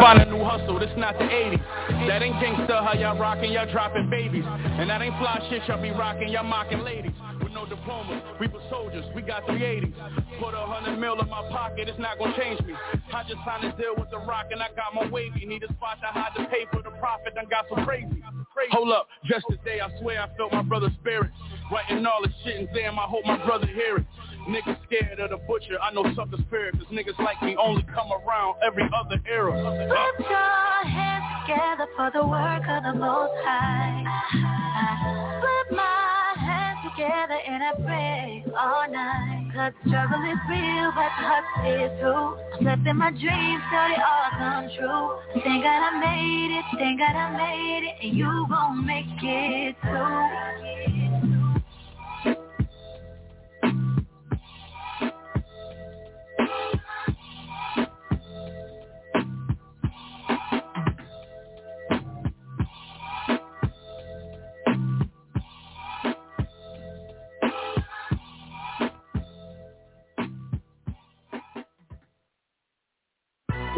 [0.00, 1.60] Find a new hustle, this not the 80s.
[2.08, 4.44] That ain't gangsta, how y'all rockin', y'all dropping babies.
[4.46, 7.12] And that ain't fly shit, y'all be rockin', y'all mocking ladies.
[7.42, 9.92] With no diplomas, we were soldiers, we got 380s.
[10.40, 12.74] Put a hundred mil in my pocket, it's not gonna change me.
[13.12, 15.44] I just signed a deal with the rock and I got my wavy.
[15.44, 18.22] Need a spot to hide the pay for the profit, done got so crazy.
[18.70, 21.30] Hold up, just today I swear I felt my brother's spirit.
[21.70, 24.06] Writing all this shit and damn, I hope my brother hear it.
[24.48, 28.10] Niggas scared of the butcher, I know sucker spirit, cause niggas like me only come
[28.10, 29.52] around every other era.
[29.54, 34.02] Put your hands together for the work of the Most High.
[35.40, 39.50] Put my hands together and I pray all night.
[39.54, 42.34] Cause struggle is real, but the hustle is too.
[42.58, 45.42] I'm letting my dreams till they all come true.
[45.44, 49.76] Thank God I made it, thank God I made it, and you gon' make it
[49.82, 51.21] too.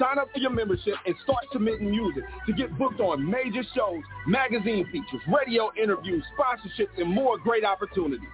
[0.00, 4.02] Sign up for your membership and start submitting music to get booked on major shows,
[4.26, 8.26] magazine features, radio interviews, sponsorships, and more great opportunities.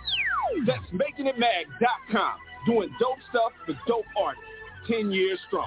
[0.64, 2.34] That's MakingItMag.com.
[2.66, 4.44] Doing dope stuff for dope artists.
[4.88, 5.66] 10 years strong.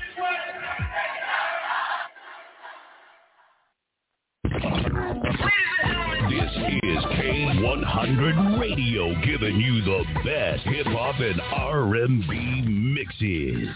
[6.31, 6.51] This
[6.83, 13.69] is K100 Radio giving you the best hip hop and R&B mixes.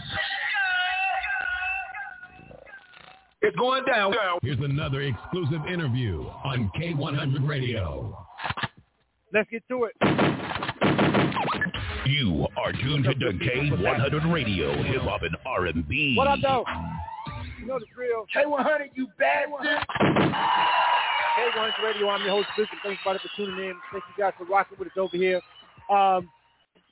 [3.42, 4.14] It's going down.
[4.42, 8.18] Here's another exclusive interview on K100 Radio.
[9.34, 9.94] Let's get to it.
[12.06, 16.16] You are tuned to K100 Radio, hip hop and R&B.
[16.18, 16.66] What up, though?
[17.66, 18.28] You know the drill.
[18.30, 19.66] K100, you bad one.
[19.66, 22.10] K100 Radio.
[22.10, 22.76] I'm your host, Bishop.
[22.84, 23.74] Thanks, everybody, for tuning in.
[23.92, 25.42] Thank you guys for rocking with us over here.
[25.90, 26.30] Um,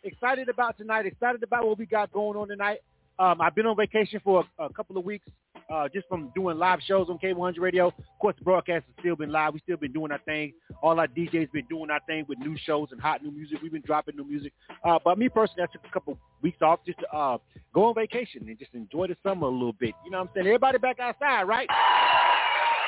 [0.03, 1.06] excited about tonight.
[1.06, 2.79] Excited about what we got going on tonight.
[3.19, 5.28] Um, I've been on vacation for a, a couple of weeks,
[5.72, 7.88] uh, just from doing live shows on K100 Radio.
[7.88, 9.53] Of course, the broadcast has still been live.
[9.53, 10.53] We've still been doing our thing.
[10.81, 13.59] All our DJs been doing our thing with new shows and hot new music.
[13.62, 14.53] We've been dropping new music.
[14.84, 17.38] Uh, but me personally, I took a couple weeks off just to uh,
[17.74, 19.94] go on vacation and just enjoy the summer a little bit.
[20.06, 20.47] You know what I'm saying?
[20.47, 21.68] Everybody back outside, right?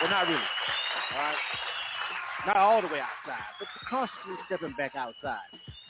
[0.01, 0.39] Well, not really.
[1.13, 1.35] All right.
[2.45, 5.39] Not all the way outside, but constantly stepping back outside.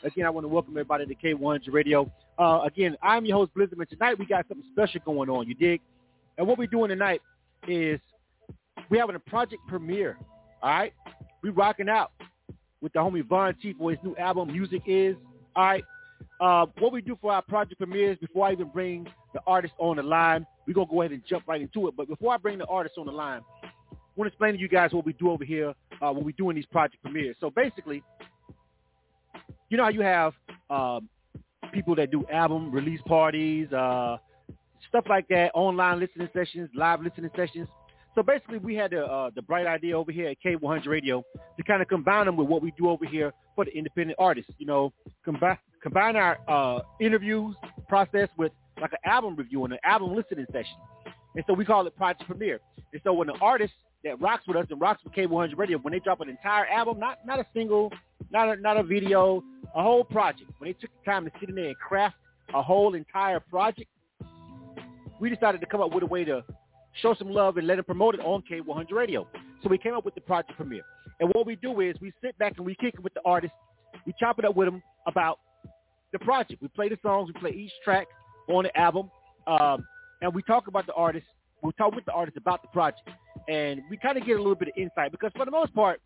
[0.04, 2.10] Again, I want to welcome everybody to K100 Radio.
[2.40, 5.56] Uh, again, I'm your host, Blizzard, and tonight we got something special going on, you
[5.56, 5.82] dig?
[6.38, 7.22] And what we're doing tonight
[7.68, 8.00] is
[8.90, 10.18] we're having a project premiere,
[10.62, 10.94] all right?
[11.46, 12.12] we rocking out
[12.82, 15.16] with the homie Von T for his new album, Music Is,
[15.56, 15.84] all right?
[16.42, 19.98] Uh, what we do for our project premieres, before I even bring the artist on
[19.98, 21.96] the line, we're going to go ahead and jump right into it.
[21.96, 24.68] But before I bring the artist on the line, I want to explain to you
[24.68, 27.36] guys what we do over here uh, when we're doing these project premieres.
[27.40, 28.02] So basically,
[29.70, 30.34] you know how you have
[30.72, 31.08] um,
[31.74, 34.18] people that do album release parties, uh,
[34.90, 37.68] stuff like that, online listening sessions, live listening sessions.
[38.16, 41.24] So basically, we had the uh, the bright idea over here at K100 Radio
[41.58, 44.52] to kind of combine them with what we do over here for the independent artists.
[44.58, 44.94] You know,
[45.24, 47.56] combine combine our uh, interviews
[47.90, 48.52] process with
[48.82, 50.78] like an album review and an album listening session.
[51.36, 52.62] And so we call it Project Premiere.
[52.94, 53.74] And so when the artist
[54.06, 57.00] that rocks with us and rocks with K100 Radio, when they drop an entire album,
[57.00, 57.92] not not a single,
[58.32, 59.44] not a, not a video,
[59.76, 62.16] a whole project, when they took the time to sit in there and craft
[62.54, 63.90] a whole entire project,
[65.20, 66.44] we decided to come up with a way to
[67.02, 69.28] show some love and let them promote it on K100 Radio.
[69.64, 70.84] So we came up with the project premiere.
[71.20, 73.56] And what we do is we sit back and we kick it with the artists.
[74.06, 75.40] We chop it up with them about
[76.12, 76.62] the project.
[76.62, 77.32] We play the songs.
[77.34, 78.08] We play each track
[78.50, 79.10] on the album.
[79.48, 79.86] Um,
[80.22, 81.30] and we talk about the artists.
[81.62, 83.10] We talk with the artists about the project.
[83.48, 86.02] And we kind of get a little bit of insight because for the most part,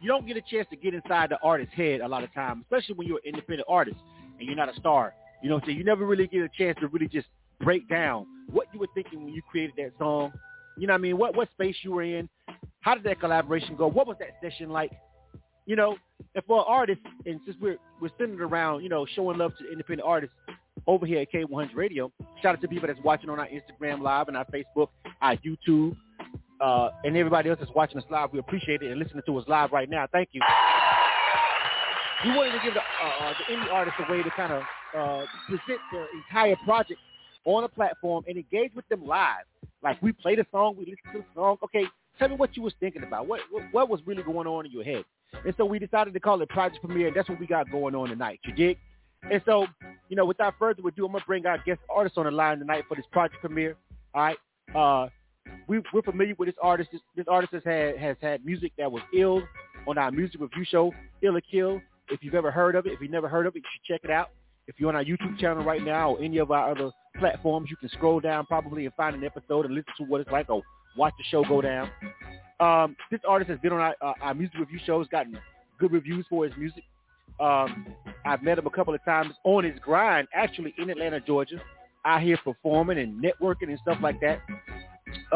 [0.00, 2.64] you don't get a chance to get inside the artist's head a lot of times,
[2.64, 3.96] especially when you're an independent artist
[4.38, 5.14] and you're not a star.
[5.42, 5.78] You know what I'm saying?
[5.78, 7.26] You never really get a chance to really just
[7.60, 10.32] break down what you were thinking when you created that song.
[10.78, 11.18] You know what I mean?
[11.18, 12.28] What what space you were in?
[12.80, 13.88] How did that collaboration go?
[13.88, 14.92] What was that session like?
[15.66, 15.96] You know,
[16.34, 20.06] and for artists, and since we're we're centered around, you know, showing love to independent
[20.08, 20.34] artists
[20.86, 22.10] over here at K100 Radio,
[22.42, 24.88] shout out to people that's watching on our Instagram live and our Facebook,
[25.20, 25.96] our YouTube,
[26.60, 28.30] uh, and everybody else that's watching us live.
[28.32, 30.06] We appreciate it and listening to us live right now.
[30.10, 30.40] Thank you.
[32.24, 34.62] We wanted to give the, uh, uh the indie artists a way to kind of
[34.96, 37.00] uh, present their entire project
[37.44, 39.44] on a platform and engage with them live.
[39.82, 41.56] Like we played a song, we listened to the song.
[41.64, 41.84] Okay,
[42.18, 43.26] tell me what you was thinking about.
[43.26, 43.40] What,
[43.72, 45.04] what was really going on in your head?
[45.44, 47.08] And so we decided to call it Project Premiere.
[47.08, 48.40] And that's what we got going on tonight.
[48.44, 48.78] You dig?
[49.30, 49.66] And so,
[50.08, 52.84] you know, without further ado, I'm gonna bring our guest artist on the line tonight
[52.88, 53.76] for this Project Premiere.
[54.14, 54.38] All right.
[54.74, 55.08] Uh,
[55.68, 56.90] we, we're familiar with this artist.
[56.92, 59.42] This, this artist has had has had music that was ill
[59.86, 60.92] on our music review show,
[61.22, 61.80] Ill or Kill.
[62.08, 64.00] If you've ever heard of it, if you've never heard of it, you should check
[64.04, 64.30] it out.
[64.68, 67.76] If you're on our YouTube channel right now or any of our other platforms, you
[67.76, 70.62] can scroll down probably and find an episode and listen to what it's like or
[70.96, 71.90] watch the show go down.
[72.60, 75.38] Um, this artist has been on our, uh, our music review shows, gotten
[75.78, 76.84] good reviews for his music.
[77.40, 77.86] Um,
[78.24, 81.60] I've met him a couple of times on his grind, actually in Atlanta, Georgia,
[82.04, 84.40] out here performing and networking and stuff like that.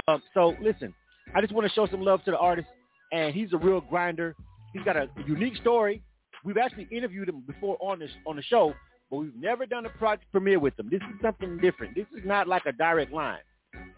[0.07, 0.95] Um, so listen,
[1.35, 2.69] I just want to show some love to the artist,
[3.13, 4.37] and he's a real grinder.
[4.73, 6.03] He's got a unique story.
[6.45, 8.73] We've actually interviewed him before on this on the show,
[9.11, 10.89] but we've never done a project premiere with them.
[10.91, 11.95] This is something different.
[11.95, 13.41] This is not like a direct line.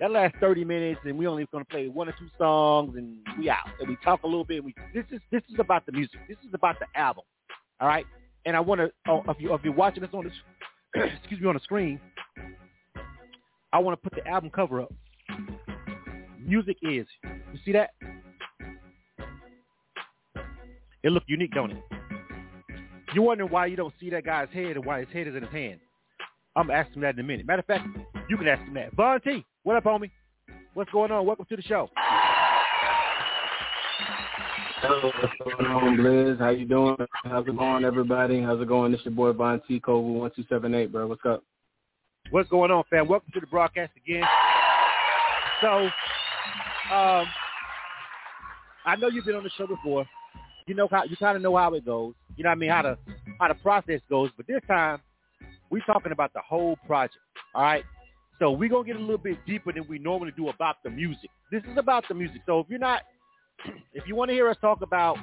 [0.00, 3.18] That lasts 30 minutes, and we only going to play one or two songs, and
[3.38, 3.66] we out.
[3.80, 4.62] And we talk a little bit.
[4.62, 6.20] we this is this is about the music.
[6.28, 7.24] This is about the album.
[7.80, 8.06] All right.
[8.44, 10.32] And I want to, oh, if you if you're watching this on this,
[11.20, 12.00] excuse me, on the screen,
[13.72, 14.92] I want to put the album cover up.
[16.38, 17.06] Music is.
[17.24, 17.90] You see that?
[21.02, 21.82] It look unique, don't it?
[23.14, 25.42] You're wondering why you don't see that guy's head and why his head is in
[25.42, 25.80] his hand.
[26.56, 27.46] I'm asking that in a minute.
[27.46, 27.86] Matter of fact,
[28.28, 28.92] you can ask him that.
[28.94, 30.10] Von T, what up, homie?
[30.74, 31.24] What's going on?
[31.24, 31.88] Welcome to the show.
[34.80, 36.38] Hello, what's going on, Blizz?
[36.38, 36.96] How you doing?
[37.24, 38.42] How's it going, everybody?
[38.42, 38.92] How's it going?
[38.92, 41.06] This your boy Von T, Cove 1278, bro.
[41.06, 41.42] What's up?
[42.30, 43.08] What's going on, fam?
[43.08, 44.24] Welcome to the broadcast again.
[45.62, 45.84] So,
[46.94, 47.26] um,
[48.84, 50.06] I know you've been on the show before.
[50.68, 52.14] You know how you kind of know how it goes.
[52.36, 52.70] You know what I mean?
[52.70, 52.98] How the
[53.40, 54.30] how the process goes.
[54.36, 55.00] But this time,
[55.70, 57.16] we're talking about the whole project.
[57.54, 57.84] All right.
[58.38, 61.30] So we're gonna get a little bit deeper than we normally do about the music.
[61.50, 62.42] This is about the music.
[62.44, 63.02] So if you're not,
[63.94, 65.16] if you want to hear us talk about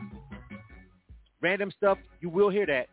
[1.41, 2.87] random stuff, you will hear that.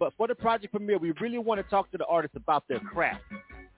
[0.00, 2.80] But for the project premiere, we really want to talk to the artists about their
[2.80, 3.22] craft.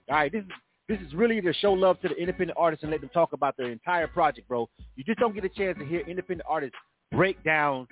[0.09, 0.33] All right.
[0.33, 0.51] This is
[0.89, 3.57] this is really to show love to the independent artists and let them talk about
[3.59, 4.69] their entire project, bro.
[4.97, 6.77] You just don't get a chance to hear independent artists
[7.13, 7.87] break down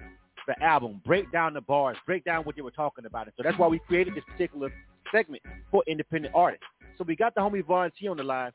[0.46, 3.28] the album, break down the bars, break down what they were talking about.
[3.28, 3.34] It.
[3.36, 4.72] So that's why we created this particular
[5.12, 6.64] segment for independent artists.
[6.98, 8.52] So we got the homie Von T on the line.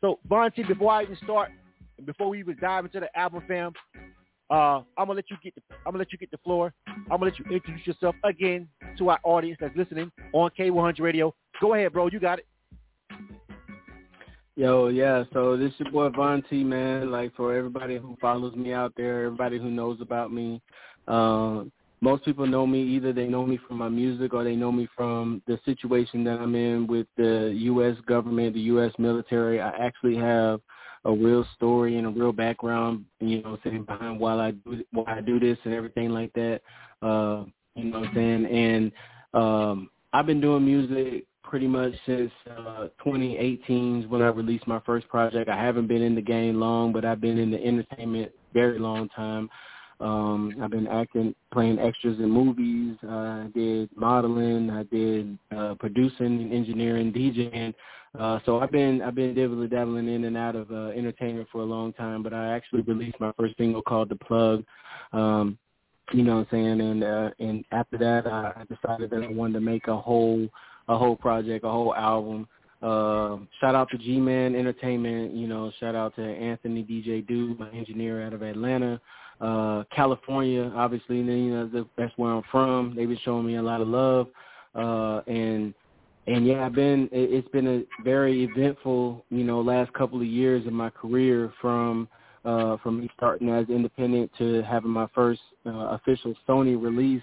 [0.00, 1.50] So Von T, before I even start,
[1.96, 3.72] and before we even dive into the album, fam,
[4.50, 6.74] uh, I'm gonna let you get the I'm gonna let you get the floor.
[6.86, 11.34] I'm gonna let you introduce yourself again to our audience that's listening on K100 Radio.
[11.60, 12.08] Go ahead, bro.
[12.08, 12.46] You got it.
[14.54, 15.24] Yo, yeah.
[15.32, 17.10] So this is your boy Von T, man.
[17.10, 20.60] Like for everybody who follows me out there, everybody who knows about me,
[21.08, 21.64] uh,
[22.00, 24.88] most people know me either they know me from my music or they know me
[24.96, 27.96] from the situation that I'm in with the U.S.
[28.06, 28.92] government, the U.S.
[28.98, 29.60] military.
[29.60, 30.60] I actually have
[31.04, 35.18] a real story and a real background, you know, saying behind why I do why
[35.18, 36.60] I do this and everything like that.
[37.02, 37.44] Uh,
[37.74, 38.46] you know what I'm saying?
[38.46, 38.92] And
[39.34, 45.08] um, I've been doing music pretty much since uh, 2018 when I released my first
[45.08, 45.48] project.
[45.48, 49.08] I haven't been in the game long, but I've been in the entertainment very long
[49.10, 49.48] time.
[50.02, 52.96] Um, I've been acting, playing extras in movies.
[53.04, 54.68] Uh, I did modeling.
[54.70, 57.72] I did uh, producing, engineering, DJing.
[58.18, 61.62] Uh, so I've been I've been dabbling, dabbling in and out of uh, entertainment for
[61.62, 62.22] a long time.
[62.22, 64.64] But I actually released my first single called "The Plug."
[65.12, 65.56] Um,
[66.12, 66.80] you know what I'm saying?
[66.80, 70.48] And uh, and after that, I decided that I wanted to make a whole
[70.88, 72.48] a whole project, a whole album
[72.82, 75.32] Uh, shout out to G-Man Entertainment.
[75.34, 79.00] You know, shout out to Anthony DJ Do, my engineer out of Atlanta.
[79.40, 82.94] Uh, California, obviously, you know, that's where I'm from.
[82.96, 84.28] They've been showing me a lot of love.
[84.74, 85.74] Uh, and
[86.26, 87.08] and yeah, I've been.
[87.10, 92.08] It's been a very eventful, you know, last couple of years in my career from
[92.44, 97.22] uh, from me starting as independent to having my first uh, official Sony release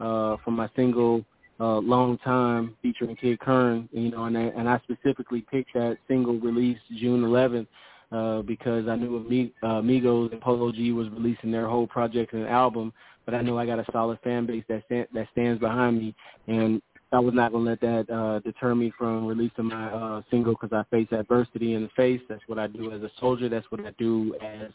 [0.00, 1.24] uh, from my single
[1.60, 3.88] uh, "Long Time" featuring Kid Kern.
[3.92, 7.66] You know, and I, and I specifically picked that single release June 11th
[8.12, 12.32] uh, because I knew Amig- uh, Migos and Polo G was releasing their whole project
[12.32, 12.92] and album,
[13.24, 16.14] but I knew I got a solid fan base that stand, that stands behind me,
[16.46, 20.22] and I was not going to let that uh, deter me from releasing my uh,
[20.30, 22.20] single because I face adversity in the face.
[22.28, 23.48] That's what I do as a soldier.
[23.48, 24.70] That's what I do as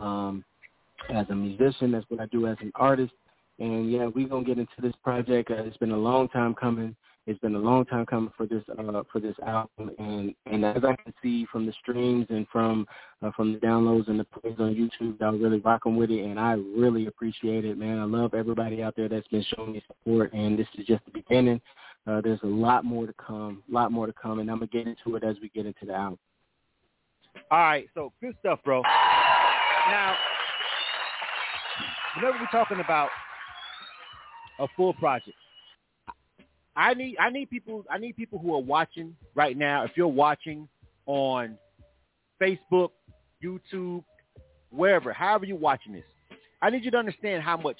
[0.00, 0.44] um,
[1.08, 1.90] as a musician.
[1.90, 3.12] That's what I do as an artist.
[3.58, 5.50] And yeah, we're gonna get into this project.
[5.50, 6.94] Uh, it's been a long time coming.
[7.30, 10.82] It's been a long time coming for this uh, for this album, and and as
[10.82, 12.88] I can see from the streams and from
[13.22, 16.40] uh, from the downloads and the plays on YouTube, y'all really rocking with it, and
[16.40, 18.00] I really appreciate it, man.
[18.00, 21.12] I love everybody out there that's been showing me support, and this is just the
[21.12, 21.60] beginning.
[22.04, 24.66] Uh, there's a lot more to come, a lot more to come, and I'm gonna
[24.66, 26.18] get into it as we get into the album.
[27.52, 28.82] All right, so good stuff, bro.
[28.82, 30.16] Now,
[32.16, 33.10] whenever we're talking about
[34.58, 35.36] a full project,
[36.80, 39.84] I need I need people I need people who are watching right now.
[39.84, 40.66] If you're watching
[41.04, 41.58] on
[42.40, 42.88] Facebook,
[43.44, 44.02] YouTube,
[44.70, 46.04] wherever, however you're watching this,
[46.62, 47.76] I need you to understand how much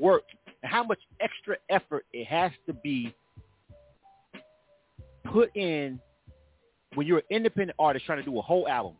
[0.00, 0.22] work
[0.62, 3.12] and how much extra effort it has to be
[5.32, 5.98] put in
[6.94, 8.94] when you're an independent artist trying to do a whole album.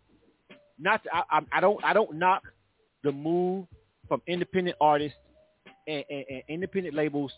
[0.80, 2.42] Not to, I, I don't I don't knock
[3.04, 3.66] the move
[4.08, 5.16] from independent artists
[5.86, 7.30] and, and, and independent labels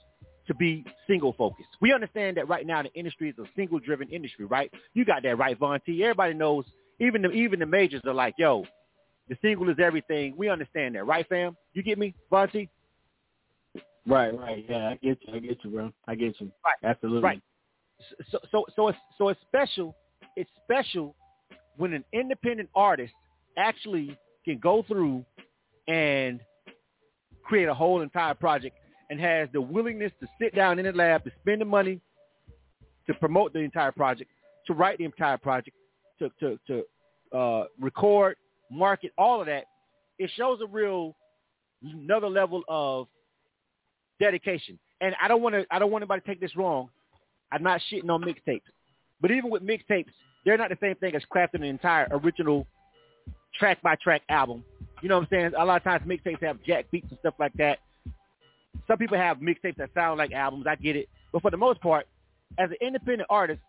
[0.50, 1.68] to be single focused.
[1.80, 4.68] We understand that right now the industry is a single driven industry, right?
[4.94, 6.02] You got that right, Von T.
[6.02, 6.64] Everybody knows,
[6.98, 8.64] even the even the majors are like, yo,
[9.28, 10.34] the single is everything.
[10.36, 11.56] We understand that, right, fam?
[11.72, 12.68] You get me, Von T?
[14.04, 14.64] Right, right.
[14.68, 15.34] Yeah, I get you.
[15.34, 15.92] I get you, bro.
[16.08, 16.50] I get you.
[16.64, 16.74] Right.
[16.82, 17.22] Absolutely.
[17.22, 17.42] Right.
[18.32, 19.94] So so so it's so it's special.
[20.34, 21.14] It's special
[21.76, 23.12] when an independent artist
[23.56, 25.24] actually can go through
[25.86, 26.40] and
[27.44, 28.76] create a whole entire project
[29.10, 32.00] and has the willingness to sit down in the lab, to spend the money
[33.06, 34.30] to promote the entire project,
[34.66, 35.76] to write the entire project,
[36.20, 38.36] to to, to uh, record,
[38.70, 39.64] market, all of that,
[40.18, 41.16] it shows a real
[41.82, 43.08] another level of
[44.20, 44.78] dedication.
[45.00, 46.88] And I don't want to I don't want anybody to take this wrong.
[47.52, 48.62] I'm not shitting on mixtapes,
[49.20, 50.12] but even with mixtapes,
[50.44, 52.66] they're not the same thing as crafting an entire original
[53.58, 54.62] track by track album.
[55.02, 55.52] You know what I'm saying?
[55.58, 57.78] A lot of times mixtapes have jack beats and stuff like that.
[58.90, 60.66] Some people have mixtapes that sound like albums.
[60.68, 62.08] I get it, but for the most part,
[62.58, 63.60] as an independent artist,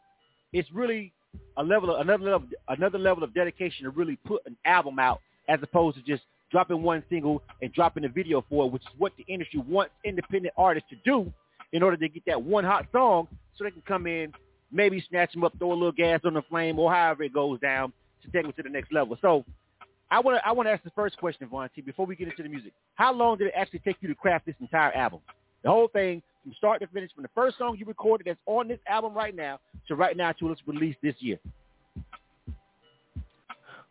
[0.52, 1.14] it's really
[1.58, 5.22] a level of another level another level of dedication to really put an album out
[5.48, 8.90] as opposed to just dropping one single and dropping a video for it, which is
[8.98, 11.32] what the industry wants independent artists to do
[11.72, 14.34] in order to get that one hot song so they can come in,
[14.72, 17.60] maybe snatch them up, throw a little gas on the flame, or however it goes
[17.60, 19.16] down to take them to the next level.
[19.22, 19.46] So
[20.12, 22.28] I want to I want to ask the first question, Von T, before we get
[22.28, 22.74] into the music.
[22.96, 25.22] How long did it actually take you to craft this entire album?
[25.64, 28.68] The whole thing from start to finish, from the first song you recorded that's on
[28.68, 31.40] this album right now to right now to its release this year.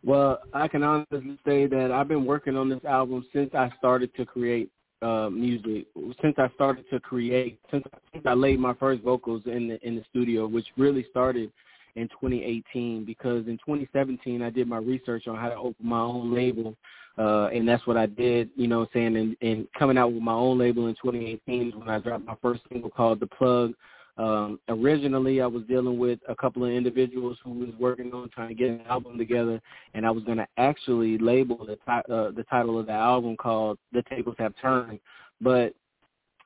[0.03, 4.13] Well, I can honestly say that I've been working on this album since I started
[4.15, 4.69] to create
[5.01, 5.87] uh, music.
[6.21, 9.95] Since I started to create, since, since I laid my first vocals in the in
[9.95, 11.51] the studio, which really started
[11.95, 16.33] in 2018 because in 2017 I did my research on how to open my own
[16.33, 16.75] label,
[17.17, 18.49] uh, and that's what I did.
[18.55, 21.89] You know, saying and, and coming out with my own label in 2018 is when
[21.89, 23.73] I dropped my first single called "The Plug."
[24.17, 28.49] Um, originally, I was dealing with a couple of individuals who was working on trying
[28.49, 29.61] to get an album together,
[29.93, 33.37] and I was going to actually label the ti- uh, the title of the album
[33.37, 34.99] called "The Tables Have Turned."
[35.39, 35.73] But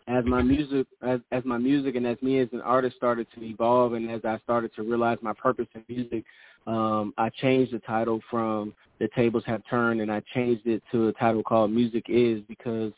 [0.07, 3.43] as my music as as my music and as me as an artist started to
[3.43, 6.23] evolve and as I started to realize my purpose in music,
[6.67, 11.07] um, I changed the title from The Tables Have Turned and I changed it to
[11.07, 12.93] a title called Music Is because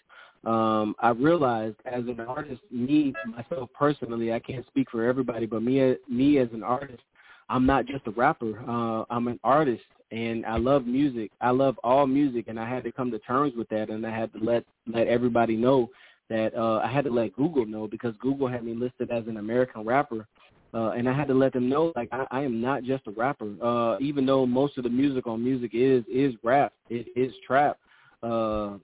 [0.45, 5.63] um, I realized as an artist, me myself personally, I can't speak for everybody, but
[5.63, 7.03] me me as an artist,
[7.49, 8.59] I'm not just a rapper.
[8.67, 11.31] Uh, I'm an artist and I love music.
[11.41, 14.17] I love all music and I had to come to terms with that and I
[14.17, 15.89] had to let let everybody know
[16.29, 19.37] that uh, I had to let Google know because Google had me listed as an
[19.37, 20.27] American rapper.
[20.73, 23.11] Uh, and I had to let them know, like, I, I am not just a
[23.11, 23.55] rapper.
[23.63, 27.77] Uh, even though most of the music on music is is rap, it is trap.
[28.21, 28.77] Uh,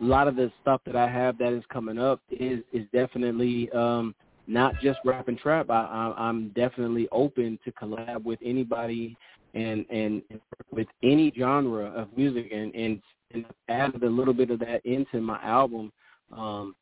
[0.00, 3.70] a lot of the stuff that I have that is coming up is is definitely
[3.70, 4.14] um,
[4.48, 5.70] not just rap and trap.
[5.70, 9.16] I, I, I'm definitely open to collab with anybody
[9.54, 10.22] and and
[10.72, 13.00] with any genre of music, and and,
[13.32, 15.92] and added a little bit of that into my album
[16.32, 16.74] um,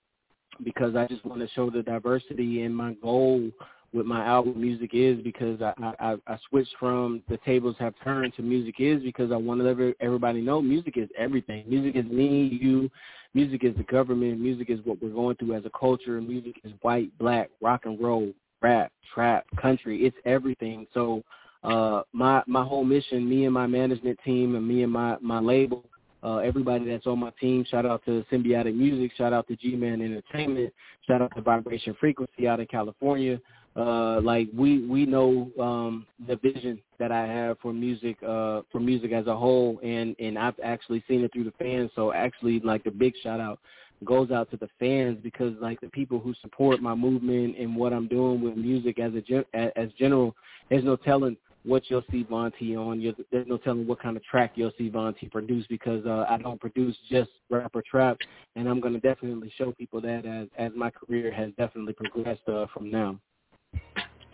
[0.65, 2.63] because I just want to show the diversity.
[2.63, 3.51] And my goal
[3.93, 8.35] with my album Music Is because I, I, I switched from the tables have turned
[8.35, 11.65] to Music Is because I want to let everybody know music is everything.
[11.67, 12.91] Music is me, you.
[13.35, 14.41] Music is the government.
[14.41, 16.21] Music is what we're going through as a culture.
[16.21, 20.05] Music is white, black, rock and roll, rap, trap, country.
[20.05, 20.87] It's everything.
[20.93, 21.23] So
[21.63, 25.41] uh, my my whole mission, me and my management team and me and my my
[25.41, 25.85] label
[26.23, 27.65] uh, everybody that's on my team.
[27.71, 29.13] Shout out to Symbiotic Music.
[29.17, 30.73] Shout out to G-Man Entertainment.
[31.07, 33.41] Shout out to Vibration Frequency out in California.
[33.77, 38.81] Uh, like we we know um, the vision that I have for music uh, for
[38.81, 41.91] music as a whole, and and I've actually seen it through the fans.
[41.95, 43.61] So actually, like the big shout out
[44.05, 47.93] goes out to the fans because like the people who support my movement and what
[47.93, 50.35] I'm doing with music as a as general.
[50.71, 51.37] There's no telling
[51.69, 53.01] what you'll see Von T on.
[53.01, 56.25] You're, there's no telling what kind of track you'll see Von T produce because uh,
[56.29, 58.17] I don't produce just rap or trap,
[58.57, 62.49] and I'm going to definitely show people that as as my career has definitely progressed
[62.49, 63.19] uh, from now.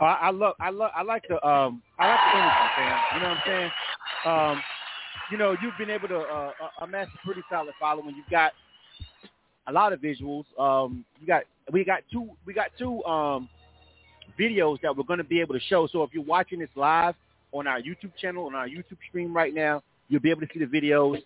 [0.00, 2.99] I, I love, I love, I like the, um, I like the energy, fam.
[3.14, 3.71] You know what I'm saying?
[4.26, 4.62] Um,
[5.31, 8.14] you know, you've been able to uh, uh, amass a pretty solid following.
[8.17, 8.53] You've got
[9.67, 10.45] a lot of visuals.
[10.59, 13.49] Um, you got, we got two, we got two um,
[14.38, 15.87] videos that we're going to be able to show.
[15.87, 17.14] So if you're watching this live
[17.55, 20.59] on our YouTube channel, on our YouTube stream right now, you'll be able to see
[20.59, 21.23] the videos.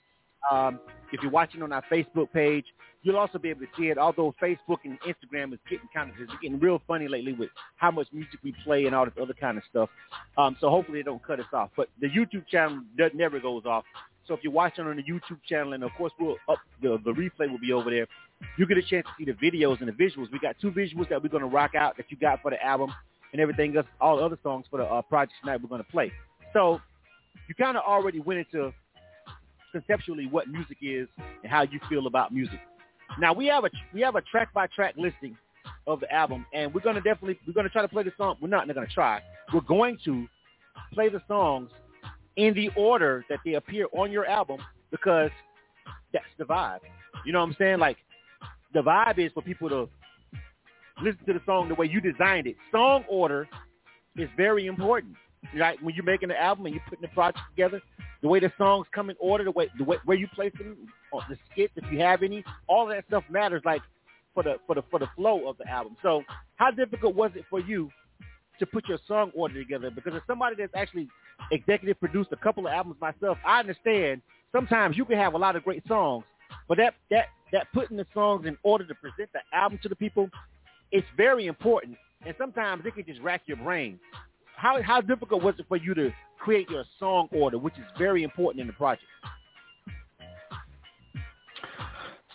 [0.50, 0.78] Um,
[1.10, 2.64] if you're watching on our Facebook page,
[3.02, 3.98] you'll also be able to see it.
[3.98, 8.06] Although Facebook and Instagram is getting kind of getting real funny lately with how much
[8.12, 9.88] music we play and all this other kind of stuff.
[10.36, 11.70] Um, so hopefully they don't cut us off.
[11.76, 13.84] But the YouTube channel that never goes off.
[14.26, 17.12] So if you're watching on the YouTube channel, and of course we'll up the, the
[17.12, 18.06] replay will be over there,
[18.58, 20.30] you get a chance to see the videos and the visuals.
[20.30, 22.62] We got two visuals that we're going to rock out that you got for the
[22.64, 22.92] album
[23.32, 25.90] and everything else, all the other songs for the uh, project tonight we're going to
[25.90, 26.12] play.
[26.52, 26.80] So
[27.48, 28.72] you kind of already went into
[29.72, 31.08] conceptually what music is
[31.42, 32.60] and how you feel about music.
[33.18, 35.36] Now we have a we have a track by track listing
[35.86, 38.36] of the album, and we're gonna definitely we're gonna try to play the song.
[38.40, 39.20] We're not gonna try.
[39.52, 40.26] We're going to
[40.92, 41.70] play the songs
[42.36, 44.60] in the order that they appear on your album
[44.90, 45.30] because
[46.12, 46.80] that's the vibe.
[47.24, 47.78] You know what I'm saying?
[47.78, 47.96] Like
[48.74, 49.88] the vibe is for people to
[51.02, 52.56] listen to the song the way you designed it.
[52.72, 53.48] Song order
[54.16, 55.14] is very important.
[55.56, 55.80] Right?
[55.82, 57.80] When you're making the album and you're putting the project together,
[58.22, 60.76] the way the songs come in order, the way the way where you place them,
[61.28, 63.62] the skits if you have any, all that stuff matters.
[63.64, 63.82] Like
[64.34, 65.96] for the for the for the flow of the album.
[66.02, 66.22] So
[66.56, 67.90] how difficult was it for you
[68.58, 69.90] to put your song order together?
[69.90, 71.08] Because as somebody that's actually
[71.50, 75.56] executive produced a couple of albums myself, I understand sometimes you can have a lot
[75.56, 76.24] of great songs,
[76.68, 79.96] but that that that putting the songs in order to present the album to the
[79.96, 80.28] people,
[80.92, 81.96] it's very important.
[82.26, 83.98] And sometimes it can just rack your brain
[84.58, 88.24] how how difficult was it for you to create your song order, which is very
[88.24, 89.06] important in the project?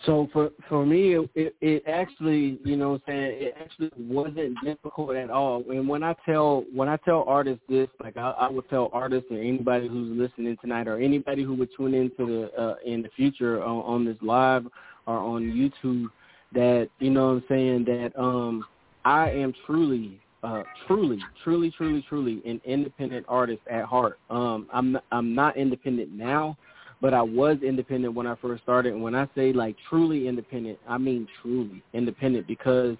[0.06, 4.56] So for for me, it, it actually, you know, what I'm saying it actually wasn't
[4.64, 5.64] difficult at all.
[5.70, 9.30] And when I tell when I tell artists this, like I, I would tell artists
[9.30, 13.10] or anybody who's listening tonight, or anybody who would tune into the uh, in the
[13.18, 14.66] future on, on this live
[15.08, 16.08] or on YouTube,
[16.54, 18.66] that you know, what I'm saying that um
[19.06, 24.20] I am truly uh, truly, truly, truly, truly an independent artist at heart.
[24.30, 26.58] Um, I'm I'm not independent now,
[27.02, 28.94] but I was independent when I first started.
[28.94, 32.98] And when I say like truly independent, I mean truly independent because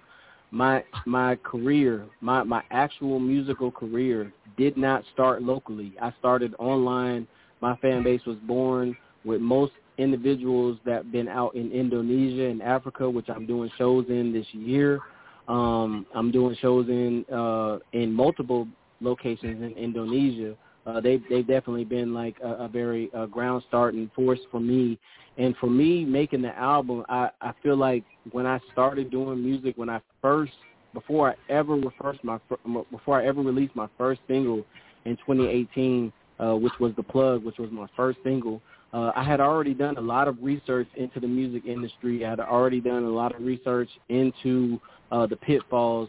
[0.50, 5.94] my my career, my my actual musical career, did not start locally.
[6.00, 7.26] I started online.
[7.60, 12.62] My fan base was born with most individuals that have been out in Indonesia and
[12.62, 15.00] Africa, which I'm doing shows in this year.
[15.48, 18.66] Um, I'm doing shows in uh, in multiple
[19.00, 20.56] locations in Indonesia.
[20.86, 24.98] Uh, they've they've definitely been like a, a very uh, ground starting force for me.
[25.36, 29.76] And for me making the album, I I feel like when I started doing music,
[29.76, 30.52] when I first
[30.94, 32.38] before I ever first my
[32.90, 34.64] before I ever released my first single
[35.04, 38.62] in 2018, uh, which was the plug, which was my first single.
[38.94, 42.24] Uh, I had already done a lot of research into the music industry.
[42.24, 44.80] I had already done a lot of research into
[45.10, 46.08] uh, the pitfalls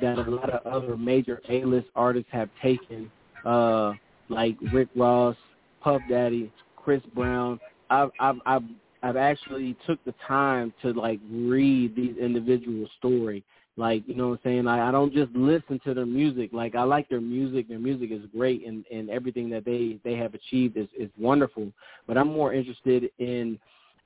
[0.00, 3.10] that a lot of other major A-list artists have taken,
[3.44, 3.94] uh,
[4.28, 5.34] like Rick Ross,
[5.80, 7.58] Puff Daddy, Chris Brown.
[7.90, 8.62] I've I've I've
[9.02, 13.42] I've actually took the time to like read these individual story.
[13.76, 14.66] Like, you know what I'm saying?
[14.66, 16.50] I, I don't just listen to their music.
[16.52, 17.68] Like I like their music.
[17.68, 21.72] Their music is great and, and everything that they, they have achieved is, is wonderful.
[22.06, 23.58] But I'm more interested in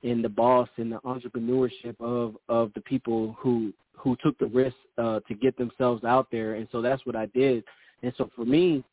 [0.02, 4.76] in the boss and the entrepreneurship of of the people who who took the risk
[4.98, 7.64] uh, to get themselves out there, and so that's what I did.
[8.02, 8.84] And so for me,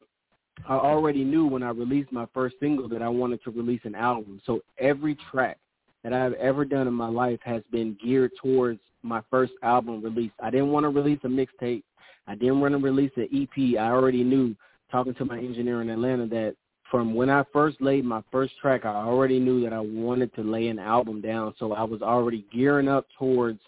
[0.68, 3.96] I already knew when I released my first single that I wanted to release an
[3.96, 4.42] album.
[4.46, 5.58] So every track
[6.04, 10.32] that I've ever done in my life has been geared towards my first album release.
[10.42, 11.84] I didn't want to release a mixtape.
[12.28, 13.80] I didn't want to release an EP.
[13.80, 14.56] I already knew,
[14.92, 16.56] talking to my engineer in Atlanta, that
[16.90, 20.42] from when I first laid my first track, I already knew that I wanted to
[20.42, 21.54] lay an album down.
[21.58, 23.60] So I was already gearing up towards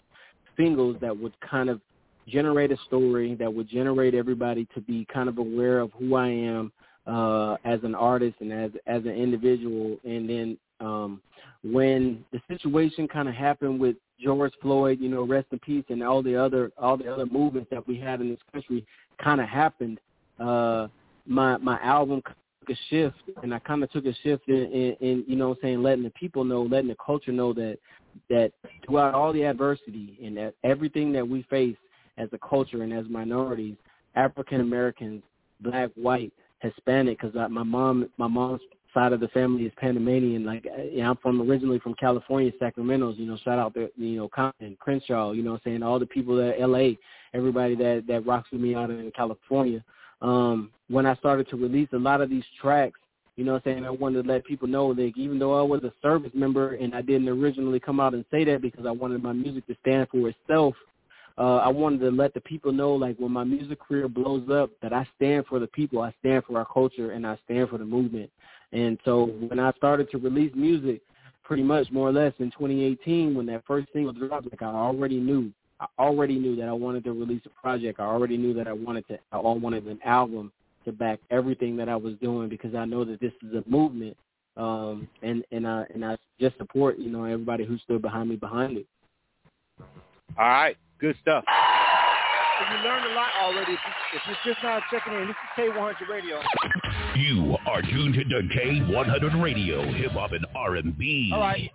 [0.56, 1.80] singles that would kind of
[2.28, 6.28] generate a story, that would generate everybody to be kind of aware of who I
[6.28, 6.72] am
[7.06, 9.98] uh, as an artist and as as an individual.
[10.04, 11.20] And then um,
[11.72, 16.02] when the situation kind of happened with George Floyd, you know, rest in peace, and
[16.02, 18.86] all the other all the other movements that we had in this country
[19.22, 19.98] kind of happened.
[20.38, 20.88] Uh,
[21.26, 24.96] my my album took a shift, and I kind of took a shift in, in,
[25.00, 27.78] in you know, saying letting the people know, letting the culture know that
[28.30, 28.52] that
[28.84, 31.76] throughout all the adversity and everything that we face
[32.16, 33.76] as a culture and as minorities,
[34.14, 35.22] African Americans,
[35.60, 38.62] black, white, Hispanic, because my mom my mom's
[38.96, 40.44] side of the family is Panamanian.
[40.44, 43.12] Like you know, I'm from originally from California, Sacramento.
[43.12, 45.32] You know, shout out to you know Compton, Crenshaw.
[45.32, 46.98] You know, saying all the people that L.A.,
[47.34, 49.84] everybody that that rocks with me out in California.
[50.22, 52.98] Um, when I started to release a lot of these tracks,
[53.36, 55.92] you know, saying I wanted to let people know that even though I was a
[56.00, 59.34] service member and I didn't originally come out and say that because I wanted my
[59.34, 60.74] music to stand for itself.
[61.38, 64.70] Uh, I wanted to let the people know, like, when my music career blows up,
[64.80, 67.76] that I stand for the people, I stand for our culture, and I stand for
[67.76, 68.30] the movement.
[68.72, 71.00] And so when I started to release music,
[71.44, 75.18] pretty much more or less in 2018, when that first single dropped, like I already
[75.18, 78.00] knew, I already knew that I wanted to release a project.
[78.00, 80.50] I already knew that I wanted to, I all wanted an album
[80.84, 84.16] to back everything that I was doing because I know that this is a movement,
[84.56, 88.36] um, and and I and I just support you know everybody who stood behind me
[88.36, 88.86] behind it.
[90.38, 91.44] All right, good stuff.
[91.46, 93.72] So you learned a lot already.
[93.72, 96.40] If, you, if you're just now checking in, this is K100 Radio.
[97.16, 101.30] You are tuned to K100 Radio, hip hop and R&B.
[101.32, 101.70] All right.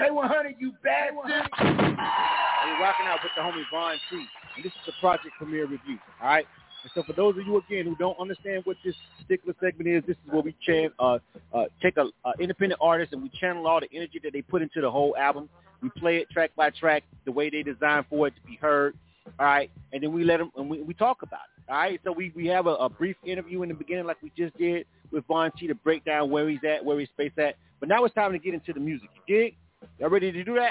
[0.00, 1.28] K100, you bad one.
[1.28, 4.24] We're rocking out with the homie Von T,
[4.56, 5.98] and this is the Project Premiere Review.
[6.22, 6.46] All right.
[6.82, 10.02] And so for those of you again who don't understand what this particular segment is,
[10.06, 11.18] this is where we chan- uh,
[11.52, 14.62] uh, take a uh, independent artist and we channel all the energy that they put
[14.62, 15.50] into the whole album.
[15.82, 18.94] We play it track by track, the way they designed for it to be heard.
[19.38, 21.55] All right, and then we let them and we, we talk about it.
[21.68, 24.30] All right, so we we have a, a brief interview in the beginning, like we
[24.36, 27.56] just did with Von T, to break down where he's at, where he's spaced at.
[27.80, 29.08] But now it's time to get into the music.
[29.26, 29.56] You dig?
[29.98, 30.70] Y'all ready to do that?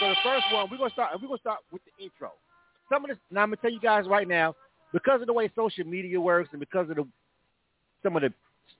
[0.00, 1.12] So the first one, we're gonna start.
[1.20, 2.32] We're gonna start with the intro.
[2.90, 3.18] Some of this.
[3.30, 4.54] Now I'm gonna tell you guys right now,
[4.94, 7.06] because of the way social media works, and because of the
[8.02, 8.32] some of the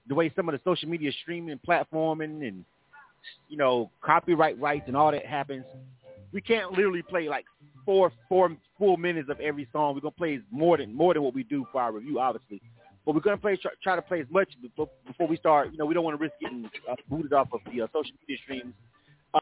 [0.08, 2.64] the way some of the social media streaming, platforming, and
[3.48, 5.64] you know, copyright rights and all that happens,
[6.36, 7.46] we can't literally play like
[7.86, 9.94] four four full minutes of every song.
[9.94, 12.60] We're gonna play more than more than what we do for our review, obviously.
[13.06, 14.50] But we're gonna play try, try to play as much
[15.06, 15.72] before we start.
[15.72, 18.12] You know, we don't want to risk getting uh, booted off of the uh, social
[18.20, 18.74] media streams.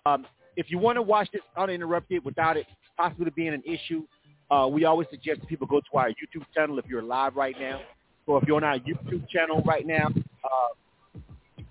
[0.07, 4.04] Um, if you want to watch this uninterrupted without it possibly being an issue,
[4.52, 7.80] uh, we always suggest people go to our YouTube channel if you're live right now.
[8.24, 10.11] So if you're on our YouTube channel right now,
[10.44, 11.18] uh,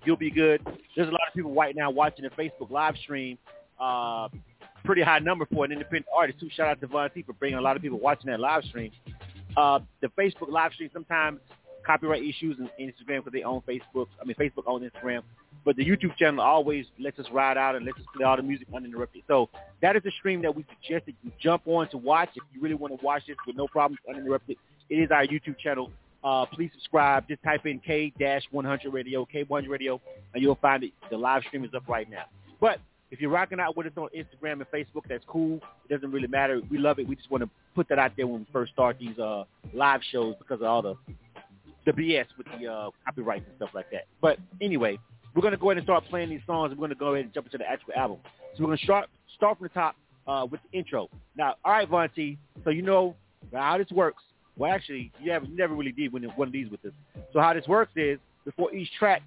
[0.04, 0.60] you'll be good.
[0.94, 3.38] There's a lot of people right now watching the Facebook live stream.
[3.80, 4.28] Uh,
[4.84, 6.40] pretty high number for an independent artist.
[6.40, 6.48] Too.
[6.54, 8.90] Shout out to Von T for bringing a lot of people watching that live stream.
[9.56, 11.40] Uh, the Facebook live stream sometimes
[11.84, 14.06] copyright issues in Instagram because they own Facebook.
[14.20, 15.22] I mean, Facebook owns Instagram.
[15.64, 18.42] But the YouTube channel always lets us ride out and lets us play all the
[18.42, 19.22] music uninterrupted.
[19.26, 19.48] So
[19.80, 22.30] that is the stream that we suggest that you jump on to watch.
[22.34, 24.56] If you really want to watch this with no problems uninterrupted,
[24.90, 25.90] it is our YouTube channel.
[26.22, 27.28] Uh, please subscribe.
[27.28, 30.00] Just type in K-100 Radio, K100 Radio,
[30.34, 30.92] and you'll find it.
[31.10, 32.24] The live stream is up right now.
[32.60, 32.78] But
[33.10, 35.60] if you're rocking out with us on Instagram and Facebook, that's cool.
[35.88, 36.60] It doesn't really matter.
[36.70, 37.06] We love it.
[37.06, 40.00] We just want to put that out there when we first start these uh, live
[40.10, 40.94] shows because of all the
[41.86, 44.06] the BS with the uh, copyrights and stuff like that.
[44.22, 44.98] But anyway,
[45.34, 46.70] we're going to go ahead and start playing these songs.
[46.70, 48.18] We're going to go ahead and jump into the actual album.
[48.56, 51.08] So we're going to start start from the top uh, with the intro.
[51.36, 53.14] Now, all right, Von T, so you know
[53.52, 54.22] how this works.
[54.56, 56.92] Well, actually, you have, never really did one of these with us.
[57.32, 59.22] So how this works is before each track,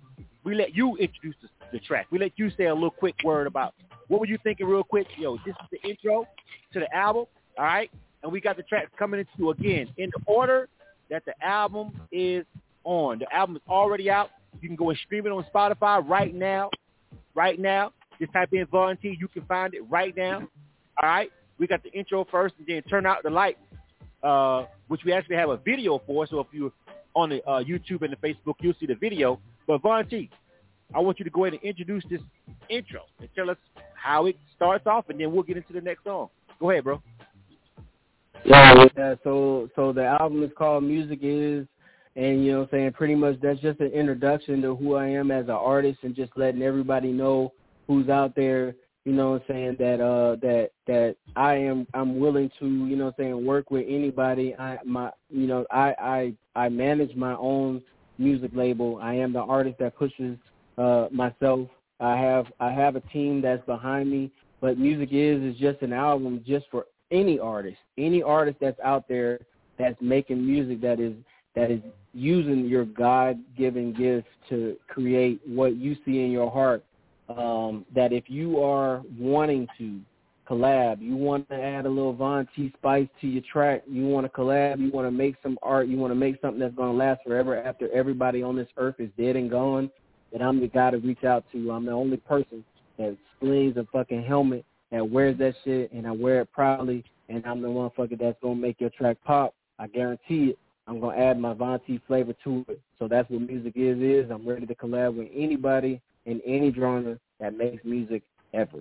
[0.45, 2.07] we let you introduce the, the track.
[2.11, 3.73] We let you say a little quick word about
[4.07, 5.07] what were you thinking real quick.
[5.17, 6.27] Yo, this is the intro
[6.73, 7.25] to the album,
[7.57, 7.91] all right?
[8.23, 10.69] And we got the tracks coming into, again, in the order
[11.09, 12.45] that the album is
[12.83, 13.19] on.
[13.19, 14.29] The album is already out.
[14.61, 16.69] You can go and stream it on Spotify right now.
[17.35, 17.93] Right now.
[18.19, 18.65] Just type in
[19.01, 19.15] T.
[19.19, 20.47] You can find it right now.
[21.01, 21.31] All right?
[21.59, 23.57] We got the intro first and then turn out the light
[24.23, 26.27] uh, which we actually have a video for.
[26.27, 26.71] So if you're
[27.15, 29.39] on the uh, YouTube and the Facebook, you'll see the video.
[29.65, 30.29] But Von T,
[30.95, 32.21] I want you to go ahead and introduce this
[32.69, 33.57] intro and tell us
[33.93, 36.29] how it starts off, and then we'll get into the next song.
[36.59, 37.01] Go ahead, bro.
[38.45, 39.15] Yeah, yeah.
[39.23, 41.67] So so the album is called Music Is
[42.17, 45.07] and you know what I'm saying, pretty much that's just an introduction to who I
[45.07, 47.53] am as an artist and just letting everybody know
[47.85, 52.19] who's out there, you know what I'm saying, that uh that that I am I'm
[52.19, 54.55] willing to, you know what I'm saying, work with anybody.
[54.55, 57.83] I my you know, I I I manage my own
[58.17, 58.99] music label.
[58.99, 60.37] I am the artist that pushes
[60.77, 61.67] uh myself.
[61.99, 65.93] I have I have a team that's behind me, but Music Is is just an
[65.93, 69.39] album just for any artist, any artist that's out there
[69.79, 71.13] that's making music that is
[71.55, 71.81] that is
[72.13, 76.83] using your God-given gift to create what you see in your heart.
[77.29, 79.99] Um, that if you are wanting to
[80.47, 84.25] collab, you want to add a little Von T spice to your track, you want
[84.25, 86.91] to collab, you want to make some art, you want to make something that's going
[86.91, 89.91] to last forever after everybody on this earth is dead and gone,
[90.31, 91.71] that I'm the guy to reach out to.
[91.71, 92.63] I'm the only person
[92.97, 97.45] that slings a fucking helmet that wears that shit and I wear it proudly and
[97.45, 99.53] I'm the motherfucker that's to make your track pop.
[99.79, 100.59] I guarantee it.
[100.87, 102.79] I'm gonna add my Von flavor to it.
[102.97, 103.97] So that's what music is.
[103.99, 108.79] Is I'm ready to collab with anybody in any genre that makes music ever.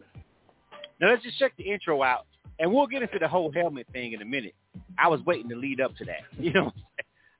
[1.01, 2.27] Now let's just check the intro out,
[2.59, 4.55] and we'll get into the whole helmet thing in a minute.
[4.99, 6.21] I was waiting to lead up to that.
[6.39, 6.73] You know,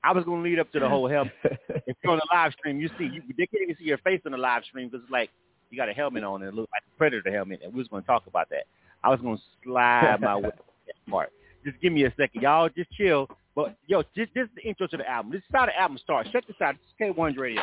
[0.07, 1.33] I was gonna lead up to the whole helmet.
[1.43, 4.21] if you're on the live stream, you see you they can't even see your face
[4.25, 5.29] on the live stream because it's like
[5.69, 7.89] you got a helmet on and it looks like a predator helmet, and we was
[7.89, 8.67] gonna talk about that.
[9.03, 10.43] I was gonna slide my way
[10.87, 11.33] that part.
[11.65, 12.69] Just give me a second, y'all.
[12.69, 13.27] Just chill.
[13.53, 15.33] But yo, this, this is the intro to the album.
[15.33, 16.29] This is how the album starts.
[16.31, 16.75] Check this out.
[16.75, 17.61] This is K1's Radio.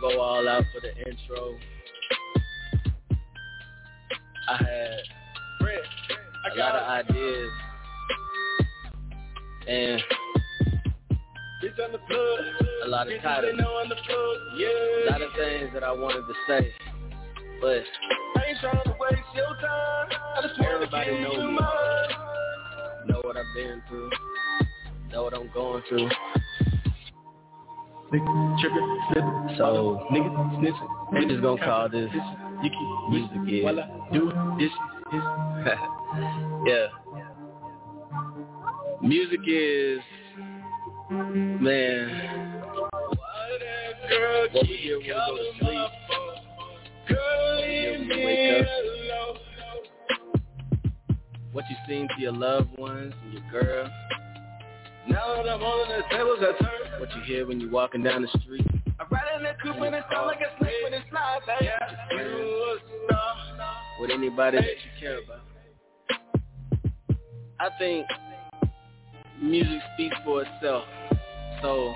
[0.00, 1.58] Gonna go all out for the intro.
[4.48, 5.00] I had
[6.52, 7.50] a lot of ideas.
[9.68, 10.02] And
[12.84, 16.74] a lot of titles, a lot of things that I wanted to say,
[17.60, 17.84] but
[20.64, 21.58] everybody knows me,
[23.06, 24.10] know what I've been through,
[25.12, 26.10] know what I'm going through.
[29.56, 30.20] So, we
[31.26, 32.10] just gonna call this
[33.08, 33.64] music is.
[36.66, 36.86] yeah.
[39.00, 40.00] Music is,
[41.10, 42.62] man,
[44.52, 45.90] what we hear when we go to sleep,
[47.08, 49.36] what we when we wake up,
[51.52, 53.90] what you sing to your loved ones and your girl.
[55.08, 57.00] Now that I'm on the tables I turn.
[57.00, 58.66] What you hear when you're walking down the street.
[59.00, 61.78] I ride in the coupe and it sound like a snake when it's not there.
[62.12, 65.40] You a star with anybody that you care about.
[67.58, 68.06] I think
[69.40, 70.84] music speaks for itself.
[71.62, 71.92] So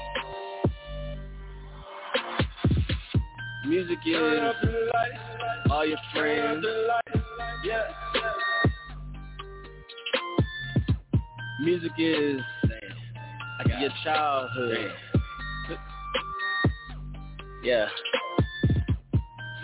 [3.66, 4.54] music is
[5.70, 6.64] all your friends.
[11.60, 12.40] Music is
[13.64, 14.92] your childhood.
[17.62, 17.88] Yeah.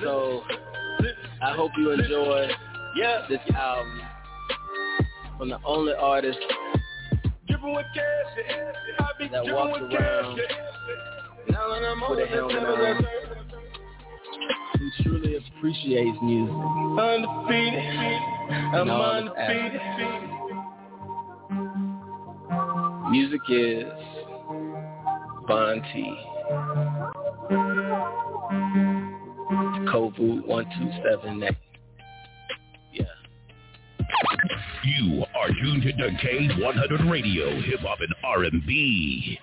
[0.03, 0.43] So
[1.43, 2.49] I hope you enjoy
[2.97, 3.27] yeah.
[3.29, 4.01] this album
[5.39, 6.39] from the only artist
[9.31, 10.41] that walks around
[12.11, 13.05] with a helmet on
[14.79, 16.55] who truly appreciates music.
[16.99, 18.21] Undefeated.
[18.75, 20.32] I'm undefeated.
[23.13, 23.85] Music is
[25.47, 26.19] Von T.
[29.93, 31.55] Kovu one two seven eight.
[32.95, 33.05] Yeah.
[34.83, 39.39] You are tuned to K100 Radio, Hip Hop and R&B.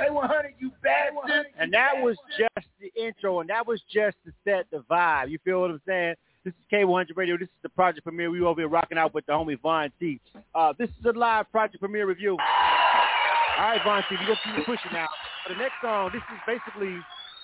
[0.00, 1.30] K100, you bad one.
[1.58, 5.28] And that was just the intro, and that was just to set the vibe.
[5.28, 6.14] You feel what I'm saying?
[6.42, 7.36] This is K100 Radio.
[7.36, 8.30] This is the project premiere.
[8.30, 10.18] We over here rocking out with the homie Von T.
[10.54, 12.30] Uh, this is a live project premiere review.
[12.30, 15.06] All right, Von T, we go keep pushing now.
[15.46, 16.96] For the next song, this is basically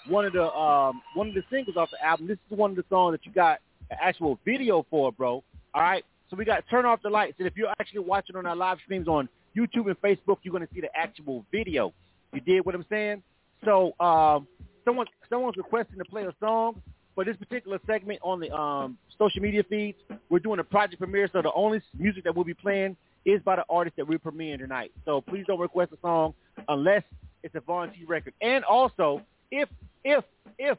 [0.09, 2.27] one of the um, one of the singles off the album.
[2.27, 3.59] This is one of the songs that you got
[3.91, 5.45] an actual video for, bro.
[5.75, 6.03] All right.
[6.31, 7.35] So we got Turn Off the Lights.
[7.39, 10.67] And if you're actually watching on our live streams on YouTube and Facebook, you're going
[10.67, 11.93] to see the actual video.
[12.33, 13.23] You did what I'm saying?
[13.63, 14.47] So um,
[14.87, 16.81] someone someone's requesting to play a song
[17.17, 19.99] for this particular segment on the um, social media feeds.
[20.29, 23.57] We're doing a project premiere, so the only music that we'll be playing is by
[23.57, 24.93] the artist that we're premiering tonight.
[25.05, 26.35] So please don't request a song
[26.69, 27.03] unless
[27.43, 28.35] it's a T record.
[28.41, 29.69] And also, if
[30.05, 30.23] if
[30.59, 30.79] if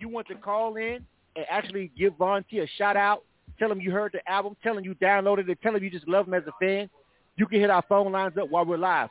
[0.00, 1.04] you want to call in
[1.36, 2.14] and actually give
[2.50, 3.22] T a shout out,
[3.58, 6.08] tell him you heard the album, tell him you downloaded it, tell him you just
[6.08, 6.88] love him as a fan,
[7.36, 9.10] you can hit our phone lines up while we're live.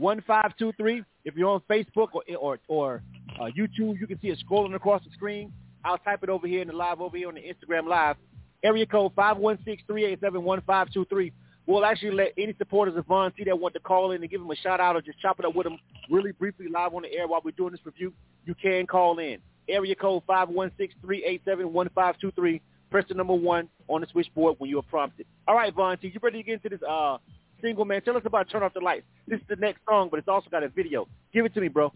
[0.00, 1.04] 516-387-1523.
[1.24, 3.02] If you're on Facebook or or, or
[3.40, 5.50] uh, YouTube, you can see it scrolling across the screen.
[5.84, 8.14] I'll type it over here in the live over here on the Instagram live.
[8.62, 11.32] Area code 516-387-1523.
[11.66, 14.40] We'll actually let any supporters of Von T that want to call in and give
[14.40, 15.78] them a shout out or just chop it up with them
[16.10, 18.14] really briefly live on the air while we're doing this review.
[18.44, 19.38] You can call in.
[19.68, 22.60] Area code 516-387-1523.
[22.90, 25.26] Press the number one on the switchboard when you are prompted.
[25.46, 27.18] All right, Von T, you ready to get into this uh,
[27.62, 28.02] single, man?
[28.02, 29.06] Tell us about Turn Off the Lights.
[29.26, 31.06] This is the next song, but it's also got a video.
[31.32, 31.92] Give it to me, bro.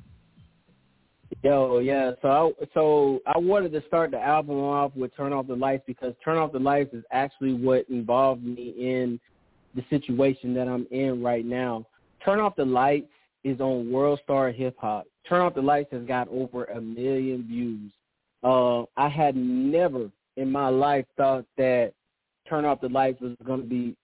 [1.42, 2.12] Yo, yeah.
[2.22, 5.82] So I so I wanted to start the album off with Turn Off the Lights
[5.86, 9.20] because Turn Off the Lights is actually what involved me in
[9.74, 11.84] the situation that I'm in right now.
[12.24, 13.08] Turn Off the Lights
[13.44, 15.04] is on World Star Hip Hop.
[15.28, 17.92] Turn Off the Lights has got over a million views.
[18.42, 21.92] Uh, I had never in my life thought that
[22.48, 23.96] Turn Off the Lights was going to be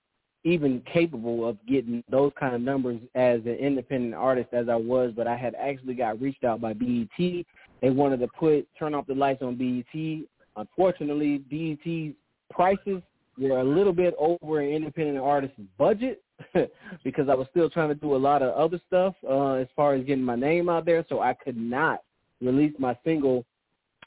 [0.44, 5.12] even capable of getting those kind of numbers as an independent artist as I was,
[5.14, 7.08] but I had actually got reached out by BET.
[7.18, 10.26] They wanted to put Turn Off the Lights on BET.
[10.56, 12.16] Unfortunately, BET's
[12.50, 13.02] prices
[13.38, 16.22] were a little bit over an independent artist's budget
[17.04, 19.94] because I was still trying to do a lot of other stuff uh, as far
[19.94, 22.00] as getting my name out there, so I could not
[22.40, 23.44] release my single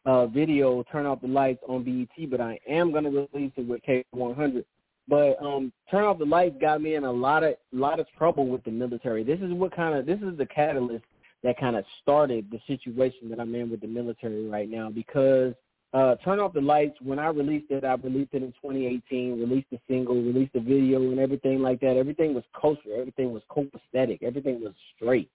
[0.06, 3.68] uh, video "Turn Off the Lights" on BET, but I am going to release it
[3.68, 4.64] with K100.
[5.08, 8.48] But um, "Turn Off the Lights" got me in a lot of lot of trouble
[8.48, 9.24] with the military.
[9.24, 11.06] This is what kind of this is the catalyst
[11.44, 15.54] that kind of started the situation that I'm in with the military right now because
[15.96, 19.70] uh, Turn Off the Lights, when I released it, I released it in 2018, released
[19.72, 21.96] the single, released the video and everything like that.
[21.96, 22.94] Everything was kosher.
[22.98, 24.22] Everything was copacetic.
[24.22, 25.30] Everything was straight.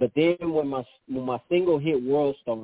[0.00, 2.56] But then when my when my single hit World Star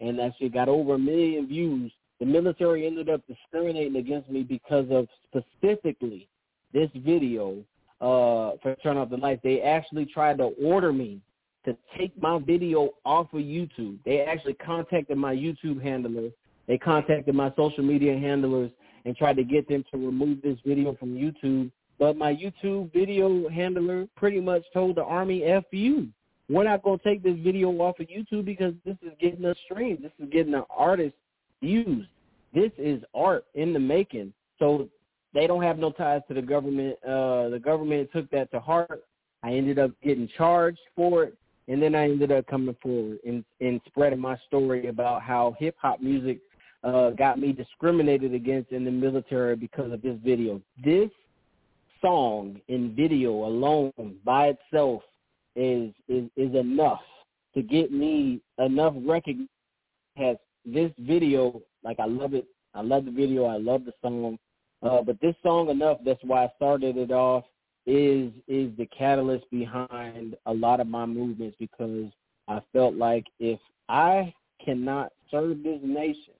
[0.00, 4.42] and that shit got over a million views, the military ended up discriminating against me
[4.42, 6.28] because of specifically
[6.72, 7.58] this video
[8.00, 9.40] uh, for Turn Off the Lights.
[9.44, 11.20] They actually tried to order me
[11.64, 13.98] to take my video off of YouTube.
[14.04, 16.30] They actually contacted my YouTube handler
[16.66, 18.70] they contacted my social media handlers
[19.04, 21.70] and tried to get them to remove this video from YouTube.
[21.98, 26.08] But my YouTube video handler pretty much told the Army, F you.
[26.48, 29.56] We're not going to take this video off of YouTube because this is getting us
[29.64, 30.02] streamed.
[30.02, 31.14] This is getting an artist
[31.62, 32.06] views.
[32.54, 34.32] This is art in the making.
[34.58, 34.88] So
[35.34, 36.96] they don't have no ties to the government.
[37.04, 39.04] Uh, the government took that to heart.
[39.42, 41.36] I ended up getting charged for it.
[41.68, 45.76] And then I ended up coming forward and, and spreading my story about how hip
[45.80, 46.38] hop music
[46.84, 50.60] uh, got me discriminated against in the military because of this video.
[50.84, 51.10] This
[52.00, 53.92] song and video alone
[54.24, 55.02] by itself
[55.56, 57.00] is is is enough
[57.54, 59.48] to get me enough recognition.
[60.16, 62.46] Has this video like I love it.
[62.74, 63.44] I love the video.
[63.44, 64.38] I love the song.
[64.82, 65.98] Uh, but this song enough.
[66.04, 67.44] That's why I started it off.
[67.86, 72.06] Is is the catalyst behind a lot of my movements because
[72.48, 76.34] I felt like if I cannot serve this nation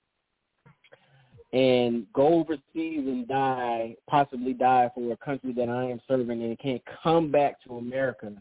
[1.53, 6.59] and go overseas and die, possibly die for a country that I am serving and
[6.59, 8.33] can't come back to America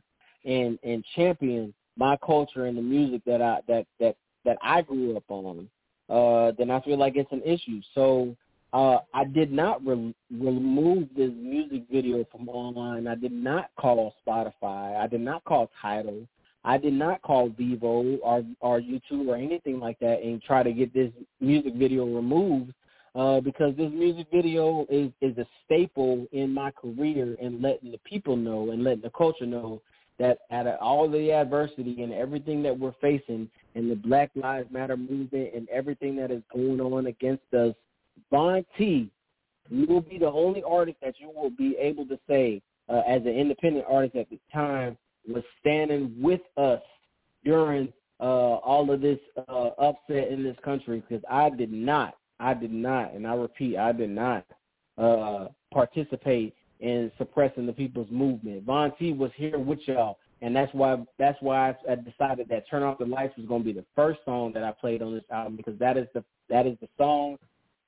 [0.44, 5.18] and and champion my culture and the music that I that that that I grew
[5.18, 5.70] up on,
[6.10, 7.82] uh, then I feel like it's an issue.
[7.94, 8.36] So
[8.74, 13.08] uh, I did not re- remove this music video from online.
[13.08, 14.98] I did not call Spotify.
[14.98, 16.28] I did not call Tidal.
[16.66, 20.74] I did not call Vevo or or YouTube or anything like that and try to
[20.74, 22.74] get this music video removed
[23.14, 28.00] uh, because this music video is is a staple in my career and letting the
[28.00, 29.80] people know and letting the culture know
[30.20, 34.72] that out of all the adversity and everything that we're facing and the Black Lives
[34.72, 37.74] Matter movement and everything that is going on against us,
[38.32, 39.12] Von T,
[39.70, 43.22] you will be the only artist that you will be able to say uh, as
[43.24, 44.98] an independent artist at the time
[45.28, 46.82] was standing with us
[47.44, 49.20] during uh, all of this
[49.50, 51.04] uh, upset in this country.
[51.08, 54.46] Because I did not I did not, and I repeat, I did not
[54.98, 58.64] uh, participate in suppressing the people's movement.
[58.64, 62.84] Von T was here with y'all, and that's why that's why I decided that "Turn
[62.84, 65.24] Off the Lights" was going to be the first song that I played on this
[65.32, 67.38] album because that is the that is the song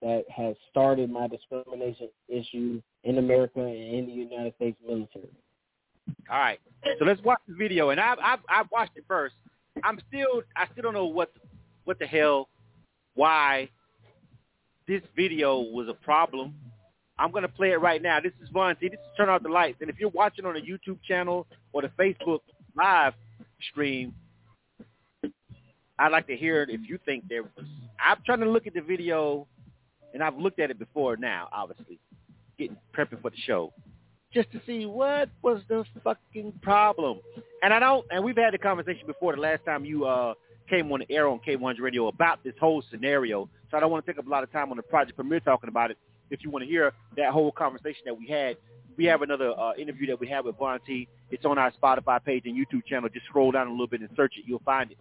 [0.02, 5.30] that has started my discrimination issue in America and in the United States military.
[6.32, 6.60] All right,
[7.00, 9.36] so let's watch the video, and I've I've, I've watched it first.
[9.84, 11.32] I'm still I still don't know what
[11.84, 12.48] what the hell
[13.16, 13.70] why
[14.88, 16.54] this video was a problem
[17.20, 18.20] I'm going to play it right now.
[18.20, 18.90] This is Von T.
[18.90, 19.80] This is Turn Out the Lights.
[19.82, 22.40] And if you're watching on the YouTube channel or the Facebook
[22.76, 23.14] live
[23.72, 24.14] stream,
[26.00, 27.66] I'd like to hear it if you think there was.
[28.00, 29.48] I'm trying to look at the video,
[30.14, 32.00] and I've looked at it before now, obviously,
[32.60, 33.74] getting prepping for the show,
[34.32, 37.20] just to see what was the fucking problem.
[37.64, 38.06] And I don't.
[38.12, 39.36] And we've had the conversation before.
[39.36, 40.36] The last time you uh,
[40.70, 44.06] came on the air on K1's radio about this whole scenario, so I don't want
[44.06, 45.98] to take up a lot of time on the project premiere talking about it.
[46.30, 48.58] If you want to hear that whole conversation that we had,
[48.98, 51.08] we have another uh, interview that we had with Von T.
[51.30, 53.10] It's on our Spotify page and YouTube channel.
[53.10, 54.46] Just scroll down a little bit and search it.
[54.48, 54.98] You'll find it.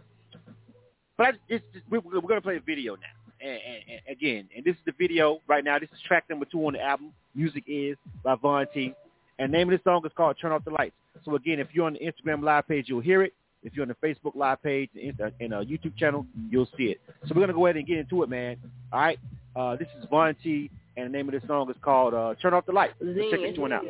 [1.16, 3.03] But it's just, we're, we're going to play a video now.
[3.41, 5.79] And, and, and again, and this is the video right now.
[5.79, 7.12] This is track number two on the album.
[7.35, 8.95] Music is by Von T.
[9.39, 10.95] And the name of the song is called Turn Off the Lights.
[11.24, 13.33] So again, if you're on the Instagram live page, you'll hear it.
[13.62, 17.01] If you're on the Facebook live page and a YouTube channel, you'll see it.
[17.27, 18.59] So we're going to go ahead and get into it, man.
[18.93, 19.18] All right.
[19.55, 22.55] Uh, this is Von T, and the name of the song is called uh, Turn
[22.55, 23.84] Off the Light." Let's check this one out.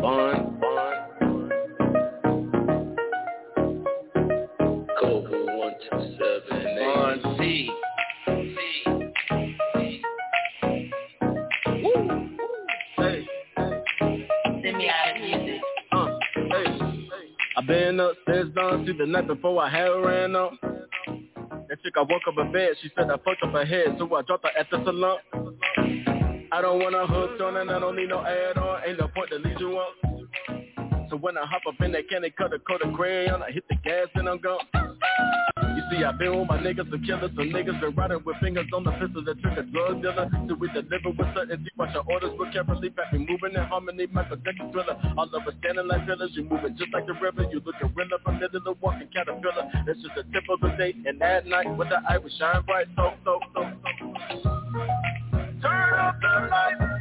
[0.00, 1.52] Bond, bond.
[5.00, 7.70] Cobra one two seven Bond C.
[12.96, 13.26] Hey,
[14.62, 15.60] Send me out of music.
[15.92, 16.64] uh, hey.
[17.56, 20.52] I been upstairs down to the night before I had ran up.
[21.84, 24.22] Chick I woke up in bed, she said I fucked up her head, so I
[24.22, 25.18] dropped her at the salon.
[26.50, 29.08] I don't want to hook on and I don't need no add on, ain't no
[29.08, 31.08] point to lead you on.
[31.10, 33.64] So when I hop up in that candy cut a coat of crayon, I hit
[33.68, 34.83] the gas and I'm gone.
[35.90, 38.84] See, I been with my niggas and killers, some niggas been riding with fingers on
[38.84, 40.30] the pistol that trick a drug dealer.
[40.48, 44.06] So we deliver with certainty, watch your orders with carefully, back we moving in harmony,
[44.10, 44.96] Michael Jackson thriller.
[45.16, 47.60] All of us standing like pillars, you moving just like the river, you
[47.94, 49.70] real up under the walking caterpillar.
[49.86, 53.12] It's just a the day, and that night with the eye we shine bright, so,
[53.24, 53.94] so, so, so.
[55.60, 56.93] Turn up the lights,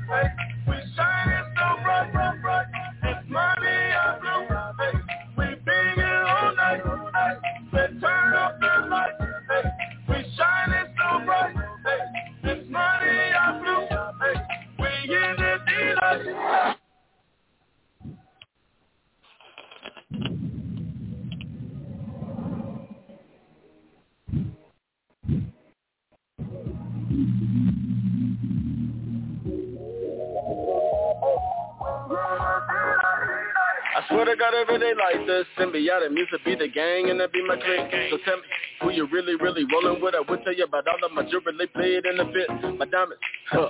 [35.04, 37.92] like this Symbiotic music be the gang and that be my clique.
[38.12, 38.44] So tell me,
[38.84, 40.14] who you really, really rolling with?
[40.14, 41.56] I will tell you about all of my jewelry.
[41.74, 43.24] Played in the fit My diamonds,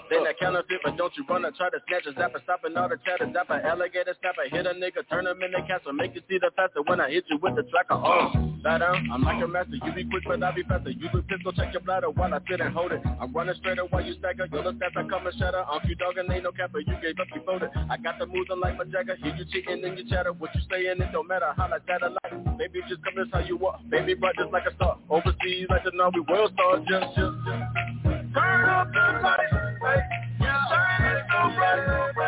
[0.09, 2.89] they not counterfeit But don't you run and try to snatch a zapper Stopping all
[2.89, 6.21] the chatter, zapper, alligator snapper Hit a nigga, turn him in the castle Make you
[6.27, 6.81] see the faster.
[6.81, 8.33] When I hit you with the tracker Oh,
[8.63, 9.77] lie down, uh, I'm like a master.
[9.77, 10.89] You be quick but I be faster.
[10.89, 13.01] You do pistol, check your bladder while I sit and hold it.
[13.05, 14.47] I'm running straighter while you stagger.
[14.51, 15.63] Your little stats I come and shatter.
[15.85, 16.79] You dog and ain't no capper.
[16.79, 17.69] You gave up, you folded.
[17.75, 19.15] I got the moves I'm like my jagger.
[19.15, 20.33] Hear you cheating and you chatter.
[20.33, 21.53] What you saying, it don't matter.
[21.55, 23.81] How I that like Baby, just come this how you walk.
[23.89, 27.35] Baby, bright just like a star Overseas like the Navy world star Just, just,
[28.33, 30.01] Turn up the lights, hey
[30.39, 32.22] You shining so bright, so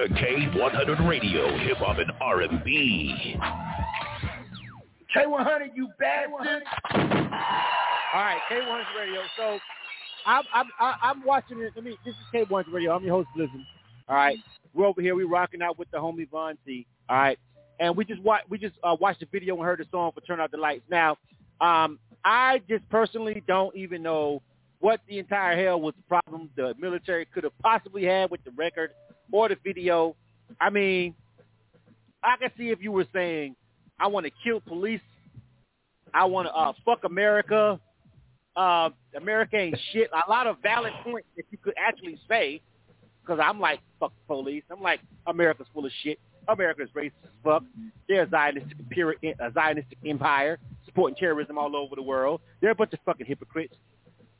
[0.00, 3.36] to K100 Radio, Hip Hop and R&B.
[5.14, 6.62] K100, you bastard.
[6.94, 9.20] All right, K100 Radio.
[9.36, 9.58] So
[10.24, 11.72] I'm I'm I'm watching it.
[11.74, 11.98] Let me.
[12.06, 12.92] This is K100 Radio.
[12.92, 13.60] I'm your host, Blizzard.
[14.08, 14.38] All right,
[14.72, 15.14] we're over here.
[15.14, 16.86] We're rocking out with the homie Von T.
[17.10, 17.38] All right,
[17.78, 20.22] and we just watch we just uh, watched the video and heard the song for
[20.22, 20.84] Turn Out the Lights.
[20.88, 21.18] Now,
[21.60, 24.40] um, I just personally don't even know
[24.78, 28.50] what the entire hell was the problem the military could have possibly had with the
[28.52, 28.92] record
[29.32, 30.16] or the video.
[30.60, 31.14] I mean,
[32.22, 33.56] I can see if you were saying,
[33.98, 35.00] I want to kill police.
[36.12, 37.78] I want to uh, fuck America.
[38.56, 40.10] Uh, America ain't shit.
[40.12, 42.60] A lot of valid points that you could actually say,
[43.22, 44.64] because I'm like, fuck police.
[44.70, 46.18] I'm like, America's full of shit.
[46.48, 47.62] America's racist as fuck.
[48.08, 48.74] They're a Zionistic,
[49.38, 52.40] a Zionistic empire supporting terrorism all over the world.
[52.60, 53.74] They're a bunch of fucking hypocrites.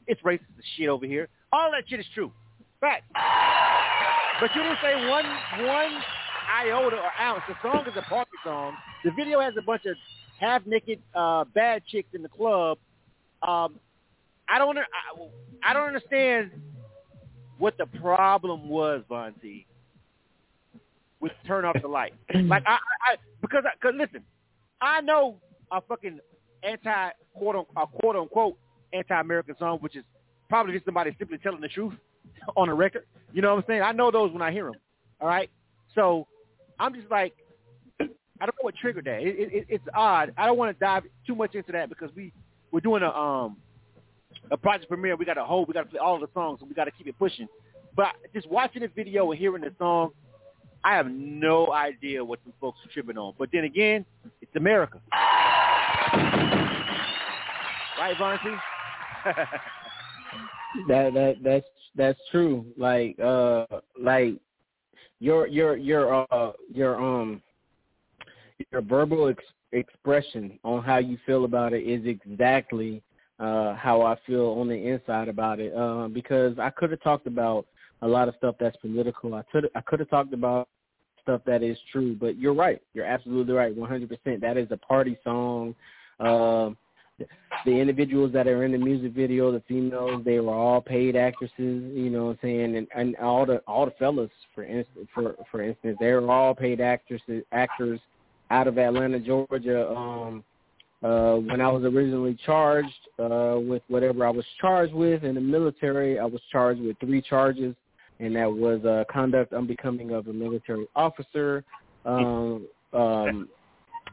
[0.07, 1.29] It's racist as shit over here.
[1.53, 2.33] All that shit is true.
[2.81, 3.05] Fact.
[4.41, 5.27] But you didn't say one
[5.67, 6.03] one
[6.63, 7.43] iota or ounce.
[7.47, 8.75] The song is a party song.
[9.05, 9.97] The video has a bunch of
[10.39, 12.79] half naked uh, bad chicks in the club.
[13.43, 13.79] Um,
[14.49, 14.83] I don't I,
[15.63, 16.53] I don't understand
[17.59, 19.67] what the problem was, Von T,
[21.21, 22.15] with turn off the light.
[22.47, 24.23] like I, I, I because I, cause listen,
[24.81, 25.37] I know
[25.71, 26.19] a fucking
[26.63, 28.57] anti quote unquote, quote unquote
[28.95, 30.05] anti-American song, which is
[30.49, 31.93] probably just somebody simply telling the truth
[32.57, 33.05] on a record.
[33.33, 33.83] You know what I'm saying?
[33.83, 34.75] I know those when I hear them.
[35.21, 35.51] All right,
[35.95, 36.27] so
[36.79, 37.35] I'm just like,
[38.01, 39.21] I don't know what triggered that.
[39.21, 40.33] It, it, it's odd.
[40.37, 42.33] I don't want to dive too much into that because we
[42.73, 43.57] we're doing a um
[44.51, 45.17] a project premiere.
[45.17, 45.69] We got to hold.
[45.69, 47.49] We got to play all the songs, and we got to keep it pushing.
[47.95, 50.11] But just watching the video and hearing the song,
[50.83, 53.35] I have no idea what some folks are tripping on.
[53.39, 54.07] But then again,
[54.41, 55.01] it's America.
[57.99, 58.51] Right, Von T?
[60.89, 62.65] that that that's that's true.
[62.77, 63.67] Like uh
[64.01, 64.35] like
[65.19, 67.43] your your your uh your um
[68.71, 73.03] your verbal ex- expression on how you feel about it is exactly
[73.39, 75.75] uh how I feel on the inside about it.
[75.75, 77.67] Uh, because I could have talked about
[78.03, 79.35] a lot of stuff that's political.
[79.35, 80.69] I could I could have talked about
[81.23, 82.81] stuff that is true, but you're right.
[82.95, 83.77] You're absolutely right.
[83.77, 84.41] 100%.
[84.41, 85.75] That is a party song.
[86.19, 86.77] Um
[87.65, 91.53] the individuals that are in the music video, the females, they were all paid actresses,
[91.59, 92.77] you know what I'm saying?
[92.77, 96.55] And and all the all the fellas for instance for for instance, they were all
[96.55, 98.01] paid actresses actors
[98.51, 99.91] out of Atlanta, Georgia.
[99.91, 100.45] Um
[101.03, 105.41] uh when I was originally charged uh with whatever I was charged with in the
[105.41, 107.75] military, I was charged with three charges
[108.21, 111.65] and that was uh conduct unbecoming of a military officer.
[112.05, 113.49] Um um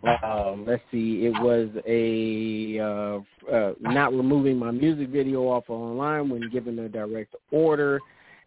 [0.04, 6.30] um, let's see, it was a uh, uh, not removing my music video off online
[6.30, 8.00] when given a direct order,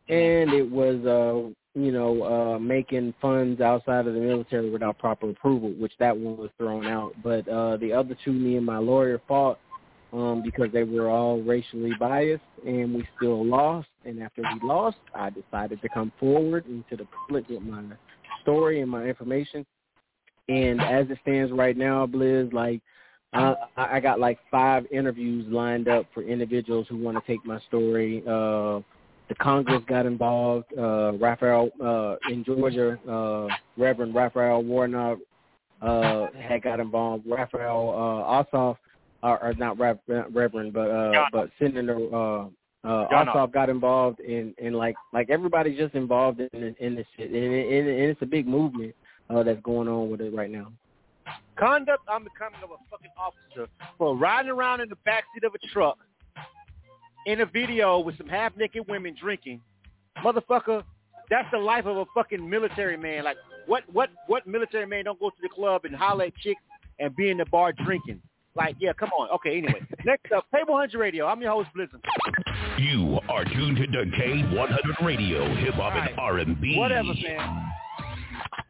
[0.08, 5.30] and it was uh, you know uh, making funds outside of the military without proper
[5.30, 7.14] approval, which that one was thrown out.
[7.22, 9.58] But uh, the other two, me and my lawyer fought
[10.12, 13.88] um, because they were all racially biased, and we still lost.
[14.04, 17.82] And after we lost, I decided to come forward into the public with my
[18.42, 19.66] story and my information
[20.50, 22.80] and as it stands right now, Blizz, like
[23.32, 27.60] I, I got like five interviews lined up for individuals who want to take my
[27.68, 28.22] story.
[28.26, 28.80] Uh,
[29.28, 30.66] the Congress got involved.
[30.76, 33.46] Uh, Raphael uh, in Georgia, uh,
[33.80, 35.18] Reverend Raphael Warnock
[35.80, 37.24] uh, had got involved.
[37.28, 38.76] Raphael uh, Ossoff,
[39.22, 42.46] or, or not Reverend, but uh, but Senator uh,
[42.82, 47.30] uh, Ossoff got involved, and and like like everybody's just involved in in this shit,
[47.30, 48.92] and, and, and it's a big movement
[49.30, 50.72] uh, that's going on with it right now.
[51.58, 55.54] Conduct on the unbecoming of a fucking officer for riding around in the backseat of
[55.54, 55.98] a truck
[57.26, 59.60] in a video with some half-naked women drinking.
[60.24, 60.82] Motherfucker,
[61.28, 63.24] that's the life of a fucking military man.
[63.24, 66.62] Like, what what what military man don't go to the club and holler at chicks
[66.98, 68.20] and be in the bar drinking?
[68.56, 69.28] Like, yeah, come on.
[69.30, 69.80] Okay, anyway.
[70.04, 71.26] Next up, Table 100 Radio.
[71.26, 72.04] I'm your host, Blizzard.
[72.78, 76.10] You are tuned to the K100 Radio, hip hop right.
[76.10, 76.76] and R&B.
[76.76, 77.70] Whatever, man.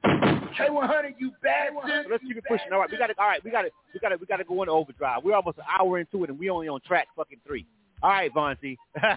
[0.04, 2.06] K100, you bastard.
[2.10, 2.72] Let's keep it pushing.
[2.72, 3.14] All right, we got to.
[3.18, 3.70] All right, we got to.
[3.94, 4.16] We got to.
[4.16, 5.24] We got to go into overdrive.
[5.24, 7.66] We're almost an hour into it, and we only on track fucking three.
[8.02, 8.78] All right, Von T.
[9.02, 9.10] all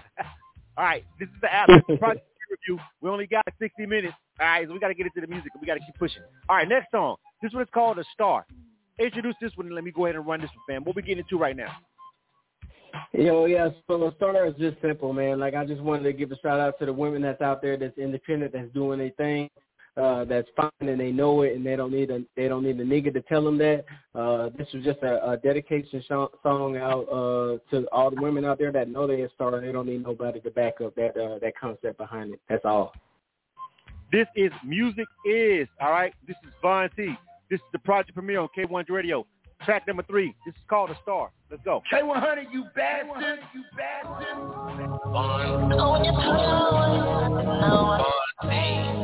[0.78, 2.82] right, this is the app project review.
[3.00, 4.14] We only got 60 minutes.
[4.40, 5.52] All right, so we got to get into the music.
[5.60, 6.22] We got to keep pushing.
[6.48, 7.16] All right, next song.
[7.42, 8.46] This one is called "A Star."
[8.98, 10.84] Introduce this one, and let me go ahead and run this one, fam.
[10.84, 11.72] What we getting into right now?
[13.12, 15.40] Yo, yeah, so the star is just simple, man.
[15.40, 17.76] Like I just wanted to give a shout out to the women that's out there
[17.76, 19.50] that's independent, that's doing their thing
[19.96, 22.80] uh, that's fine and they know it and they don't need a they don't need
[22.80, 23.84] a nigga to tell them that.
[24.14, 28.44] Uh, this was just a, a dedication sh- song out uh, to all the women
[28.44, 29.60] out there that know they're a star.
[29.60, 32.40] They don't need nobody to back up that uh, that concept behind it.
[32.48, 32.92] That's all.
[34.10, 36.12] This is music is all right.
[36.26, 37.14] This is Von T.
[37.50, 39.26] This is the project premiere on K1 Radio.
[39.64, 40.34] Track number three.
[40.44, 41.30] This is called a star.
[41.50, 41.82] Let's go.
[41.92, 44.36] K100, you bastard, you bastard.
[45.04, 45.70] Von,
[48.42, 49.03] Von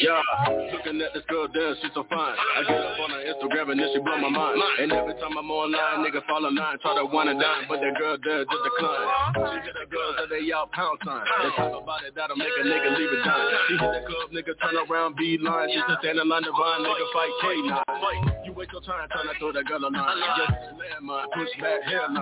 [0.00, 0.22] Yeah,
[0.72, 2.32] looking at this girl dance, she's so fine.
[2.32, 4.56] I get up on her Instagram and then she blow my mind.
[4.80, 7.84] And every time I'm online, nigga fall in line, try to one and dime, but
[7.84, 9.06] that girl there just decline.
[9.36, 11.20] She hit the girls that they out pound sign.
[11.20, 13.44] They talk about it, that'll make a nigga leave it down.
[13.68, 16.52] She hit the club, nigga turn around, be line, just to stand in line to
[16.52, 18.46] nigga fight K9.
[18.48, 20.16] You waste your time trying to throw that girl a line.
[20.40, 22.16] Just landmine, push back, hairline.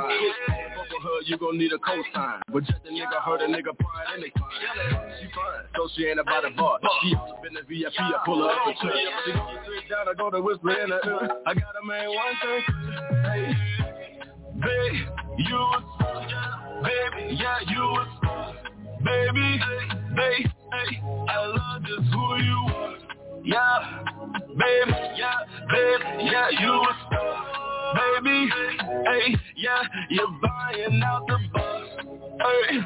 [0.74, 2.42] Fuck with her, you gon' need a cosign.
[2.50, 5.14] But just a nigga hurt a nigga pride and they fine.
[5.22, 6.82] She fine, so she ain't about a bar.
[7.02, 8.96] She up in the VIP, I pull up a church.
[9.26, 11.30] She gon' straight down gotta go to whisper in the ear.
[11.46, 12.62] I gotta man one thing.
[13.24, 13.54] Hey,
[14.60, 15.08] babe,
[15.38, 15.82] you was,
[16.82, 18.08] baby, yeah, you was,
[19.04, 19.60] baby,
[20.14, 22.96] babe, hey, I love just who you are.
[23.44, 24.02] Yeah,
[24.48, 26.96] baby, yeah, baby, yeah, you was,
[27.94, 28.50] baby,
[29.04, 31.88] hey, yeah, you're buying out the bus.
[32.40, 32.78] Hey,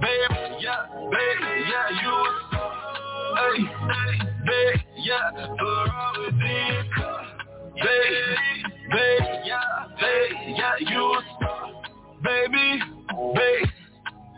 [0.00, 2.49] baby, yeah, baby, yeah, you was,
[3.36, 3.62] hey,
[4.46, 6.30] baby, yeah, Ferrari.
[7.74, 8.24] Baby,
[8.90, 11.24] baby, yeah, baby, yeah, you was,
[12.22, 12.80] baby,
[13.34, 13.70] baby.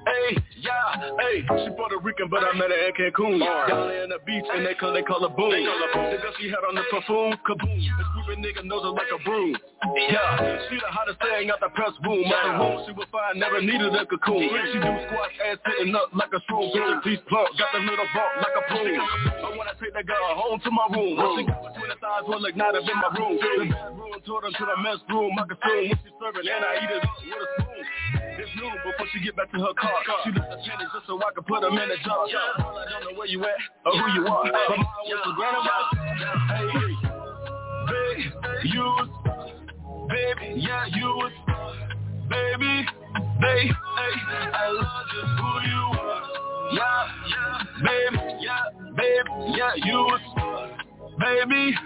[0.06, 3.42] Hey, yeah, hey, she Puerto Rican, but I met her in Cancun.
[3.42, 5.50] Y'all on the beach and they call they call her boom.
[5.50, 7.78] The girl she had on the perfume, kaboom.
[7.82, 9.58] The stupid nigga knows her like a broom.
[10.06, 12.22] Yeah, she the hottest thing out the press room.
[12.30, 14.46] Out the room, she was fine, never needed a cocoon.
[14.70, 16.70] She do squats ass sitting up like a shroom.
[16.70, 19.02] Bitch, piece plump, got the little bump like a prune.
[19.42, 21.18] I wanna take that girl home to my room.
[21.18, 23.34] What she got between the thighs, will ignite up in my room.
[23.34, 25.34] The bedroom, told her to the mess room.
[25.34, 28.02] I consume what she serving and I eat it up with a spoon.
[28.38, 29.98] It's noon before she get back to her car.
[30.24, 32.26] She left the pennies just so I could put them in the jar.
[32.28, 34.44] Girl, I don't know where you at or who you are.
[34.44, 35.72] But mine was the grandma.
[37.88, 38.18] Hey,
[38.64, 39.08] you was,
[40.08, 41.32] baby, yeah, you was,
[42.28, 42.86] baby,
[43.40, 44.14] babe, hey,
[44.52, 46.22] I love just who you are.
[46.72, 48.64] Yeah, yeah, baby, yeah,
[48.96, 50.20] baby, yeah, you was,
[51.18, 51.76] baby,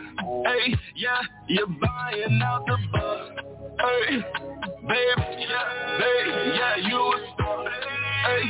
[0.44, 3.30] hey, yeah, you're buying out the bus.
[3.80, 4.22] Hey,
[4.82, 8.44] baby, yeah, baby, yeah, you was, hey,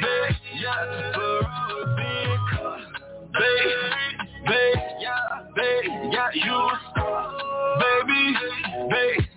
[0.00, 2.78] baby, yeah, Ferrari big car.
[3.32, 3.72] Baby,
[4.46, 6.80] baby, yeah, baby, yeah, you was,
[7.80, 8.22] baby,
[8.90, 9.28] baby,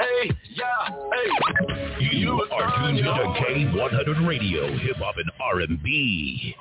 [0.00, 1.28] hey, yeah, hey.
[2.12, 6.54] You are tuned into K100 Radio, Hip Hop and R&B.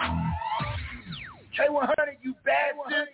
[1.60, 3.08] K100, you bastard.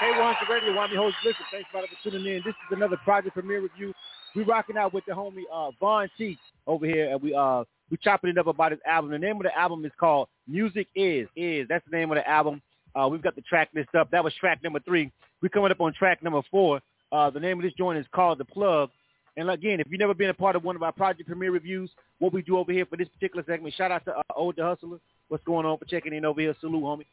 [0.00, 1.16] K100 Radio, Wami host.
[1.24, 2.42] Listen, thanks everybody for tuning in.
[2.44, 3.94] This is another project premiere review.
[4.34, 7.96] We rocking out with the homie uh, Von T over here, and we uh we
[7.96, 9.10] chopping it up about his album.
[9.10, 11.66] The name of the album is called Music Is Is.
[11.68, 12.62] That's the name of the album.
[12.94, 14.10] Uh, we've got the track list up.
[14.10, 15.10] That was track number three.
[15.42, 16.80] We're coming up on track number four.
[17.10, 18.90] Uh, the name of this joint is called The Plug.
[19.36, 21.90] And again, if you've never been a part of one of our project premiere reviews,
[22.18, 24.62] what we do over here for this particular segment, shout out to uh, Old the
[24.62, 24.98] Hustler.
[25.28, 26.54] What's going on for checking in over here?
[26.60, 27.06] Salute, homie.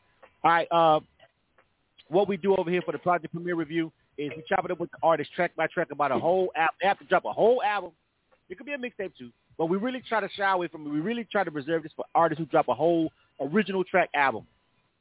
[0.43, 0.67] All right.
[0.71, 0.99] Uh,
[2.09, 4.79] what we do over here for the project premiere review is we chop it up
[4.79, 6.75] with the artist track by track about a whole album.
[6.81, 7.91] They have to drop a whole album.
[8.49, 10.89] It could be a mixtape too, but we really try to shy away from it.
[10.89, 14.45] We really try to preserve this for artists who drop a whole original track album.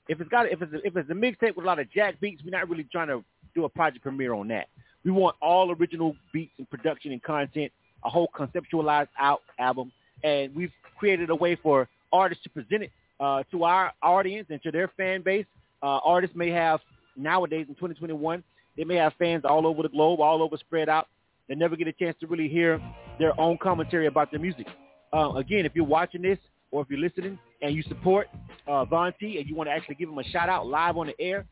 [0.09, 2.21] If it's got if it's a, if it's a mixtape with a lot of jack
[2.21, 4.69] beats, we're not really trying to do a project premiere on that.
[5.05, 7.73] We want all original beats and production and content,
[8.05, 9.93] a whole conceptualized out album,
[10.23, 12.91] and we've created a way for artists to present it
[13.21, 15.47] uh, to our audience and to their fan base.
[15.83, 16.81] Uh, artists may have
[17.17, 18.43] nowadays in 2021,
[18.77, 21.09] they may have fans all over the globe, all over spread out.
[21.49, 22.81] They never get a chance to really hear
[23.19, 24.67] their own commentary about their music.
[25.13, 26.39] Uh, again, if you're watching this
[26.71, 28.29] or if you're listening and you support
[28.67, 31.07] uh, Von T and you want to actually give him a shout out live on
[31.07, 31.47] the air,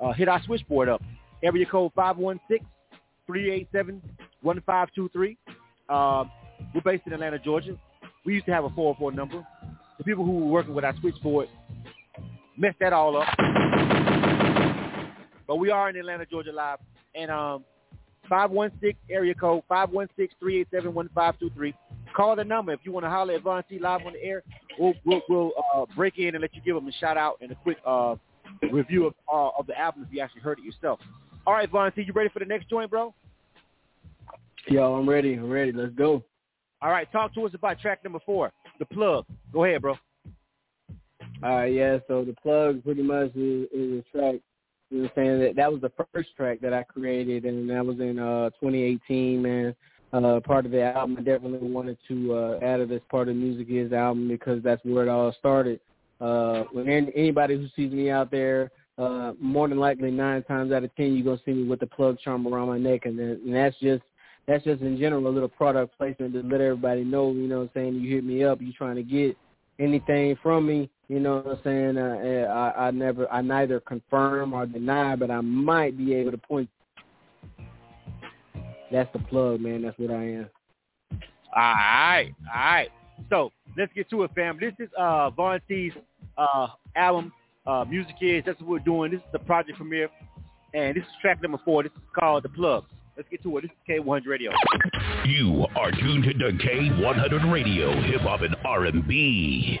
[0.00, 1.02] uh, hit our switchboard up.
[1.42, 1.92] Area code
[3.28, 5.36] 516-387-1523.
[5.88, 6.24] Uh,
[6.74, 7.76] we're based in Atlanta, Georgia.
[8.24, 9.46] We used to have a 404 number.
[9.98, 11.48] The people who were working with our switchboard
[12.56, 13.89] messed that all up.
[15.50, 16.78] But we are in Atlanta, Georgia live.
[17.16, 17.64] And um,
[18.28, 21.74] 516 area code 516-387-1523.
[22.14, 24.44] Call the number if you want to holler at Von T live on the air.
[24.78, 27.50] We'll we'll, we'll uh, break in and let you give them a shout out and
[27.50, 28.14] a quick uh,
[28.70, 31.00] review of uh, of the album if you actually heard it yourself.
[31.44, 33.12] All right, Von T, you ready for the next joint, bro?
[34.68, 35.34] Yo, I'm ready.
[35.34, 35.72] I'm ready.
[35.72, 36.22] Let's go.
[36.80, 39.24] All right, talk to us about track number four, the plug.
[39.52, 39.96] Go ahead, bro.
[41.42, 41.98] All right, yeah.
[42.06, 44.36] So the plug pretty much is, is a track.
[44.90, 45.40] You know saying?
[45.40, 49.40] That that was the first track that I created, and that was in uh 2018,
[49.42, 49.74] man.
[50.12, 53.36] Uh, part of the album, I definitely wanted to uh, add it as part of
[53.36, 55.78] Music Is album because that's where it all started.
[56.20, 60.82] Uh, when anybody who sees me out there, uh, more than likely nine times out
[60.82, 63.40] of ten, you're gonna see me with the plug charm around my neck, and, then,
[63.44, 64.02] and that's just
[64.48, 67.30] that's just in general a little product placement to let everybody know.
[67.30, 67.94] You know what I'm saying?
[67.94, 69.36] You hit me up, you trying to get
[69.78, 70.90] anything from me.
[71.10, 71.98] You know what I'm saying?
[71.98, 76.38] Uh, I, I never, I neither confirm or deny, but I might be able to
[76.38, 76.70] point.
[78.92, 79.82] That's the plug, man.
[79.82, 80.50] That's what I am.
[81.12, 81.20] All
[81.56, 82.88] right, all right.
[83.28, 84.56] So let's get to it, fam.
[84.60, 85.92] This is uh Von T's
[86.38, 87.32] uh album,
[87.66, 88.44] uh Music Is.
[88.46, 89.10] That's what we're doing.
[89.10, 90.10] This is the project premiere,
[90.74, 91.82] and this is track number four.
[91.82, 92.84] This is called The Plug.
[93.16, 93.62] Let's get to it.
[93.62, 94.52] This is K100 Radio.
[95.24, 99.80] You are tuned to K100 Radio, Hip Hop and R&B.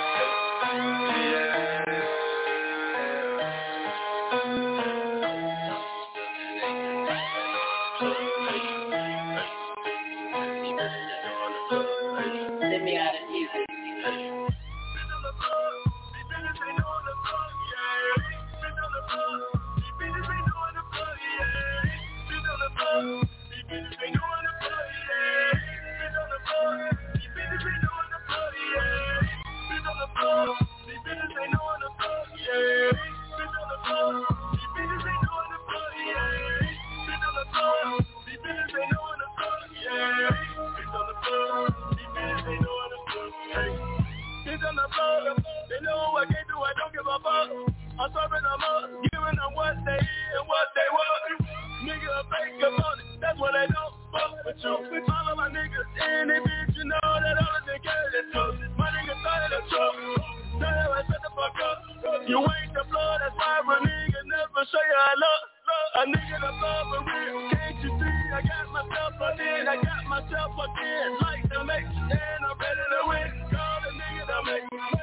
[66.61, 68.33] the for can't you see?
[68.33, 72.57] I got myself up in, I got myself up in, like the make, and I'm
[72.61, 73.29] ready to win.
[73.51, 75.00] Call the nigga to make,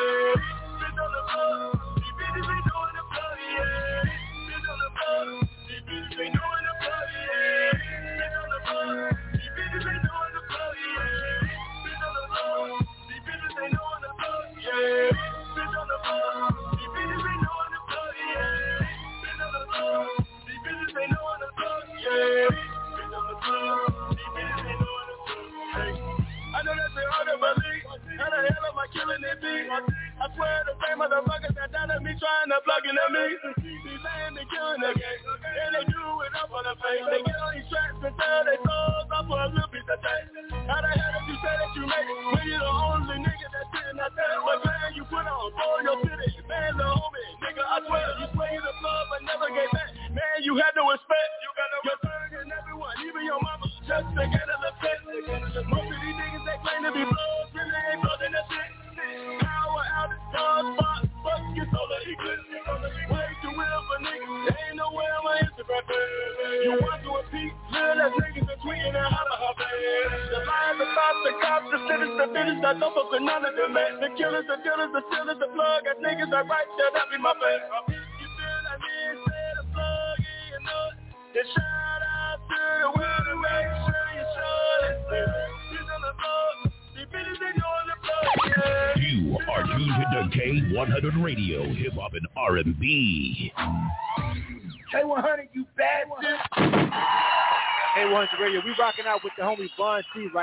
[0.00, 0.49] Yeah.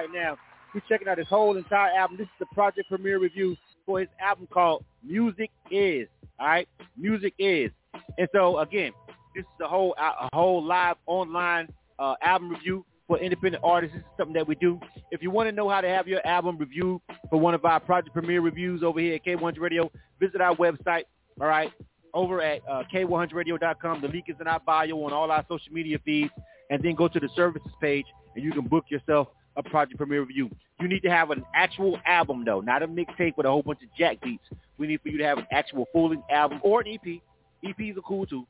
[0.07, 0.37] Right now.
[0.73, 2.17] We checking out his whole entire album.
[2.17, 3.55] This is the project premiere review
[3.85, 6.07] for his album called Music Is.
[6.39, 7.71] All right, Music Is.
[8.17, 8.91] And so again,
[9.35, 11.67] this is a whole a whole live online
[11.99, 13.95] uh, album review for independent artists.
[13.95, 14.79] This is something that we do.
[15.11, 17.79] If you want to know how to have your album reviewed for one of our
[17.79, 19.89] project premiere reviews over here at K100 Radio,
[20.19, 21.03] visit our website.
[21.39, 21.71] All right,
[22.13, 24.01] over at uh, K100Radio.com.
[24.01, 26.31] The link is in our bio on all our social media feeds.
[26.69, 28.05] And then go to the services page
[28.35, 30.49] and you can book yourself a project premiere review.
[30.79, 33.81] You need to have an actual album though, not a mixtape with a whole bunch
[33.81, 34.43] of jack beats.
[34.77, 37.21] We need for you to have an actual full-length album or an EP.
[37.65, 38.45] EPs are cool too.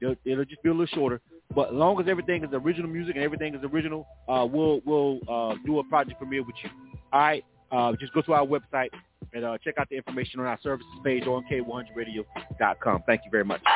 [0.00, 1.20] It'll, it'll just be a little shorter.
[1.54, 5.20] But as long as everything is original music and everything is original, uh, we'll we'll
[5.28, 6.70] uh, do a project premiere with you.
[7.12, 7.44] All right.
[7.70, 8.88] Uh, just go to our website
[9.32, 13.02] and uh, check out the information on our services page on K100Radio.com.
[13.06, 13.60] Thank you very much.
[13.66, 13.72] All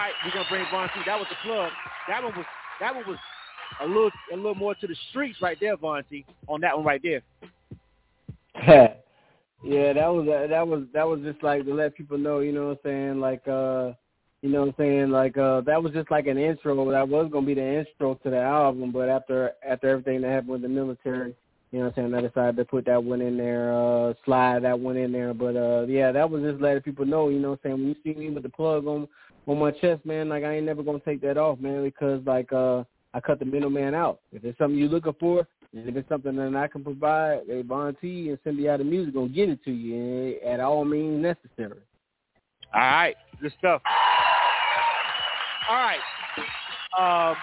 [0.00, 1.00] right, we're gonna bring Von T.
[1.06, 1.70] That was the plug.
[2.08, 2.44] That one was
[2.80, 3.18] that one was
[3.82, 6.02] a little a little more to the streets right there, Von
[6.48, 7.22] On that one right there.
[9.64, 12.68] yeah, that was that was that was just like to let people know, you know
[12.68, 13.92] what I'm saying, like uh
[14.42, 16.90] you know what I'm saying, like uh that was just like an intro.
[16.90, 20.50] That was gonna be the intro to the album, but after after everything that happened
[20.50, 21.34] with the military,
[21.72, 24.62] you know what I'm saying, I decided to put that one in there, uh slide
[24.62, 25.34] that one in there.
[25.34, 27.88] But uh yeah, that was just letting people know, you know what I'm saying, when
[27.88, 29.08] you see me with the plug on
[29.46, 32.52] on my chest, man, like I ain't never gonna take that off, man, because like
[32.52, 32.84] uh
[33.14, 34.18] I cut the middleman out.
[34.32, 37.62] If it's something you're looking for, and if it's something that I can provide, hey,
[37.62, 41.78] Von T and Symbiotic Music gonna get it to you eh, at all means necessary.
[42.74, 43.80] All right, good stuff.
[45.70, 45.98] All right.
[46.98, 47.36] Um,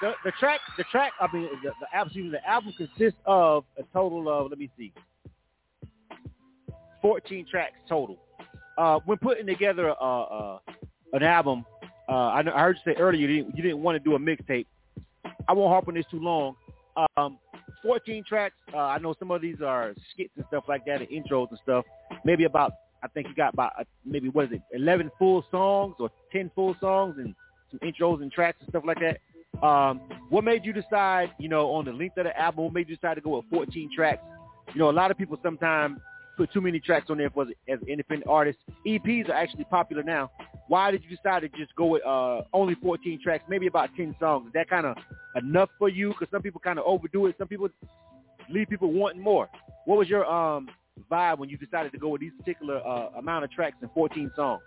[0.00, 3.84] the the track the track I mean the, the album the album consists of a
[3.92, 4.92] total of let me see,
[7.00, 8.18] fourteen tracks total.
[8.76, 10.58] Uh, when putting together uh, uh,
[11.14, 11.64] an album,
[12.08, 14.18] uh, I, I heard you say earlier you didn't you didn't want to do a
[14.18, 14.66] mixtape.
[15.48, 16.56] I won't harp on this too long.
[17.16, 17.38] Um,
[17.82, 18.56] 14 tracks.
[18.72, 21.58] Uh, I know some of these are skits and stuff like that, and intros and
[21.62, 21.84] stuff.
[22.24, 22.72] Maybe about,
[23.02, 26.50] I think you got about uh, maybe what is it, 11 full songs or 10
[26.54, 27.34] full songs and
[27.70, 29.66] some intros and tracks and stuff like that.
[29.66, 32.64] Um, what made you decide, you know, on the length of the album?
[32.64, 34.22] What made you decide to go with 14 tracks?
[34.74, 35.98] You know, a lot of people sometimes
[36.36, 38.58] put too many tracks on there for as, an independent artist.
[38.86, 40.30] EPs are actually popular now.
[40.68, 44.16] Why did you decide to just go with uh, only 14 tracks, maybe about 10
[44.18, 44.48] songs?
[44.48, 44.96] Is that kind of
[45.36, 46.08] enough for you?
[46.08, 47.36] Because some people kind of overdo it.
[47.38, 47.68] Some people
[48.50, 49.48] leave people wanting more.
[49.84, 50.68] What was your um,
[51.10, 54.30] vibe when you decided to go with these particular uh, amount of tracks and 14
[54.34, 54.62] songs?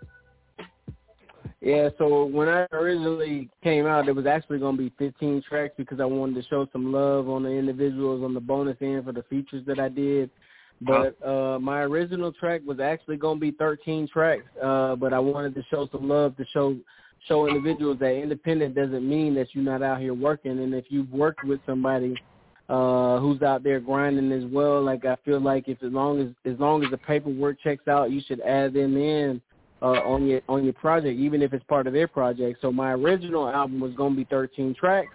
[1.60, 5.74] Yeah, so when I originally came out, it was actually going to be 15 tracks
[5.76, 9.12] because I wanted to show some love on the individuals on the bonus end for
[9.12, 10.30] the features that I did.
[10.80, 15.18] But uh my original track was actually going to be 13 tracks, uh but I
[15.18, 16.76] wanted to show some love to show
[17.28, 21.12] show individuals that independent doesn't mean that you're not out here working and if you've
[21.12, 22.14] worked with somebody
[22.70, 26.28] uh who's out there grinding as well, like I feel like if as long as
[26.50, 29.42] as long as the paperwork checks out, you should add them in
[29.82, 32.58] uh on your on your project even if it's part of their project.
[32.62, 35.12] So my original album was going to be 13 tracks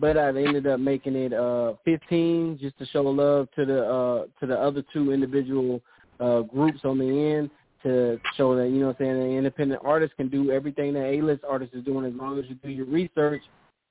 [0.00, 4.26] but I ended up making it uh 15 just to show love to the uh
[4.40, 5.80] to the other two individual
[6.20, 7.50] uh groups on the end
[7.82, 11.04] to show that you know what I'm saying an independent artist can do everything that
[11.04, 13.42] A-list artist is doing as long as you do your research.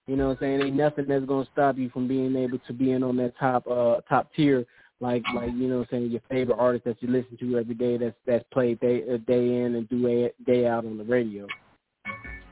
[0.08, 0.62] You know what I'm saying?
[0.62, 3.68] Ain't nothing that's gonna stop you from being able to be in on that top
[3.68, 4.66] uh top tier
[5.00, 7.76] like like you know what I'm saying your favorite artist that you listen to every
[7.76, 11.48] day that's that's played day uh, day in and do day out on the radio.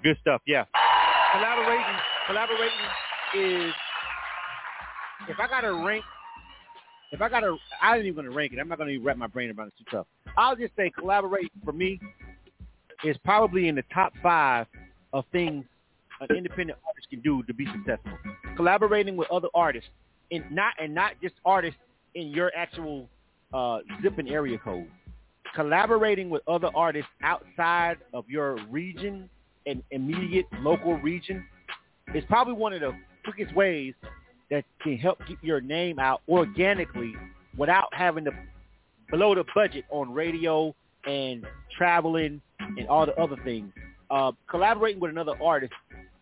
[0.04, 0.66] Good stuff, yeah.
[1.34, 1.84] Collaborating
[2.28, 3.74] collaborating is
[5.30, 6.04] if I gotta rank,
[7.12, 8.60] if I gotta, I ain't even gonna rank it.
[8.60, 9.74] I'm not gonna even wrap my brain around it.
[9.78, 10.08] Too tough.
[10.38, 12.00] I'll just say collaborate for me
[13.04, 14.68] is probably in the top five
[15.14, 15.66] of things
[16.22, 18.18] an independent artist can do to be successful.
[18.56, 19.90] Collaborating with other artists,
[20.32, 21.80] and not and not just artists
[22.16, 23.08] in your actual
[23.54, 24.88] uh, zip and area code.
[25.56, 29.30] Collaborating with other artists outside of your region
[29.66, 31.46] and immediate local region
[32.14, 32.92] is probably one of the
[33.26, 33.94] quickest ways
[34.50, 37.14] that can help get your name out organically
[37.58, 38.32] without having to
[39.12, 40.74] blow the budget on radio
[41.06, 41.46] and
[41.78, 43.72] traveling and all the other things.
[44.10, 45.74] Uh, collaborating with another artist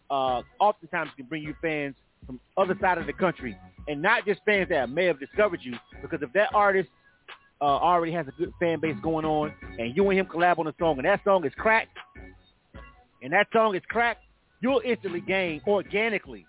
[0.10, 1.96] uh, oftentimes can bring you fans
[2.26, 5.74] from other side of the country and not just fans that may have discovered you
[6.02, 6.90] because if that artist
[7.62, 10.68] uh, already has a good fan base going on and you and him collab on
[10.68, 11.98] a song and that song is cracked
[13.22, 14.24] and that song is cracked,
[14.62, 16.46] you'll instantly gain organically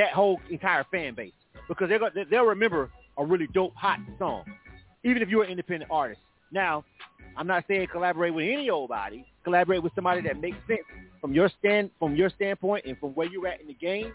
[0.00, 1.32] that whole entire fan base
[1.68, 4.44] because they're going they'll remember a really dope hot song,
[5.04, 6.20] even if you're an independent artist.
[6.50, 6.84] Now,
[7.36, 9.26] I'm not saying collaborate with any old body.
[9.44, 10.80] Collaborate with somebody that makes sense
[11.20, 14.14] from your stand from your standpoint and from where you're at in the game.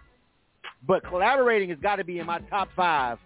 [0.88, 3.20] But collaborating has got to be in my top five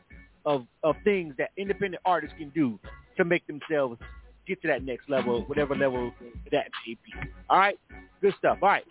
[0.46, 2.78] of of things that independent artists can do
[3.16, 3.98] to make themselves
[4.46, 6.12] get to that next level, whatever level
[6.52, 7.30] that may be.
[7.50, 7.80] All right,
[8.22, 8.58] good stuff.
[8.62, 8.84] All right.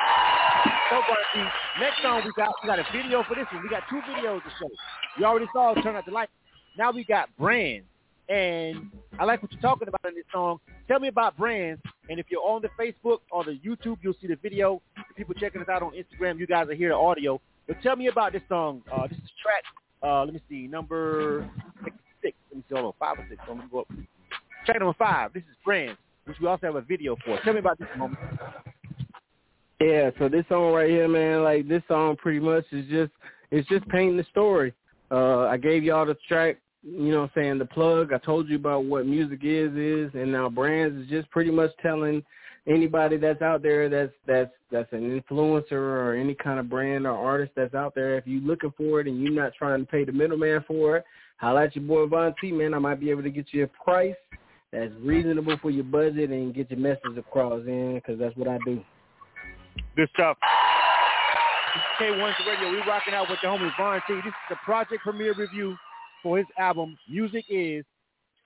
[0.91, 3.63] So far, next song we got we got a video for this one.
[3.63, 4.71] We got two videos to show.
[5.19, 6.31] You already saw Turn Out the Light.
[6.77, 7.87] Now we got Brands.
[8.29, 10.61] And I like what you're talking about in this song.
[10.87, 11.81] Tell me about Brands.
[12.11, 14.83] And if you're on the Facebook or the YouTube, you'll see the video.
[14.97, 17.41] The people checking us out on Instagram, you guys are hear the audio.
[17.67, 18.83] But tell me about this song.
[18.93, 19.63] Uh, this is track,
[20.03, 21.49] uh, let me see, number
[21.85, 21.97] six.
[22.23, 22.37] six.
[22.51, 23.41] Let me see, hold on, five or six.
[23.47, 23.89] So going to go up.
[24.65, 25.33] Track number five.
[25.33, 27.39] This is Brands, which we also have a video for.
[27.45, 28.19] Tell me about this moment.
[29.81, 33.13] Yeah, so this song right here, man, like this song pretty much is just
[33.51, 34.75] it's just painting the story.
[35.11, 38.13] Uh I gave y'all the track, you know saying, the plug.
[38.13, 41.71] I told you about what music is is and now brands is just pretty much
[41.81, 42.25] telling
[42.67, 47.17] anybody that's out there that's that's that's an influencer or any kind of brand or
[47.17, 50.05] artist that's out there, if you're looking for it and you're not trying to pay
[50.05, 51.05] the middleman for it,
[51.37, 52.75] holla at your boy Von T, man.
[52.75, 54.17] I might be able to get you a price
[54.73, 58.59] that's reasonable for your budget and get your message across in because that's what I
[58.65, 58.83] do.
[60.15, 60.37] Stuff.
[61.75, 62.71] This is K1's Radio.
[62.71, 64.15] We rocking out with the homie Von T.
[64.15, 65.77] This is the project premiere review
[66.23, 67.85] for his album Music Is.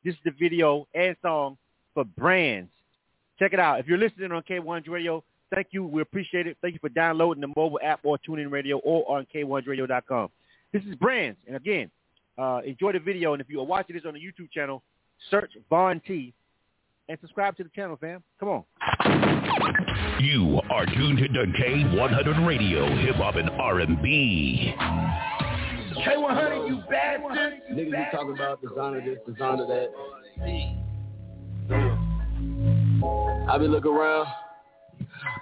[0.05, 1.57] This is the video and song
[1.95, 2.70] for Brands.
[3.39, 3.80] Check it out.
[3.80, 5.22] If you're listening on K1's Radio,
[5.55, 5.85] thank you.
[5.85, 6.57] We appreciate it.
[6.62, 10.28] Thank you for downloading the mobile app or tuning radio or on K1radio.com.
[10.72, 11.39] This is Brands.
[11.47, 11.91] And again,
[12.39, 13.35] uh, enjoy the video.
[13.35, 14.83] And if you are watching this on the YouTube channel,
[15.30, 16.33] search Von T
[17.09, 18.22] and subscribe to the channel, fam.
[18.41, 19.82] Come on.
[20.20, 24.74] You are tuned to K100 Radio, Hip Hop and R&B.
[24.78, 27.61] K100, you bastard.
[27.72, 29.88] Niggas be talking about designer this, designer that.
[33.49, 34.26] I be looking around.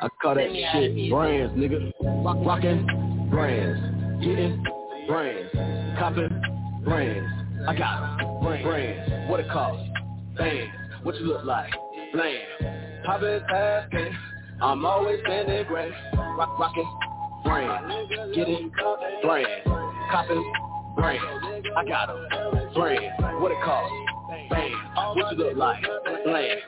[0.01, 1.93] I call that shit brands, nigga.
[2.25, 3.81] Rock, rockin' brands,
[4.25, 4.63] getting
[5.07, 5.51] brands,
[5.99, 7.29] copping brands.
[7.69, 8.63] I got 'em.
[8.63, 9.31] brands.
[9.31, 9.83] What it cost?
[10.37, 10.73] Bands.
[11.03, 11.73] What you look like?
[12.13, 13.05] Bland.
[13.05, 14.15] Poppin' asking.
[14.63, 15.93] I'm always spending grand.
[16.37, 16.87] Rock, rockin'
[17.45, 18.71] brands, getting
[19.23, 19.47] brand,
[20.11, 20.53] copping
[20.97, 21.67] brand.
[21.77, 22.73] I got 'em.
[22.75, 23.93] brand, What it cost?
[24.51, 24.77] Bands.
[25.17, 25.83] What you look like?
[26.25, 26.61] Bland.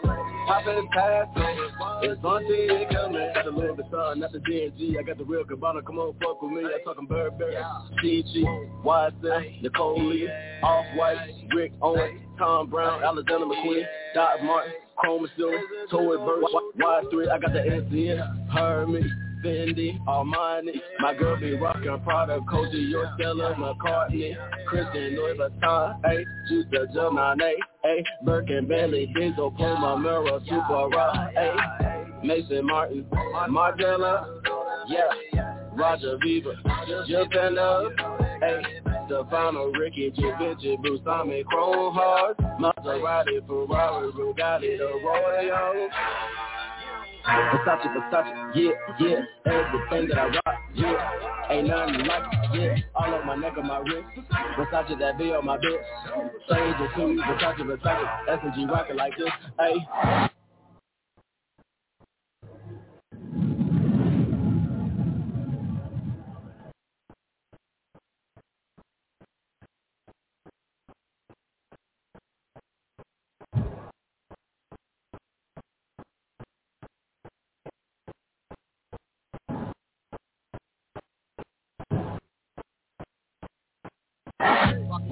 [0.47, 1.71] Poppin' passing,
[2.03, 3.31] it's on TV coming.
[3.35, 4.99] Got a little bit sun, not the DNG.
[4.99, 6.65] I got the real Cabana, come on, fuck with me.
[6.65, 7.55] I'm talking Burberry,
[8.03, 8.45] CG,
[8.85, 10.29] YSL, Nicole Lee,
[10.65, 11.19] Off-White,
[11.55, 13.85] Rick Owens, Thom Browne, Alexander McQueen,
[14.15, 14.73] Doc Martin,
[15.03, 16.45] Chrome Stewart, Toy Bird,
[16.79, 17.31] Y3.
[17.31, 19.11] I got the NCN, Hermes.
[19.45, 24.37] Fendi, Armani, my girl be rockin' Prada, Coachy, your Stella McCartney,
[24.69, 31.17] Christian Louis Vuitton, ayy, Juice the Gemini, ayy, Birkin, Bentley, Diesel, Puma, Mirror, Super Rock,
[31.37, 33.05] ayy, Maison Martin,
[33.51, 34.27] Margiela,
[34.89, 36.55] yeah, Roger Vivier,
[37.11, 37.91] Japenda,
[38.45, 45.89] ayy, Stefano, Ricci, Givenchy, Busami, Chrome Hearts, Maserati, Ferrari, Bugatti, the Royal.
[47.23, 53.15] Versace, Versace, yeah, yeah, everything that I rock, yeah, ain't nothing like it, yeah, all
[53.15, 54.09] on my neck and my wrist,
[54.59, 55.77] Versace, that V on my bitch,
[56.49, 59.29] it to Versace, Versace, S&G rockin' like this,
[59.61, 60.31] ayy.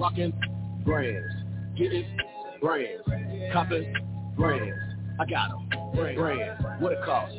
[0.01, 0.33] Rockin'
[0.83, 1.35] brands,
[1.77, 2.17] getting
[2.59, 3.03] brands,
[3.53, 3.93] copping
[4.35, 4.75] brands.
[5.19, 5.69] I got 'em.
[6.15, 7.37] Brands, what it cost?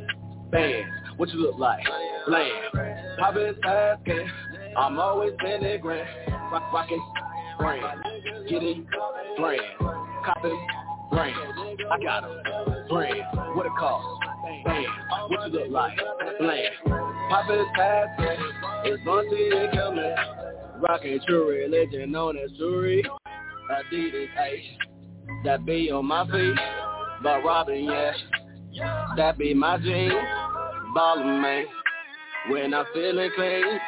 [0.52, 1.84] Bands, what you look like?
[2.28, 3.18] Bland.
[3.18, 4.30] Poppin' asking,
[4.76, 6.08] I'm always spending grand.
[6.52, 7.02] Rock, rockin'
[7.58, 8.86] brands, getting
[9.36, 9.64] brands,
[10.24, 10.66] copping
[11.10, 11.38] brands.
[11.90, 12.86] I got 'em.
[12.88, 14.06] Brands, what it cost?
[14.64, 14.88] Bands,
[15.30, 15.98] what you look like?
[16.38, 16.74] Bland.
[17.28, 18.46] Poppin' asking,
[18.84, 20.41] it's on TV coming.
[20.82, 23.04] Rockin' true religion known as jewelry.
[23.70, 25.44] Adidas, ayy.
[25.44, 26.56] That be on my feet.
[27.22, 28.12] But Robin, yeah.
[29.16, 30.12] That be my jeans.
[30.92, 31.66] Ballin' man.
[32.48, 33.78] When I'm feeling clean.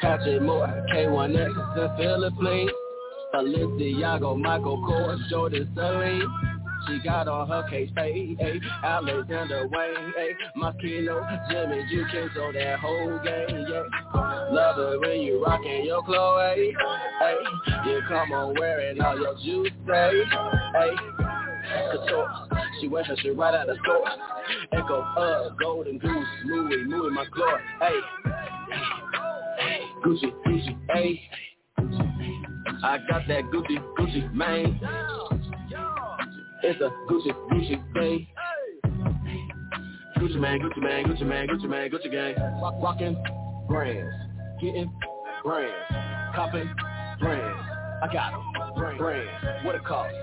[0.00, 2.70] Patrick Moore, K1X, and Philip Please.
[3.32, 6.28] Balenciaga, Michael Kors, Jordan Celine.
[6.86, 12.78] She got on her case, hey, hey, Alexander Wang, hey, Moschino, Jimmy Jukin, so that
[12.80, 13.84] whole game, yeah.
[14.50, 16.74] Love it when you rockin' your Chloe,
[17.20, 17.36] hey,
[17.86, 20.90] you come on wearing all your juice, hey.
[21.92, 22.28] Couture,
[22.80, 24.04] she wears her shit right out of store.
[24.72, 28.00] Echo, uh, Golden Goose, Louis, Louis, my glory, hey.
[30.04, 31.20] Gucci, Gucci, hey.
[31.78, 34.78] I got that Gucci, Gucci, man.
[36.66, 38.26] It's a Gucci, Gucci day.
[40.16, 42.34] Gucci man, Gucci man, Gucci man, Gucci man, Gucci gang.
[42.62, 43.22] Rock, rockin'
[43.68, 44.10] brands,
[44.62, 44.90] getting
[45.44, 45.74] brands,
[46.34, 46.70] copping
[47.20, 47.68] brands.
[48.02, 48.96] I got 'em.
[48.96, 49.30] brands.
[49.66, 50.14] What it cost?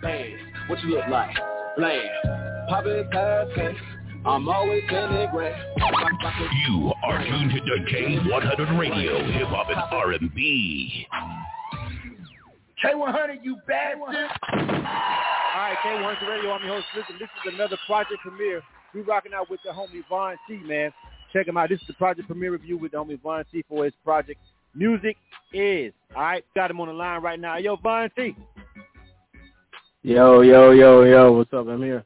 [0.00, 0.40] Bands.
[0.68, 1.36] What you look like?
[1.76, 2.08] Bland.
[2.70, 3.76] Poppin' tasking.
[4.24, 5.62] I'm always spending grand.
[6.66, 11.06] You are tuned to K100 Radio, Hip Hop and R&B.
[12.82, 15.41] K100, you bastard.
[15.54, 16.50] All right, K100 Radio.
[16.52, 16.86] I'm your host.
[16.96, 18.62] Listen, this is another project premiere.
[18.94, 20.90] We rocking out with the homie Von T, man.
[21.30, 21.68] Check him out.
[21.68, 24.40] This is the project premiere review with the homie Von T for his project
[24.74, 25.14] Music
[25.52, 25.92] Is.
[26.16, 27.58] All right, got him on the line right now.
[27.58, 28.34] Yo, Von T.
[30.02, 31.68] Yo, yo, yo, yo, what's up?
[31.68, 32.02] I'm here.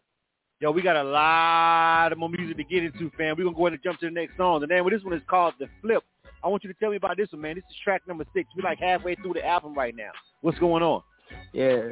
[0.59, 3.37] Yo, we got a lot of more music to get into, fam.
[3.39, 4.61] We're going to go ahead and jump to the next song.
[4.61, 6.03] The name of this one is called The Flip.
[6.43, 7.55] I want you to tell me about this one, man.
[7.55, 8.49] This is track number six.
[8.57, 10.11] We're like halfway through the album right now.
[10.41, 11.03] What's going on?
[11.53, 11.91] Yeah,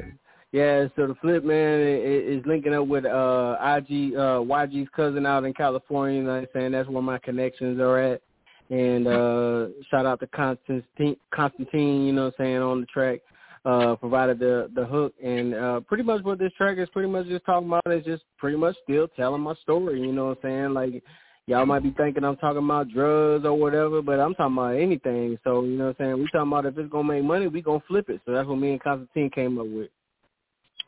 [0.54, 0.86] yeah.
[0.94, 5.52] So the flip man is, linking up with uh IG uh YG's cousin out in
[5.52, 6.18] California.
[6.18, 6.70] You know I'm saying?
[6.70, 8.22] That's where my connections are at.
[8.70, 12.06] And uh shout out to Constantine, Constantine.
[12.06, 13.18] You know what I'm saying on the track.
[13.64, 17.26] Uh, provided the the hook and uh pretty much what this track is pretty much
[17.26, 20.00] just talking about is just pretty much still telling my story.
[20.00, 20.74] You know what I'm saying?
[20.74, 21.02] Like
[21.48, 25.36] y'all might be thinking I'm talking about drugs or whatever, but I'm talking about anything.
[25.42, 26.18] So, you know what I'm saying?
[26.18, 28.20] We talking about if it's to make money, we to flip it.
[28.24, 29.88] So that's what me and Constantine came up with.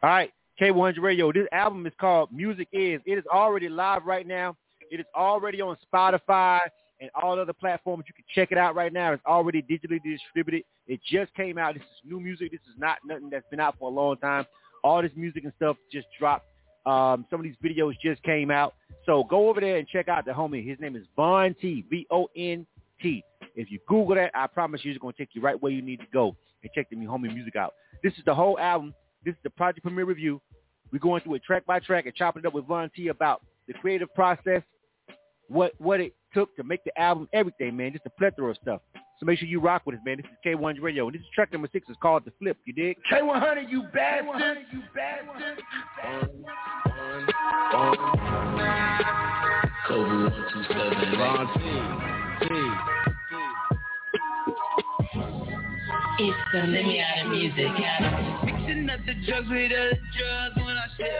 [0.06, 0.32] All right.
[0.60, 1.32] K100 Radio.
[1.32, 3.00] This album is called Music Is.
[3.04, 4.56] It is already live right now.
[4.88, 6.60] It is already on Spotify
[7.00, 8.04] and all other platforms.
[8.06, 9.14] You can check it out right now.
[9.14, 10.62] It's already digitally distributed.
[10.86, 11.74] It just came out.
[11.74, 12.52] This is new music.
[12.52, 14.46] This is not nothing that's been out for a long time.
[14.84, 16.46] All this music and stuff just dropped.
[16.86, 18.76] Um, some of these videos just came out.
[19.06, 20.64] So go over there and check out the homie.
[20.64, 23.24] His name is Von T, V-O-N-T.
[23.56, 25.82] If you Google that, I promise you it's going to take you right where you
[25.82, 27.74] need to go and check the new homie music out.
[28.04, 28.94] This is the whole album.
[29.26, 30.40] This is the project premiere review.
[30.92, 33.42] We're going through it track by track and chopping it up with Von T about
[33.66, 34.62] the creative process,
[35.48, 37.92] what what it took to make the album, everything, man.
[37.92, 38.80] Just a plethora of stuff.
[39.18, 40.18] So make sure you rock with us, man.
[40.18, 41.06] This is K100 Radio.
[41.06, 41.86] And this is track number six.
[41.88, 42.56] It's called The Flip.
[42.66, 42.98] You dig?
[43.10, 44.58] K100, you bastard.
[44.72, 45.64] You bastard.
[49.88, 51.18] Kobe 127.
[51.18, 52.25] Von T.
[56.18, 57.68] It's the of music.
[58.44, 61.12] Mixing up the drugs with other drugs when I sip.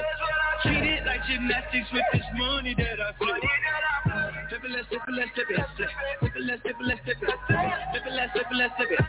[0.62, 3.36] Treat it like gymnastics with this money that I flip.
[4.48, 5.60] Flip it, let's flip it, let's flip it.
[6.20, 7.28] Flip it, let's flip it, let's flip it.
[7.28, 9.04] Flip it, let's flip it, let's flip it.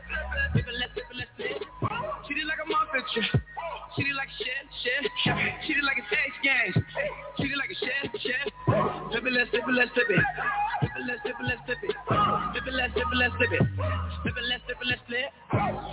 [0.52, 1.64] Flip it, let's flip it, let's flip it.
[2.28, 2.68] Treat it like a
[3.14, 3.42] trick.
[3.98, 5.02] Treat it like a shit, shit.
[5.66, 6.70] Treat it like a sex game.
[7.41, 8.45] Treat it like a shit, shit.
[9.10, 10.22] Flip it, let's flip it, let's flip it.
[10.22, 11.98] Flip it, let's flip it, let's flip it.
[11.98, 13.64] Flip it, let's flip it, let's flip it.
[14.22, 15.30] Flip it, let's flip it, let's flip.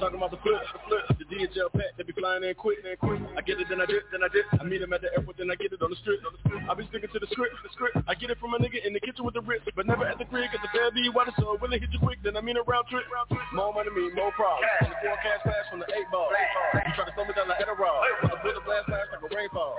[0.05, 2.93] Talking about the flip, the flip, the DHL pack, they be flying in quick, in
[3.01, 3.25] quick.
[3.33, 4.45] I get it, then I did, then I did.
[4.53, 6.21] I meet him at the airport, then I get it on the strip.
[6.69, 8.05] I be sticking to the script, the script.
[8.05, 10.21] I get it from a nigga in the kitchen with the wrist, but never at
[10.21, 12.45] the crib, cause the fair be water, so when it hit you quick, then I
[12.45, 13.09] mean a round trip.
[13.57, 14.69] More money mean more problems.
[14.83, 16.29] On the forecast flash from the eight ball.
[16.75, 17.94] You try to slow me down like Adderall.
[17.95, 19.77] When I put the blast flash like a rainfall.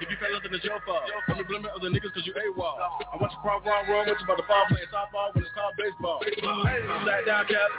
[0.00, 1.08] If you fell up, then it's your fault.
[1.08, 2.76] Let me blame it other niggas cause you AWOL.
[2.76, 5.52] I watch you crop run, run with you about the ball playing softball when it's
[5.56, 6.20] called baseball.
[6.20, 7.70] Sat down, cap.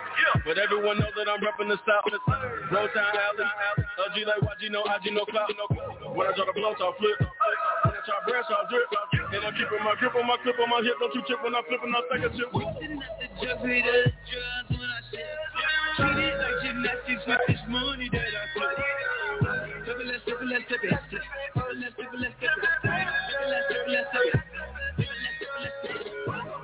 [0.46, 2.10] But everyone knows that I'm repping the South.
[2.74, 3.46] Roll Town Alley.
[3.98, 5.50] LG like YG, no IG, no clout.
[6.16, 7.18] When I drop the blow, talk flip.
[7.20, 8.88] When I try branch, I'll drip.
[9.34, 10.96] And I'm keeping my grip on my clip on my hip.
[11.00, 12.50] Don't you chip when I'm flipping, I'll take a chip.
[12.54, 15.28] Mixing up the drugs with other drugs when I sip.
[15.98, 19.67] Treat it like gymnastics with this money that I flip.
[19.88, 19.96] It.
[19.96, 20.92] Flip it, let's flip it, let's flip it.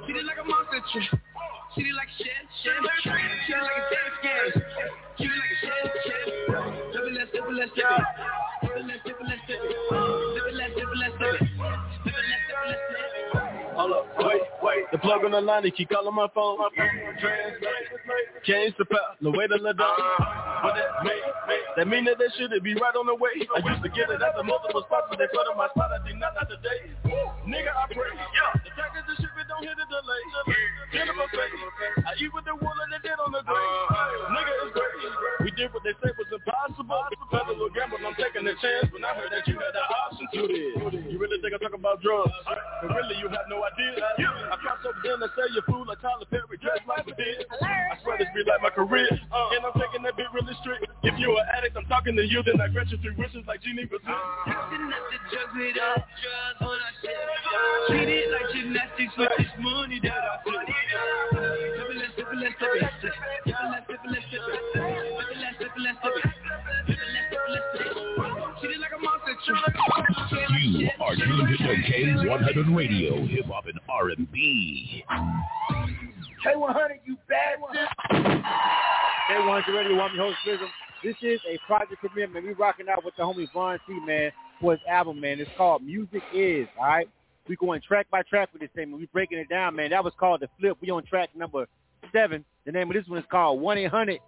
[0.03, 1.07] Treat it like a monster trick.
[1.73, 2.27] Treat it like shit,
[2.61, 2.73] shit.
[3.03, 4.51] Treat it like a sex game.
[5.15, 6.27] Treat it like a shit, shit.
[6.91, 7.55] Flip it, let's flip it,
[9.23, 10.32] let's
[13.91, 14.07] Up.
[14.93, 16.57] The plug on the line, they keep calling my phone.
[17.19, 19.97] Translate, change the power, the way to let down.
[20.63, 21.23] That mean?
[21.75, 23.33] That mean that they should be right on the way.
[23.41, 25.91] I used to get it at the multiple spots, but they flooded my spot.
[25.91, 26.93] I think not not today.
[27.43, 28.13] Nigga, I pray.
[28.63, 30.23] The fact is the ship it don't hit a delay.
[30.93, 32.05] Jennifer face.
[32.05, 33.81] I eat with the wool and they did on the grave.
[34.31, 35.02] Nigga, it's great.
[35.53, 36.97] Did what they said was impossible.
[36.97, 38.89] A little gamble, I'm taking a chance.
[38.89, 40.73] When I heard that you had the option to this.
[41.13, 42.33] You really think I talk about drugs?
[42.81, 44.01] But really, you have no idea.
[44.01, 47.45] I cross over then and sell your food like Tyler Perry, dressed like a did.
[47.53, 49.05] I swear this be like my career.
[49.13, 50.89] And I'm taking that bit really strict.
[51.05, 53.61] If you're an addict, I'm talking to you, then I grant you three wishes like
[53.61, 53.85] Genie.
[53.85, 56.89] Mixing up the drugs with other drugs when I.
[57.93, 62.71] Treat it like gymnastics with this money that I it, let's flip it, let's flip
[62.75, 62.83] it.
[63.43, 65.69] Flip it, let's flip it, let's You
[70.99, 75.05] are tuned to K100 Radio, Hip Hop and R&B.
[76.45, 77.87] K100, you bastard.
[79.31, 80.67] K100 Radio, one host Prism.
[81.01, 82.43] This is a project premiere, man.
[82.43, 85.39] We rocking out with the homie Von T, man, for his album, man.
[85.39, 87.07] It's called Music Is, all right?
[87.47, 88.99] We going track by track with this thing, man.
[88.99, 89.91] We breaking it down, man.
[89.91, 90.77] That was called The Flip.
[90.81, 91.67] We on track number
[92.11, 92.43] seven.
[92.65, 94.19] The name of this one is called 1-800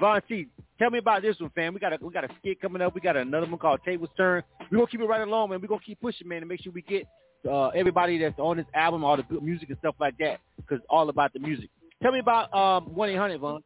[0.00, 0.46] Von T,
[0.78, 1.74] tell me about this one, fam.
[1.74, 2.94] We got a we got a skit coming up.
[2.94, 4.42] We got another one called Tables Turn.
[4.70, 5.60] We're gonna keep it right along, man.
[5.60, 7.06] We're gonna keep pushing, man, and make sure we get
[7.50, 10.80] uh, everybody that's on this album, all the good music and stuff like that, because
[10.88, 11.68] all about the music.
[12.02, 13.62] Tell me about um one eight hundred, Von.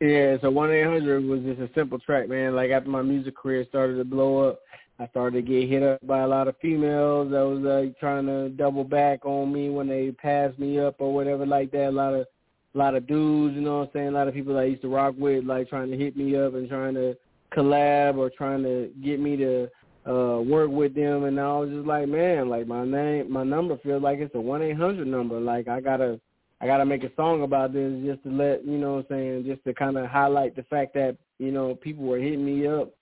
[0.00, 2.54] Yeah, so one eight hundred was just a simple track, man.
[2.54, 4.60] Like after my music career started to blow up,
[5.00, 8.26] I started to get hit up by a lot of females that was uh, trying
[8.26, 11.88] to double back on me when they passed me up or whatever like that.
[11.88, 12.26] A lot of
[12.74, 14.08] a lot of dudes, you know what I'm saying?
[14.08, 16.54] A lot of people I used to rock with, like trying to hit me up
[16.54, 17.16] and trying to
[17.52, 19.68] collab or trying to get me to
[20.06, 23.76] uh work with them and I was just like, man, like my name my number
[23.82, 25.38] feels like it's a one eight hundred number.
[25.38, 26.20] Like I gotta
[26.60, 29.44] I gotta make a song about this just to let you know what I'm saying,
[29.46, 32.92] just to kinda highlight the fact that, you know, people were hitting me up,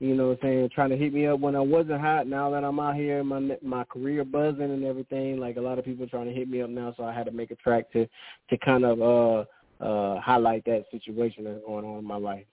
[0.00, 2.26] you know what I'm saying, trying to hit me up when I wasn't hot.
[2.26, 5.84] Now that I'm out here my my career buzzing and everything, like a lot of
[5.84, 8.06] people trying to hit me up now, so I had to make a track to
[8.50, 9.44] to kind of uh
[9.84, 12.46] uh highlight that situation that's going on in my life.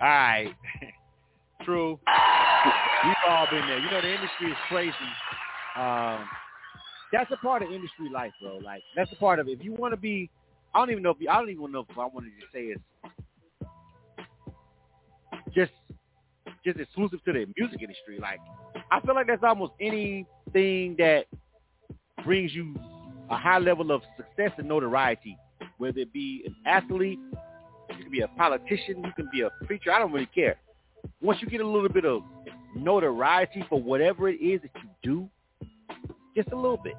[0.00, 0.54] All right.
[1.64, 1.98] True.
[3.04, 3.78] We've all been there.
[3.78, 4.94] You know, the industry is crazy.
[5.76, 6.28] Um,
[7.12, 8.58] that's a part of industry life, bro.
[8.58, 9.52] Like that's a part of it.
[9.52, 10.30] If you want to be,
[10.74, 12.64] I don't even know if you, I don't even know if I wanted to say
[12.64, 12.82] it's
[16.64, 18.18] just exclusive to the music industry.
[18.20, 18.40] Like
[18.90, 21.24] I feel like that's almost anything that
[22.24, 22.74] brings you
[23.30, 25.36] a high level of success and notoriety,
[25.78, 27.18] whether it be an athlete,
[27.90, 29.92] you can be a politician, you can be a preacher.
[29.92, 30.56] I don't really care.
[31.20, 32.22] Once you get a little bit of
[32.76, 35.28] notoriety for whatever it is that you do,
[36.36, 36.94] just a little bit.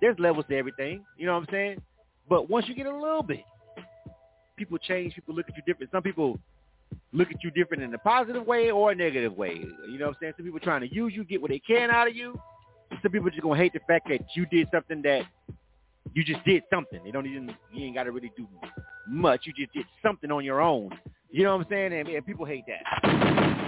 [0.00, 1.04] There's levels to everything.
[1.16, 1.82] You know what I'm saying?
[2.28, 3.44] But once you get a little bit,
[4.56, 5.14] people change.
[5.14, 5.90] People look at you different.
[5.92, 6.38] Some people
[7.12, 9.54] look at you different in a positive way or a negative way.
[9.88, 10.32] You know what I'm saying?
[10.36, 12.38] Some people trying to use you, get what they can out of you.
[13.02, 15.22] Some people just gonna hate the fact that you did something that
[16.12, 17.00] you just did something.
[17.04, 18.46] They don't even you ain't gotta really do
[19.08, 19.42] much.
[19.44, 20.90] You just did something on your own.
[21.30, 21.92] You know what I'm saying?
[21.92, 23.10] And, and people hate that.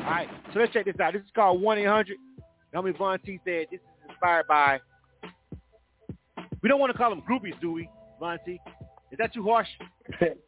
[0.07, 1.15] All right, so let's check this out.
[1.15, 2.19] This is called one eight hundred.
[2.75, 4.79] Homie Von T said this is inspired by.
[6.63, 7.89] We don't want to call them groupies, do we,
[8.21, 8.61] Von T?
[9.13, 9.69] Is that too harsh?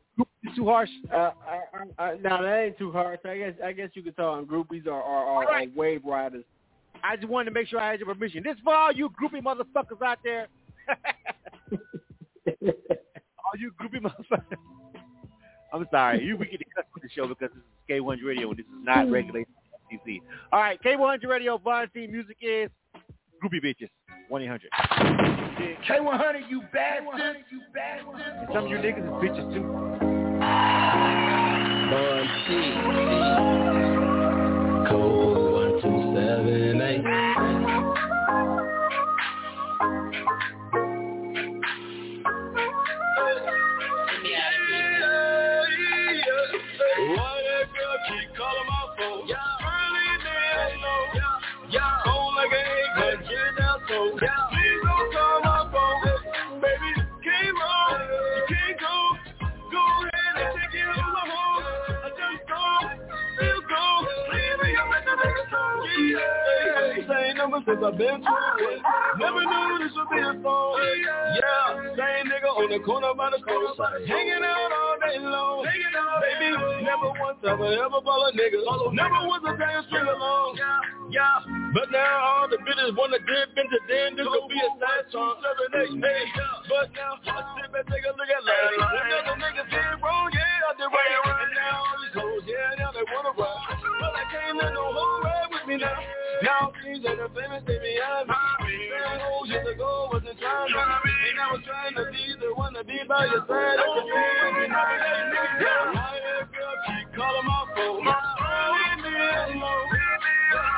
[0.57, 0.91] Too harsh?
[1.13, 1.61] Uh, I,
[1.99, 3.21] I, I, no, that ain't too harsh.
[3.25, 5.69] I guess I guess you could call them groupies or, or, or, right.
[5.69, 6.45] or wave riders.
[7.03, 8.43] I just wanted to make sure I had your permission.
[8.43, 10.49] This for all you groupie motherfuckers out there.
[12.63, 14.57] all you groupie motherfuckers.
[15.73, 16.25] I'm sorry.
[16.25, 18.67] You we get to cut with the show because this is K100 Radio and this
[18.67, 19.53] is not regulated
[19.93, 20.21] FCC.
[20.53, 22.71] All right, K100 Radio, Von T, music is
[23.43, 23.91] groupie bitches.
[24.31, 24.61] 1-800.
[25.89, 27.37] K100, you bastard.
[27.51, 28.49] You bastard.
[28.53, 30.18] Some of you niggas is bitches too.
[31.91, 33.08] Von T.
[67.79, 68.81] same I've been to it.
[69.19, 70.79] Never knew this would be a phone.
[71.35, 73.81] Yeah, same nigga on the corner by the coast.
[74.07, 75.65] Hanging out all day long.
[75.65, 76.49] Baby,
[76.83, 78.59] never once have I ever ball a nigga.
[78.95, 80.59] Never was a damn string along.
[81.11, 81.41] Yeah,
[81.73, 85.41] but now all the bitches wanna dip into then this could be a side song.
[85.41, 86.05] Seven, eight, mm-hmm.
[86.05, 86.29] eight.
[86.69, 88.77] But now I sit back, take a look at life.
[88.77, 91.38] When other niggas did wrong, yeah, I did right.
[96.43, 96.73] Now.
[96.83, 98.91] Things that are famous, they behind me.
[98.91, 101.15] Seven hoes years ago wasn't trying to be.
[101.31, 103.79] And I was trying to be the one to be by your side.
[103.79, 104.59] The yeah,
[105.95, 108.05] that girl keep calling my phone?
[108.05, 109.15] Leave me
[109.59, 109.89] alone.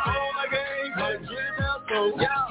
[0.07, 2.01] Phone like I ain't got shit down so.
[2.17, 2.50] Please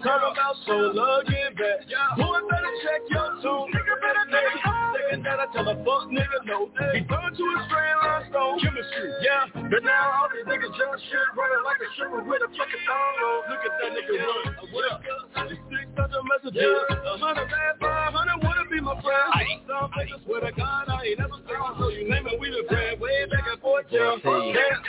[0.00, 1.84] Talk about so love get back.
[2.16, 3.68] Boy, better check your tone.
[3.68, 6.72] Nigga better take Second that I tell a fuck nigga no.
[6.96, 8.56] He turned to a straight line stone.
[8.64, 9.52] Chemistry, yeah.
[9.52, 13.16] But now all these niggas just shit running like a shipper with a fucking thong
[13.28, 13.40] on.
[13.52, 14.72] Look at that nigga run.
[14.72, 15.04] What up?
[15.52, 16.64] Six hundred messages.
[16.64, 19.28] A hundred bad, five hundred wanna be my friend.
[19.68, 21.60] Some niggas swear to God I ain't never seen.
[21.76, 23.84] So you name it, we been praying way back and forth.
[23.92, 24.16] Yeah.
[24.24, 24.80] Damn.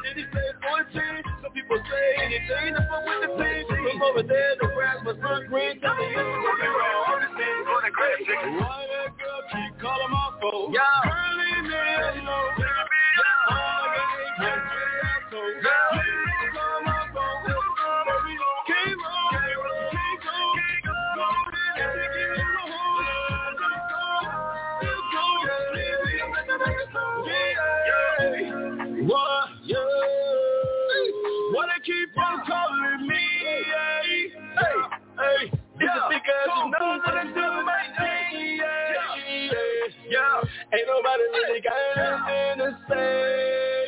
[0.00, 1.35] Did he say 14?
[1.68, 3.66] People say anything to fuck with the team.
[3.66, 5.80] From over there, the grass was sun green.
[5.82, 7.04] Tell me you what we wrong.
[7.10, 8.22] All this thing on the grass.
[8.22, 10.70] Why that girl keep calling my phone?
[10.70, 10.86] Yeah.
[11.10, 12.54] Girl, leave me alone.
[13.50, 15.10] All I got is my dream.
[15.34, 16.15] So,
[31.86, 33.14] keep on calling me?
[33.14, 33.62] Hey,
[34.34, 34.76] hey,
[35.18, 35.52] hey.
[35.78, 38.58] Yeah, because you know what I do, my thing.
[38.58, 38.90] Yeah,
[39.28, 40.74] yeah, yeah.
[40.74, 43.86] Ain't nobody really got anything to say.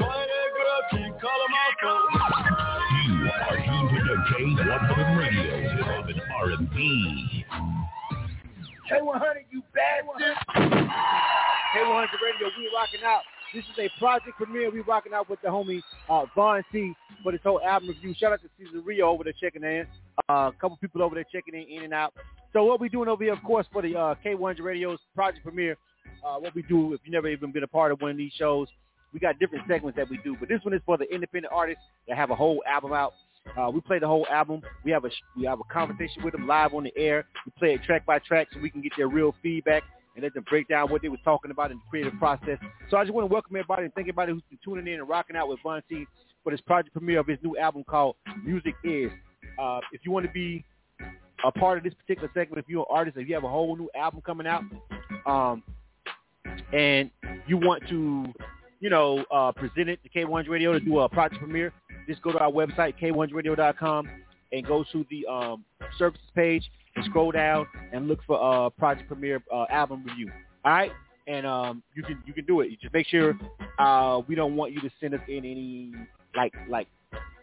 [0.00, 2.12] Why that girl keep calling my phone?
[3.04, 3.56] You are
[4.36, 6.06] tuned to K100 Radio, hip hop
[6.40, 7.44] R&B.
[8.90, 10.36] K100, you bastard.
[11.74, 13.22] K100 Radio, we rocking out.
[13.54, 14.70] This is a project premiere.
[14.70, 15.80] We rocking out with the homie
[16.10, 16.92] uh, Von T
[17.22, 18.14] for this whole album review.
[18.18, 19.86] Shout out to Caesar Rio over there checking in.
[20.28, 22.12] Uh, a couple people over there checking in, in and out.
[22.52, 25.78] So what we doing over here, of course, for the uh, K100 Radio's project premiere,
[26.26, 28.32] uh, what we do if you've never even been a part of one of these
[28.38, 28.68] shows,
[29.14, 30.36] we got different segments that we do.
[30.38, 33.14] But this one is for the independent artists that have a whole album out.
[33.56, 34.60] Uh, we play the whole album.
[34.84, 37.24] We have a we have a conversation with them live on the air.
[37.46, 39.84] We play it track by track so we can get their real feedback
[40.18, 42.58] and let them break down what they were talking about in the creative process.
[42.90, 45.08] So I just want to welcome everybody and thank everybody who's been tuning in and
[45.08, 46.06] rocking out with Von T
[46.42, 49.12] for this project premiere of his new album called Music Is.
[49.60, 50.64] Uh, if you want to be
[51.44, 53.76] a part of this particular segment, if you're an artist, if you have a whole
[53.76, 54.64] new album coming out,
[55.24, 55.62] um,
[56.72, 57.12] and
[57.46, 58.26] you want to,
[58.80, 61.72] you know, uh, present it to K100 Radio to do a project premiere,
[62.08, 64.08] just go to our website, k100radio.com,
[64.50, 65.64] and go to the um,
[65.96, 70.30] services page and scroll down and look for uh, project premiere uh, album review.
[70.64, 70.92] All right,
[71.26, 72.70] and um, you can you can do it.
[72.70, 73.38] You just make sure
[73.78, 75.92] uh, we don't want you to send us in any
[76.36, 76.88] like like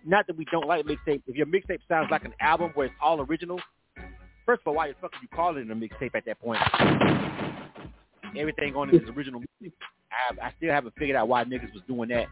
[0.06, 1.24] not that we don't like mixtape.
[1.28, 3.60] If your mixtape sounds like an album where it's all original,
[4.46, 6.62] first of all, why the fuck are you calling it a mixtape at that point?
[8.38, 9.42] Everything on it is original.
[9.64, 12.28] I, I still haven't figured out why niggas was doing that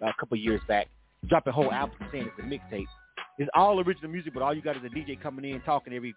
[0.00, 0.88] a couple years back,
[1.28, 2.86] dropping whole albums saying it's a mixtape.
[3.40, 6.14] It's all original music, but all you got is a DJ coming in talking every.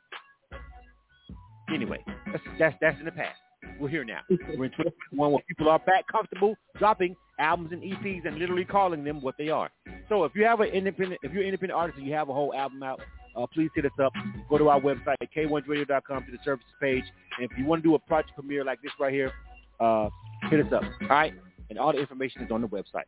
[1.74, 3.40] Anyway, that's that's that's in the past.
[3.80, 4.20] We're here now.
[4.30, 9.06] We're in 2021 where people are back comfortable dropping albums and EPs and literally calling
[9.06, 9.70] them what they are.
[10.10, 12.34] So if you have an independent, if you're an independent artist and you have a
[12.34, 13.00] whole album out,
[13.38, 14.12] uh, please hit us up.
[14.50, 17.06] Go to our website at k1radio.com to the services page.
[17.40, 19.32] And if you want to do a project premiere like this right here,
[19.80, 20.10] uh,
[20.50, 20.84] hit us up.
[21.04, 21.34] All right?
[21.70, 23.08] And all the information is on the website.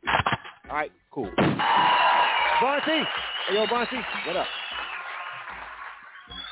[0.69, 0.91] All right?
[1.11, 1.29] Cool.
[1.35, 3.03] Von T.
[3.47, 3.95] Hey, yo, Von T.
[4.25, 4.47] What up?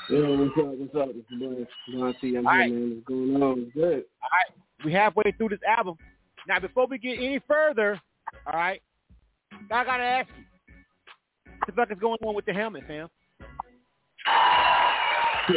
[0.10, 0.66] Yo, what's up?
[0.78, 1.10] What's up?
[1.16, 2.36] It's Von T.
[2.36, 2.96] I'm here, man.
[2.96, 3.60] What's going on?
[3.62, 4.04] It's good.
[4.22, 4.52] All right.
[4.86, 5.98] We halfway through this album.
[6.48, 8.00] Now, before we get any further,
[8.46, 8.82] all right,
[9.72, 10.44] I got to ask you,
[11.58, 13.10] what the fuck is going on with the helmet, fam?
[14.28, 15.54] I'm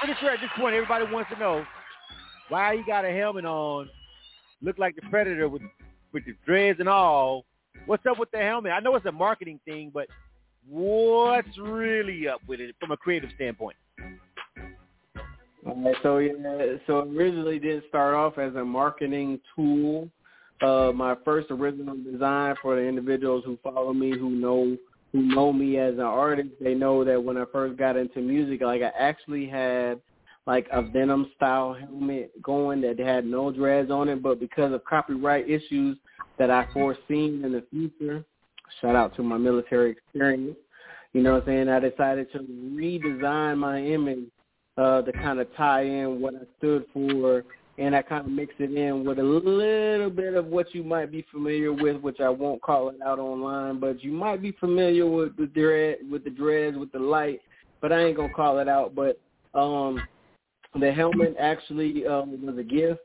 [0.00, 1.64] pretty sure at this point everybody wants to know
[2.48, 3.88] why you got a helmet on,
[4.62, 5.62] look like the Predator with
[6.12, 7.44] with the dreads and all.
[7.86, 8.72] What's up with the helmet?
[8.72, 10.06] I know it's a marketing thing, but
[10.68, 13.76] what's really up with it from a creative standpoint?
[15.62, 20.08] Right, so yeah, so originally didn't start off as a marketing tool.
[20.62, 24.76] Uh, my first original design for the individuals who follow me, who know
[25.12, 28.60] who know me as an artist, they know that when I first got into music,
[28.60, 30.00] like I actually had
[30.46, 34.84] like a Venom style helmet going that had no dreads on it, but because of
[34.84, 35.96] copyright issues
[36.38, 38.24] that I foreseen in the future,
[38.80, 40.56] shout out to my military experience,
[41.12, 44.26] you know what I'm saying, I decided to redesign my image
[44.76, 47.44] uh, to kind of tie in what I stood for
[47.80, 51.10] and I kind of mix it in with a little bit of what you might
[51.10, 55.06] be familiar with, which I won't call it out online, but you might be familiar
[55.06, 57.40] with the dread, with the dreads, with the light,
[57.80, 58.94] but I ain't gonna call it out.
[58.94, 59.18] But
[59.54, 60.02] um,
[60.78, 63.00] the helmet actually um, was a gift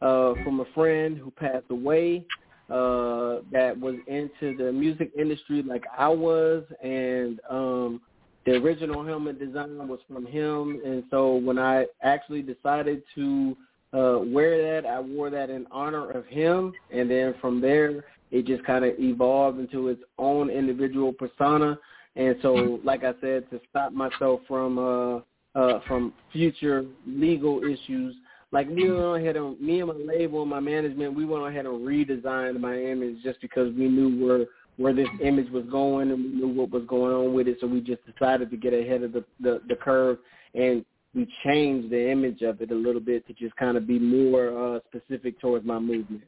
[0.00, 2.24] uh, from a friend who passed away
[2.70, 8.00] uh, that was into the music industry like I was, and um,
[8.46, 10.80] the original helmet design was from him.
[10.84, 13.56] And so when I actually decided to
[13.92, 14.88] uh, wear that.
[14.88, 18.94] I wore that in honor of him, and then from there, it just kind of
[18.98, 21.78] evolved into its own individual persona.
[22.16, 25.20] And so, like I said, to stop myself from uh,
[25.54, 28.14] uh, from future legal issues,
[28.52, 31.66] like we went ahead and me and my label and my management, we went ahead
[31.66, 34.46] and redesigned my image just because we knew where
[34.76, 37.58] where this image was going and we knew what was going on with it.
[37.60, 40.18] So we just decided to get ahead of the the, the curve
[40.54, 43.98] and we changed the image of it a little bit to just kind of be
[43.98, 46.22] more uh, specific towards my movement.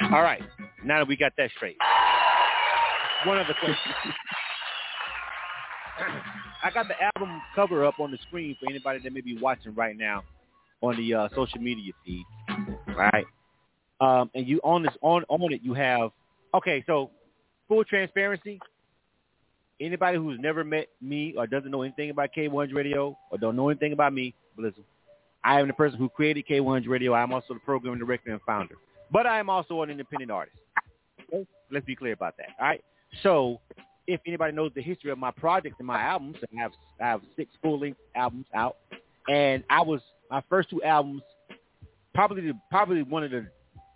[0.00, 0.42] All right.
[0.84, 1.76] Now that we got that straight.
[3.24, 4.12] One other question.
[6.62, 9.74] I got the album cover up on the screen for anybody that may be watching
[9.74, 10.22] right now
[10.80, 12.24] on the uh, social media feed.
[12.96, 13.26] Right.
[14.00, 16.10] Um, and you on this on on it you have
[16.54, 17.10] okay, so
[17.68, 18.60] full transparency,
[19.80, 23.68] anybody who's never met me or doesn't know anything about K100 Radio or don't know
[23.68, 24.84] anything about me, listen,
[25.44, 27.14] I am the person who created K100 Radio.
[27.14, 28.76] I'm also the program director and founder.
[29.10, 30.56] But I am also an independent artist.
[31.70, 32.48] Let's be clear about that.
[32.60, 32.84] All right.
[33.22, 33.60] So
[34.06, 37.20] if anybody knows the history of my projects and my albums, I have I have
[37.36, 38.76] six full length albums out.
[39.28, 40.00] And I was
[40.30, 41.22] my first two albums
[42.14, 43.46] probably the, probably one of the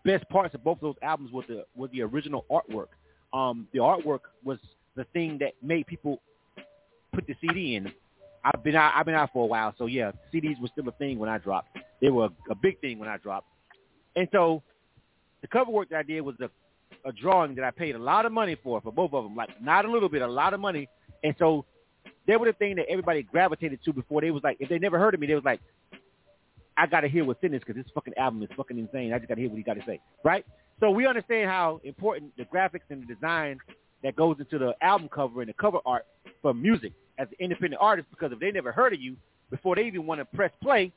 [0.04, 2.88] best parts of both of those albums was the was the original artwork.
[3.32, 4.58] Um, the artwork was
[4.94, 6.20] the thing that made people
[7.12, 7.92] put the CD in.
[8.44, 10.92] I've been out, I've been out for a while, so yeah, CDs were still a
[10.92, 11.76] thing when I dropped.
[12.00, 13.48] They were a, a big thing when I dropped,
[14.14, 14.62] and so
[15.42, 16.48] the cover work that I did was a,
[17.04, 19.50] a drawing that I paid a lot of money for for both of them, like
[19.62, 20.88] not a little bit, a lot of money,
[21.22, 21.64] and so
[22.26, 24.20] they were the thing that everybody gravitated to before.
[24.20, 25.60] They was like, if they never heard of me, they was like,
[26.76, 29.12] I gotta hear what's in this because this fucking album is fucking insane.
[29.12, 30.44] I just gotta hear what he got to say, right?
[30.80, 33.58] So we understand how important the graphics and the design
[34.02, 36.04] that goes into the album cover and the cover art
[36.42, 39.16] for music as an independent artist because if they never heard of you
[39.50, 40.92] before they even want to press play,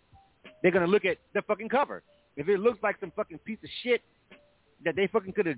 [0.61, 2.03] they're gonna look at the fucking cover.
[2.35, 4.01] If it looks like some fucking piece of shit
[4.85, 5.57] that they fucking could have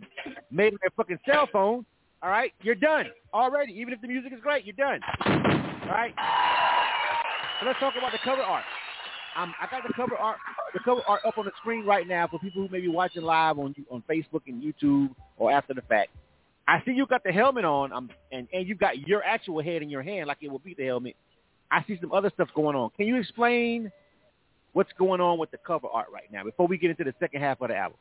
[0.51, 1.85] made on their fucking cell phone,
[2.23, 3.73] all right, you're done already.
[3.73, 4.99] Even if the music is great, you're done.
[5.25, 6.13] All right.
[7.59, 8.63] So let's talk about the cover art.
[9.37, 10.37] Um, I got the cover art,
[10.73, 13.23] the cover art up on the screen right now for people who may be watching
[13.23, 16.09] live on on Facebook and YouTube or after the fact.
[16.67, 19.81] I see you got the helmet on, um, and and you've got your actual head
[19.81, 21.15] in your hand, like it will be the helmet.
[21.71, 22.91] I see some other stuff going on.
[22.97, 23.91] Can you explain
[24.73, 27.41] what's going on with the cover art right now before we get into the second
[27.41, 27.97] half of the album?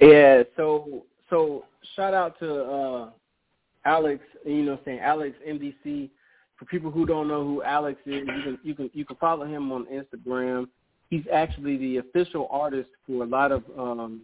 [0.00, 1.64] Yeah, so so
[1.96, 3.10] shout out to uh
[3.84, 6.10] Alex, you know, saying Alex MDC.
[6.56, 9.44] For people who don't know who Alex is, you can you can you can follow
[9.44, 10.68] him on Instagram.
[11.10, 14.22] He's actually the official artist for a lot of um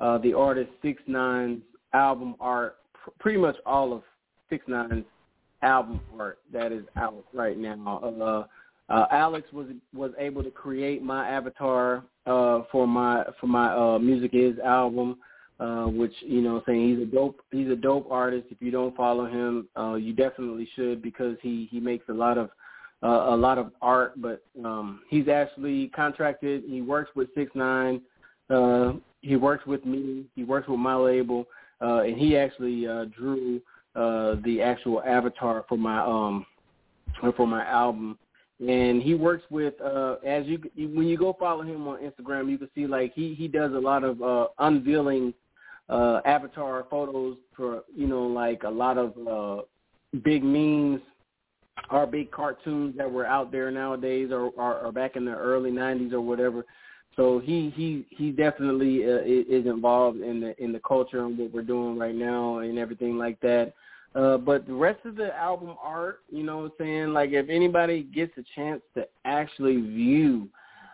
[0.00, 1.62] uh the artist Six Nine's
[1.92, 4.02] album art, pr- pretty much all of
[4.50, 5.04] Six Nine's
[5.62, 8.00] album art that is out right now.
[8.22, 8.44] Uh,
[8.88, 13.98] uh, Alex was was able to create my avatar uh, for my for my uh,
[13.98, 15.16] Music Is album,
[15.58, 18.46] uh, which you know saying he's a dope he's a dope artist.
[18.50, 22.36] If you don't follow him, uh, you definitely should because he he makes a lot
[22.36, 22.50] of
[23.02, 24.20] uh, a lot of art.
[24.20, 26.64] But um, he's actually contracted.
[26.66, 28.02] He works with Six Nine.
[28.50, 30.24] Uh, he works with me.
[30.34, 31.46] He works with my label,
[31.80, 33.62] uh, and he actually uh, drew
[33.96, 36.44] uh, the actual avatar for my um
[37.36, 38.18] for my album
[38.60, 42.58] and he works with uh as you when you go follow him on Instagram you
[42.58, 45.34] can see like he he does a lot of uh unveiling
[45.88, 49.62] uh avatar photos for you know like a lot of uh
[50.22, 51.00] big memes
[51.90, 55.70] or big cartoons that were out there nowadays or or, or back in the early
[55.70, 56.64] 90s or whatever.
[57.16, 61.52] So he he he definitely uh, is involved in the in the culture and what
[61.52, 63.74] we're doing right now and everything like that
[64.14, 67.12] uh, but the rest of the album art, you know what I'm saying?
[67.12, 70.48] Like if anybody gets a chance to actually view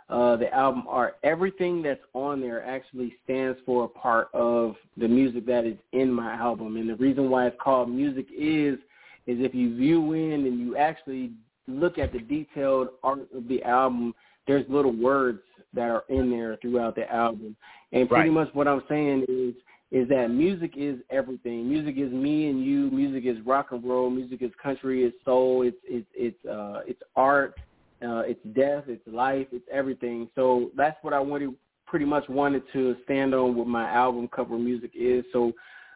[0.09, 5.07] uh, the album art, everything that's on there actually stands for a part of the
[5.07, 6.77] music that is in my album.
[6.77, 8.79] And the reason why it's called Music Is,
[9.27, 11.33] is if you view in and you actually
[11.69, 14.15] look at the detailed art of the album,
[14.47, 15.43] there's little words
[15.75, 17.55] that are in there throughout the album.
[17.93, 18.47] And pretty Right.
[18.47, 19.55] much what I'm saying is
[19.91, 21.69] is that music is everything.
[21.69, 22.91] Music is me and you.
[22.91, 24.09] Music is rock and roll.
[24.09, 25.05] Music is country.
[25.05, 25.63] It's soul.
[25.63, 27.57] It's it's it's uh it's art.
[28.03, 28.85] Uh, it's death.
[28.87, 29.49] It's life.
[29.53, 30.29] It's everything.
[30.35, 31.55] So that's what I wanted.
[31.87, 35.25] Pretty much wanted to stand on what my album cover music is.
[35.33, 35.53] So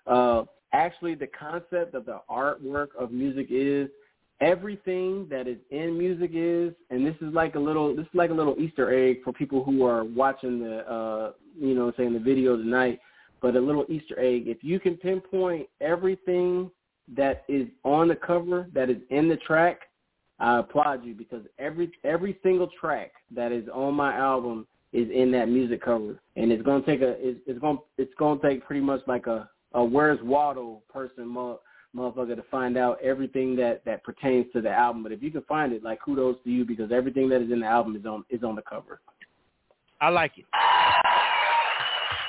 [0.07, 3.89] uh actually, the concept of the artwork of music is
[4.41, 8.31] everything that is in music is, and this is like a little this is like
[8.31, 12.19] a little Easter egg for people who are watching the uh you know saying the
[12.19, 12.99] video tonight
[13.45, 14.49] but a little Easter egg.
[14.49, 16.71] If you can pinpoint everything
[17.15, 19.81] that is on the cover that is in the track,
[20.39, 25.31] I applaud you because every every single track that is on my album is in
[25.33, 28.81] that music cover, and it's gonna take a it's, it's gonna it's gonna take pretty
[28.81, 31.61] much like a a Where's Waldo person mo-
[31.95, 35.03] motherfucker to find out everything that that pertains to the album.
[35.03, 37.61] But if you can find it, like kudos to you because everything that is in
[37.61, 39.03] the album is on is on the cover.
[40.01, 40.47] I like it.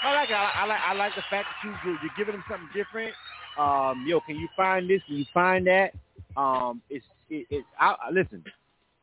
[0.06, 0.34] I like it.
[0.34, 3.12] I, like I like the fact that you you're, giving them something different.
[3.58, 5.02] Um, yo, can you find this?
[5.08, 5.94] Can you find that?
[6.38, 8.44] Um, it's it, it I, I listen.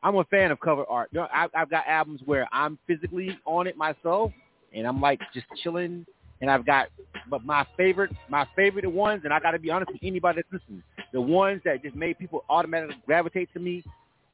[0.01, 1.09] I'm a fan of cover art.
[1.11, 4.31] You know, I, I've got albums where I'm physically on it myself,
[4.73, 6.05] and I'm like just chilling.
[6.39, 6.87] And I've got,
[7.29, 10.61] but my favorite, my favorite ones, and I got to be honest with anybody that's
[10.61, 13.83] listening, the ones that just made people automatically gravitate to me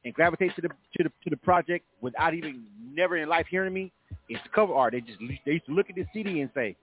[0.04, 2.64] and gravitate to the to the to the project without even
[2.94, 3.92] never in life hearing me.
[4.30, 4.92] It's the cover art.
[4.92, 6.76] They just they used to look at this CD and say,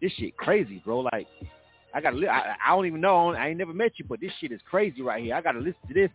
[0.00, 1.26] "This shit crazy, bro." Like
[1.94, 3.34] I got li- I, I don't even know.
[3.34, 5.34] I ain't never met you, but this shit is crazy right here.
[5.34, 6.10] I got to listen to this.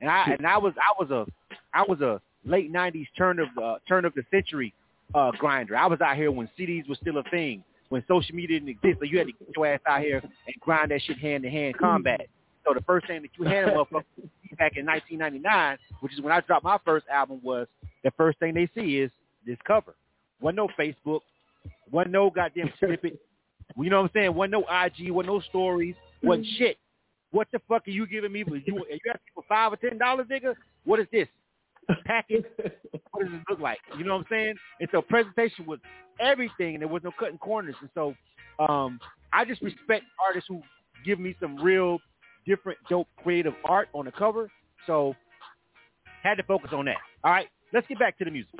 [0.00, 1.26] And I and I was I was a
[1.74, 4.72] I was a late '90s turn of uh, turn of the century
[5.14, 5.76] uh, grinder.
[5.76, 8.98] I was out here when CDs was still a thing, when social media didn't exist.
[8.98, 11.50] So you had to get your ass out here and grind that shit hand to
[11.50, 12.28] hand combat.
[12.66, 14.04] So the first thing that you had a motherfucker
[14.58, 17.66] back in 1999, which is when I dropped my first album, was
[18.04, 19.10] the first thing they see is
[19.46, 19.94] this cover.
[20.40, 21.20] Wasn't no Facebook,
[21.90, 23.20] wasn't no goddamn snippet.
[23.76, 24.34] You know what I'm saying?
[24.34, 26.78] Wasn't no IG, wasn't no stories, wasn't shit.
[27.30, 28.44] What the fuck are you giving me?
[28.44, 28.56] For?
[28.56, 30.54] You are you asking for five or ten dollars, nigga?
[30.84, 31.28] What is this?
[32.04, 32.44] Package?
[33.10, 33.78] what does it look like?
[33.98, 34.54] You know what I'm saying?
[34.80, 35.78] And so presentation was
[36.20, 37.74] everything, and there was no cutting corners.
[37.80, 38.14] And so
[38.58, 39.00] um,
[39.32, 40.62] I just respect artists who
[41.04, 41.98] give me some real
[42.46, 44.50] different dope creative art on the cover.
[44.86, 45.14] So
[46.22, 46.98] had to focus on that.
[47.24, 48.52] All right, let's get back to the music.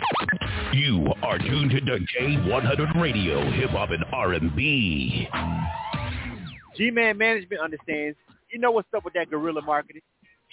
[0.73, 5.29] You are tuned to the K100 Radio, Hip Hop and R&B.
[6.77, 8.17] G-Man Management understands.
[8.51, 10.03] You know what's up with that guerrilla marketing?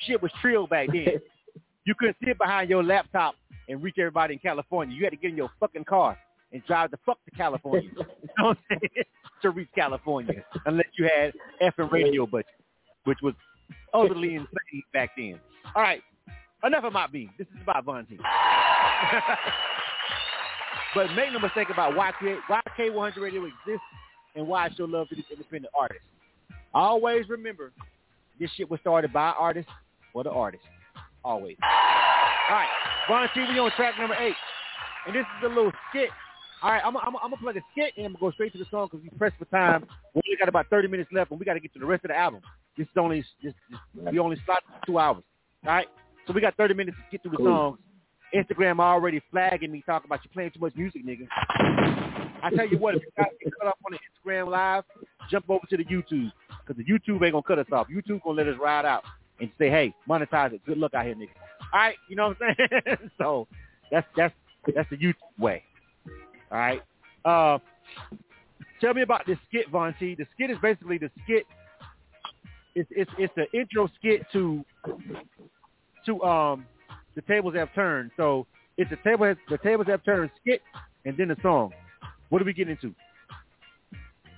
[0.06, 1.20] Shit was trill back then.
[1.86, 3.36] you couldn't sit behind your laptop
[3.68, 4.96] and reach everybody in California.
[4.96, 6.18] You had to get in your fucking car
[6.52, 7.90] and drive the fuck to California.
[7.98, 9.06] you know what I'm saying?
[9.42, 12.48] to reach California, unless you had FM radio budget,
[13.06, 13.34] which was
[13.94, 15.40] utterly insane back then.
[15.76, 16.02] All right,
[16.64, 17.30] enough of my me.
[17.38, 18.18] This is about Von T.
[20.96, 22.12] but make no mistake about why,
[22.48, 23.86] why K100 Radio exists
[24.36, 26.04] and why I show love to these independent artists.
[26.74, 27.72] Always remember,
[28.40, 29.72] this shit was started by artists
[30.14, 30.66] for the artists.
[31.24, 31.58] Always.
[31.62, 32.70] All right,
[33.08, 34.36] Von T, we on track number eight.
[35.06, 36.10] And this is a little skit.
[36.62, 38.58] All right, I'm going to play the skit and I'm going to go straight to
[38.58, 39.86] the song because we pressed for time.
[40.14, 42.04] We only got about 30 minutes left and we got to get to the rest
[42.04, 42.42] of the album.
[42.78, 43.80] This is only, this, this,
[44.12, 45.24] we only slot two hours.
[45.66, 45.88] All right,
[46.30, 47.48] so we got 30 minutes to get through the cool.
[47.48, 47.80] songs.
[48.36, 51.28] Instagram already flagging me talking about you playing too much music, nigga.
[52.44, 54.84] I tell you what, if you got get cut off on the Instagram live,
[55.32, 56.32] jump over to the YouTube
[56.68, 57.88] because the YouTube ain't gonna cut us off.
[57.88, 59.04] YouTube gonna let us ride out
[59.40, 60.62] and say, hey, monetize it.
[60.68, 61.30] Good luck out here, nigga.
[61.74, 63.10] All right, you know what I'm saying?
[63.18, 63.48] so
[63.90, 64.36] that's that's
[64.76, 65.64] that's the YouTube way.
[66.52, 66.84] All right.
[67.26, 67.58] Uh,
[68.80, 70.14] tell me about this skit, Von T.
[70.14, 71.48] The skit is basically the skit.
[72.76, 74.64] It's it's it's the intro skit to
[76.10, 76.66] um
[77.16, 78.12] the tables have turned.
[78.18, 80.62] So it's the table has, the tables have turned skit
[81.06, 81.72] and then the song.
[82.30, 82.94] What do we get into?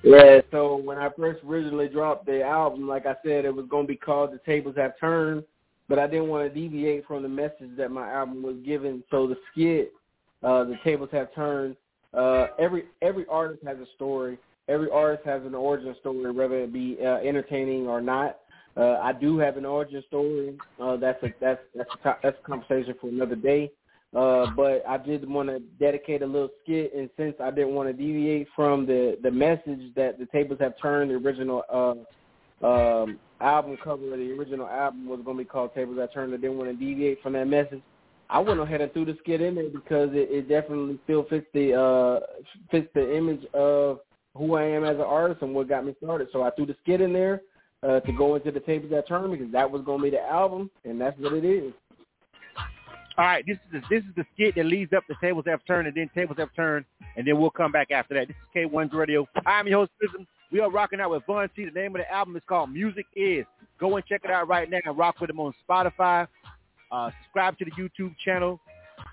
[0.03, 3.84] Yeah, so when I first originally dropped the album, like I said, it was going
[3.85, 5.43] to be called The Tables Have Turned,
[5.88, 9.03] but I didn't want to deviate from the message that my album was giving.
[9.11, 9.93] So the skit,
[10.41, 11.76] uh, The Tables Have Turned,
[12.15, 14.38] uh, every every artist has a story.
[14.68, 18.39] Every artist has an origin story, whether it be uh, entertaining or not.
[18.77, 20.57] Uh, I do have an origin story.
[20.80, 23.72] Uh, that's a that's that's a, that's a conversation for another day.
[24.15, 27.89] Uh, but I did want to dedicate a little skit, and since I didn't want
[27.89, 33.19] to deviate from the the message that the tables have turned, the original uh, um,
[33.39, 36.34] album cover of the original album was going to be called Tables Have Turned.
[36.34, 37.81] I didn't want to deviate from that message.
[38.30, 41.48] I went ahead and threw the skit in there because it, it definitely still fits
[41.53, 42.19] the uh,
[42.69, 43.99] fits the image of
[44.35, 46.30] who I am as an artist and what got me started.
[46.31, 47.41] So I threw the skit in there
[47.84, 50.22] uh, to go into the Tables that Turned because that was going to be the
[50.22, 51.74] album, and that's what it is.
[53.18, 55.66] All right, this is the, this is the skit that leads up to Tables Have
[55.66, 56.86] Turned, and then Tables Have Turned,
[57.18, 58.28] and then we'll come back after that.
[58.28, 59.28] This is K1's Radio.
[59.45, 60.26] I'm your host, Prism.
[60.52, 61.66] We are rocking out with Von T.
[61.66, 63.45] The name of the album is called Music Is.
[63.80, 66.28] Go and check it out right now and rock with him on Spotify.
[66.91, 68.60] Uh, subscribe to the YouTube channel.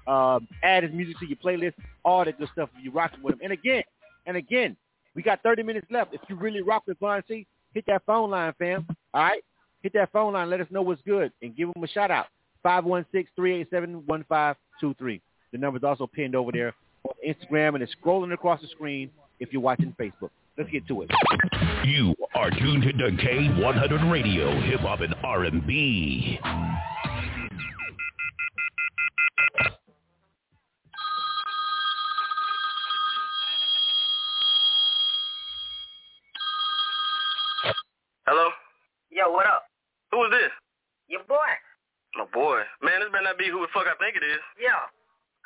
[0.06, 1.74] Uh, add his music to your playlist.
[2.04, 3.40] All that good stuff if you're rocking with him.
[3.44, 3.82] And again,
[4.26, 4.76] and again,
[5.14, 6.12] we got 30 minutes left.
[6.12, 8.86] If you really rock with Von T, hit that phone line, fam.
[9.14, 9.42] All right?
[9.82, 10.50] Hit that phone line.
[10.50, 12.26] Let us know what's good and give them a shout out.
[12.64, 15.20] 516-387-1523.
[15.52, 16.74] The number is also pinned over there
[17.04, 20.30] on Instagram and it's scrolling across the screen if you're watching Facebook.
[20.56, 21.10] Let's get to it.
[21.84, 26.40] You are tuned to K100 Radio, Hip Hop and R&B.
[38.26, 38.48] Hello?
[39.10, 39.46] Yo, what
[40.18, 40.26] up?
[40.26, 40.52] Who is this?
[41.06, 41.50] Your boy.
[42.18, 42.66] My boy.
[42.82, 44.42] Man, this better not be who the fuck I think it is.
[44.58, 44.90] Yeah.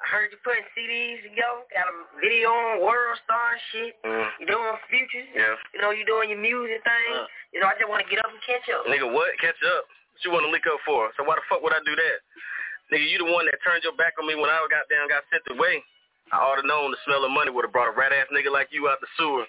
[0.03, 3.95] I heard you putting CDs together, got a video on World Star shit.
[4.03, 4.27] Mm.
[4.43, 5.31] You doing futures.
[5.31, 5.55] Yeah.
[5.71, 7.13] You know, you doing your music thing.
[7.15, 7.29] Uh.
[7.55, 8.89] You know, I just want to get up and catch up.
[8.91, 9.31] Nigga, what?
[9.39, 9.87] Catch up?
[9.87, 11.15] What you want to link up for?
[11.15, 12.19] So why the fuck would I do that?
[12.91, 15.23] Nigga, you the one that turned your back on me when I got down, got
[15.31, 15.85] sent away.
[16.35, 18.51] I ought to known the smell of money would have brought a rat ass nigga
[18.51, 19.47] like you out the sewer.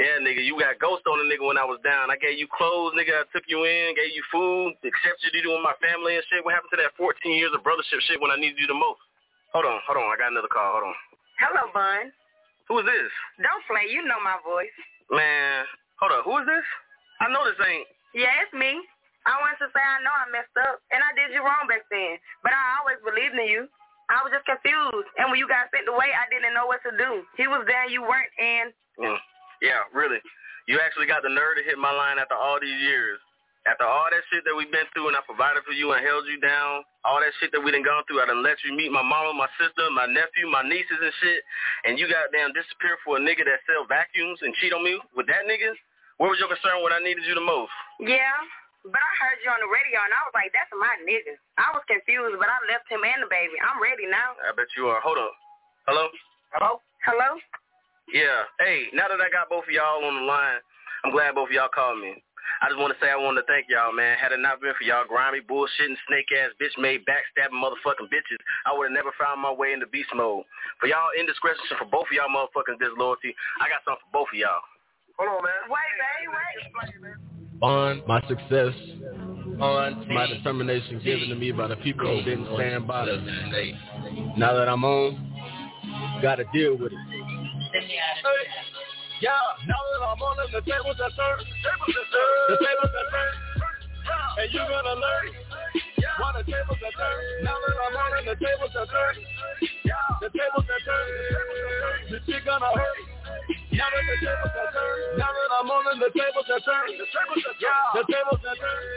[0.00, 2.08] Yeah, nigga, you got ghost on a nigga when I was down.
[2.08, 3.12] I gave you clothes, nigga.
[3.12, 6.40] I took you in, gave you food, accepted you with my family and shit.
[6.40, 9.04] What happened to that 14 years of brothership shit when I needed you the most?
[9.52, 10.08] Hold on, hold on.
[10.08, 10.80] I got another call.
[10.80, 10.96] Hold on.
[11.44, 12.08] Hello, Bun.
[12.72, 13.12] Who is this?
[13.44, 13.92] Don't play.
[13.92, 14.72] You know my voice.
[15.12, 15.68] Man,
[16.00, 16.24] hold on.
[16.24, 16.64] Who is this?
[17.20, 17.84] I know this ain't.
[18.16, 18.80] Yeah, it's me.
[19.28, 21.84] I wanted to say I know I messed up, and I did you wrong back
[21.92, 22.16] then.
[22.40, 23.68] But I always believed in you.
[24.08, 25.08] I was just confused.
[25.20, 27.22] And when you got sent away, I didn't know what to do.
[27.36, 28.72] He was there, you weren't, and...
[28.96, 29.20] Mm.
[29.62, 30.18] Yeah, really.
[30.66, 33.22] You actually got the nerve to hit my line after all these years.
[33.62, 36.26] After all that shit that we've been through and I provided for you and held
[36.26, 38.90] you down, all that shit that we done gone through, I done let you meet
[38.90, 41.46] my mama, my sister, my nephew, my nieces and shit,
[41.86, 45.30] and you goddamn disappear for a nigga that sell vacuums and cheat on me with
[45.30, 45.78] that nigga?
[46.18, 47.70] Where was your concern when I needed you the most?
[48.02, 48.34] Yeah,
[48.82, 51.38] but I heard you on the radio and I was like, that's my nigga.
[51.54, 53.54] I was confused, but I left him and the baby.
[53.62, 54.34] I'm ready now.
[54.42, 54.98] I bet you are.
[55.06, 55.38] Hold up.
[55.86, 56.10] Hello?
[56.50, 56.82] Hello?
[57.06, 57.38] Hello?
[58.10, 58.48] Yeah.
[58.58, 60.58] Hey, now that I got both of y'all on the line,
[61.04, 62.18] I'm glad both of y'all called me.
[62.60, 64.18] I just want to say I want to thank y'all, man.
[64.18, 68.90] Had it not been for y'all grimy, bullshitting, snake-ass, bitch-made, backstabbing motherfucking bitches, I would
[68.90, 70.44] have never found my way into beast mode.
[70.78, 74.38] For y'all indiscretion, for both of y'all motherfuckers disloyalty, I got something for both of
[74.38, 74.62] y'all.
[75.18, 75.62] Hold on, man.
[75.70, 77.14] Wait, babe, wait.
[77.62, 78.74] On my success,
[79.60, 83.22] on my determination given to me by the people who didn't stand by us.
[84.36, 86.98] Now that I'm on, gotta deal with it.
[87.74, 89.30] Yeah,
[89.66, 91.46] now that I'm on it, the tables are turned.
[92.50, 93.38] The tables are turned.
[94.38, 95.28] And you're gonna learn
[96.18, 97.44] why the tables are turned.
[97.44, 99.20] Now that I'm on the tables are turned.
[100.20, 101.12] The tables are turned.
[102.10, 102.98] The shit gonna hurt.
[103.72, 105.18] Now that the tables are turned.
[105.18, 106.94] Now that I'm on the tables are turned.
[107.00, 107.88] The tables are turned.
[107.96, 108.88] The tables are turned.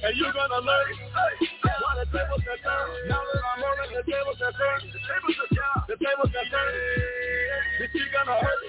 [0.00, 2.92] And you're gonna learn why the tables are turned.
[3.10, 4.86] Now that I'm on the tables are turned.
[4.92, 5.82] The tables are turned.
[5.90, 6.76] The tables are turned.
[7.80, 8.60] The shit gonna hurt.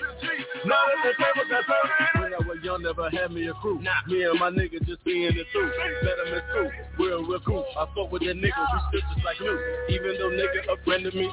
[0.66, 2.21] Now that the tables are turned.
[2.62, 3.82] I never had me a crew.
[4.08, 5.74] Me and my nigga just being the truth.
[6.04, 6.70] Let him in school.
[7.00, 7.66] We're real cool.
[7.74, 8.62] I fuck with that nigga.
[8.62, 9.58] We still just like new.
[9.90, 11.26] Even though nigga offended me.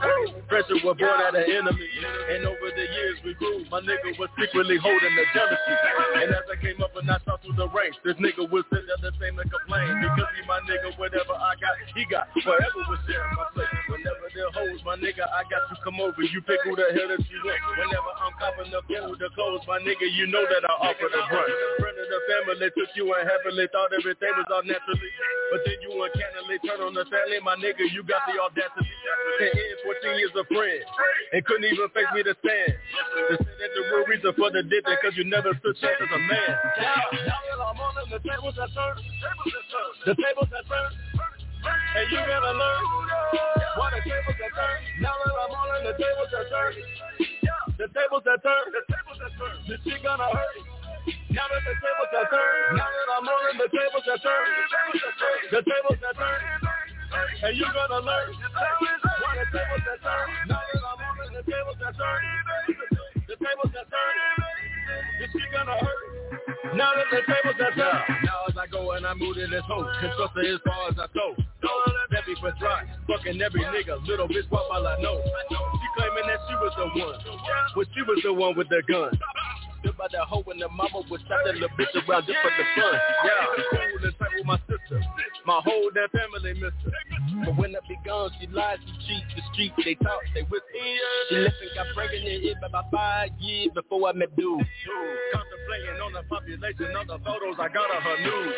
[0.48, 1.88] Pressure was born out of enemy.
[2.32, 3.64] And over the years we grew.
[3.68, 5.74] My nigga was secretly holding the jealousy.
[6.16, 8.88] And as I came up and I saw through the ranks, this nigga was sit
[8.88, 10.00] there the same and complain.
[10.00, 12.32] Because he my nigga, whatever I got, he got.
[12.40, 13.68] Forever was sharing my place.
[13.92, 16.24] Whenever there hoes, my nigga, I got to come over.
[16.24, 17.60] You pick who the hell that you want.
[17.76, 21.17] Whenever I'm copping the food, the clothes, my nigga, you know that I offer the
[21.26, 21.50] brunt.
[21.82, 25.12] Friend of the family took you and happily thought everything was all naturally.
[25.50, 28.92] But then you uncannily turn on the family, my nigga, you got the audacity.
[29.40, 30.82] Ten years, 14 years a friend,
[31.32, 32.72] and couldn't even face me to stand.
[32.74, 36.10] To say that the real reason for the that cause you never stood chance as
[36.10, 36.52] a man.
[36.78, 39.00] Now that I'm on the tables are turned.
[40.04, 40.96] The tables are turned.
[41.64, 42.84] And you're gonna learn
[43.80, 44.82] why the tables are turned.
[45.00, 46.82] Now that I'm on the tables are turned.
[47.78, 48.70] The tables are turned.
[48.74, 49.62] The tables are turned.
[49.68, 50.67] The shit gonna hurt.
[51.38, 52.10] Now that the tables.
[52.10, 53.22] Now that I'm
[53.62, 54.02] the tables.
[54.02, 56.02] The tables.
[57.46, 59.86] And you're gonna learn the tables.
[60.50, 60.98] Now that I'm
[61.30, 61.78] the tables.
[61.78, 63.70] The tables
[65.54, 66.74] gonna hurt.
[66.74, 67.54] Now that the tables.
[67.78, 71.06] Now as I go and I move in this hole, constructor as far as I
[71.14, 71.36] go.
[72.10, 75.20] Heavy for dry, fucking every nigga, little bitch what I know.
[75.22, 77.20] She claiming that she was the one,
[77.76, 79.12] but she was the one with the gun.
[79.80, 82.64] Stood by the hoe and the mama was that little bitch around just for the
[82.74, 82.94] fun.
[83.24, 84.98] Yeah, cool and tight with my sister.
[85.46, 86.92] My whole damn family missed her.
[87.44, 90.66] But when I be gone, she lied, she cheat, the street, they talk, they whisper.
[91.30, 94.66] She left and got pregnant in about five years before I met dude.
[95.32, 98.54] Contemplating on the population, on the photos I got of her news.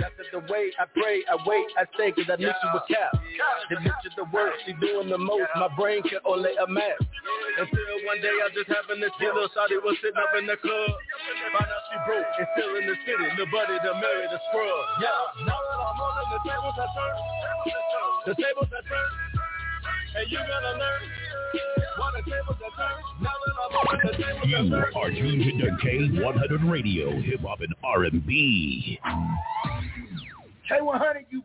[0.00, 3.12] That's the way I pray, I wait, I stay, cause I knew she was cap.
[3.68, 7.06] The bitch is the work, she doing the most, my brain can only imagine.
[7.58, 10.56] Until one day I just happened to see little Shawty was sitting up in the
[10.62, 10.90] club.
[11.52, 14.84] Found out she broke and still in the city, the buddy to marry the scrub.
[15.02, 17.20] Yeah, now that I'm on the tables are turned.
[18.26, 19.14] The tables are turned.
[20.16, 21.02] And you're gonna learn
[21.98, 23.04] why the tables are turned.
[23.22, 27.40] Now that I'm on it, the tables are You are tuned to K100 Radio, Hip
[27.42, 29.00] Hop and R&B.
[30.70, 31.42] K100, you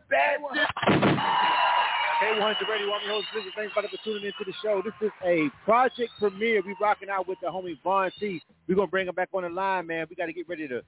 [2.22, 2.42] bastard.
[2.42, 3.52] K100 Radio, I'm your host, Blizzard.
[3.56, 4.82] Thanks for tuning into the show.
[4.84, 6.62] This is a project premiere.
[6.64, 8.42] We rocking out with the homie Von T.
[8.68, 10.06] We're gonna bring him back on the line, man.
[10.08, 10.82] We gotta get ready to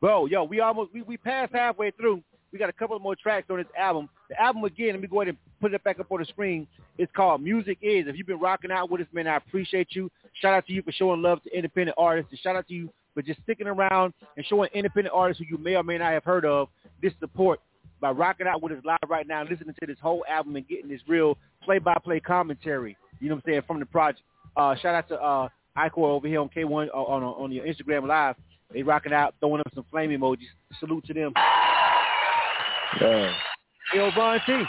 [0.00, 0.26] go.
[0.26, 2.22] Yo, we almost we, we passed halfway through.
[2.52, 4.08] We got a couple more tracks on this album.
[4.30, 6.66] The album again, let me go ahead and put it back up on the screen.
[6.96, 8.06] It's called Music Is.
[8.06, 10.10] If you've been rocking out with us, man, I appreciate you.
[10.40, 12.30] Shout out to you for showing love to independent artists.
[12.30, 15.62] And shout out to you for just sticking around and showing independent artists who you
[15.62, 16.68] may or may not have heard of
[17.02, 17.60] this support
[18.00, 20.88] by rocking out with us live right now, listening to this whole album and getting
[20.88, 22.96] this real play-by-play commentary.
[23.20, 24.22] You know what I'm saying from the project.
[24.56, 28.06] Uh, shout out to uh, Icor over here on K1 uh, on on your Instagram
[28.06, 28.36] live.
[28.72, 30.46] They rocking out, throwing up some flame emojis.
[30.78, 31.32] Salute to them.
[33.00, 33.30] Yo,
[33.94, 34.62] Yo, Von T.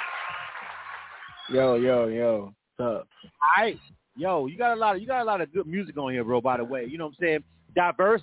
[1.50, 2.54] yo, yo, yo.
[2.78, 3.08] What's up?
[3.24, 3.80] All right.
[4.16, 6.24] Yo, you got a lot of you got a lot of good music on here,
[6.24, 6.86] bro, by the way.
[6.86, 7.44] You know what I'm saying?
[7.76, 8.22] Diverse.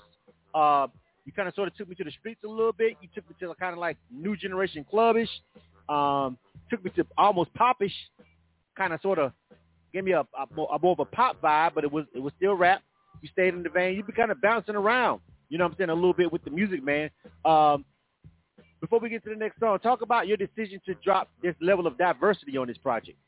[0.54, 0.86] Uh
[1.26, 2.96] you kind of sort of took me to the streets a little bit.
[3.02, 5.28] You took me to kind of like new generation clubbish.
[5.88, 6.38] Um,
[6.70, 7.92] took me to almost popish,
[8.76, 9.32] kind of sort of
[9.92, 12.20] gave me a, a, more, a more of a pop vibe, but it was it
[12.20, 12.82] was still rap.
[13.22, 13.96] You stayed in the vein.
[13.96, 15.20] You be kind of bouncing around.
[15.48, 15.90] You know what I'm saying?
[15.90, 17.10] A little bit with the music, man.
[17.44, 17.84] Um,
[18.80, 21.86] before we get to the next song, talk about your decision to drop this level
[21.86, 23.18] of diversity on this project.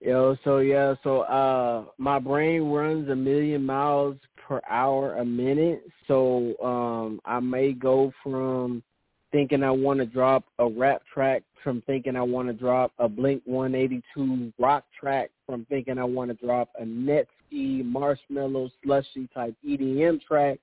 [0.00, 4.16] Yo, so yeah, so uh my brain runs a million miles
[4.50, 5.84] per hour a minute.
[6.08, 8.82] So um I may go from
[9.30, 13.08] thinking I want to drop a rap track from thinking I want to drop a
[13.08, 19.54] Blink 182 rock track from thinking I want to drop a Netsky Marshmello slushy type
[19.64, 20.58] EDM track,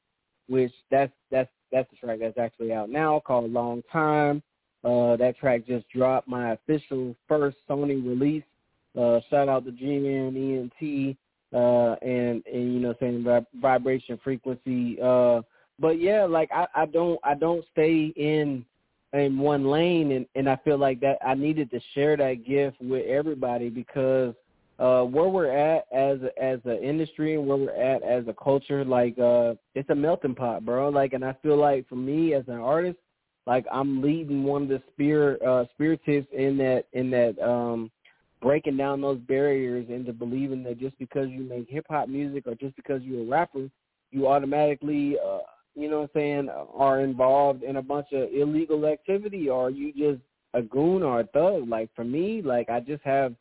[0.50, 4.44] which that's that's that's the track that's actually out now called Long Time.
[4.84, 8.44] Uh, that track just dropped my official first Sony release.
[9.00, 11.18] Uh, shout out to G-Man, ENT,
[11.54, 13.26] uh, and, and, you know, saying
[13.62, 14.98] vibration frequency.
[15.02, 15.42] Uh,
[15.80, 18.66] but yeah, like I, I don't, I don't stay in,
[19.14, 22.82] in one lane and, and I feel like that I needed to share that gift
[22.82, 24.34] with everybody because,
[24.80, 28.86] uh, where we're at as as an industry and where we're at as a culture,
[28.86, 30.90] like uh, it's a melting pot, bro.
[30.90, 33.00] Like, and I feel like for me as an artist,
[33.48, 37.90] like I'm leading one of the spirit uh, spiritists in that in that um,
[38.42, 42.56] breaking down those barriers into believing that just because you make hip hop music or
[42.56, 43.70] just because you're a rapper,
[44.12, 45.40] you automatically, uh,
[45.76, 49.92] you know, what I'm saying, are involved in a bunch of illegal activity or you
[49.94, 50.22] just
[50.54, 51.68] a goon or a thug.
[51.68, 53.34] Like for me, like I just have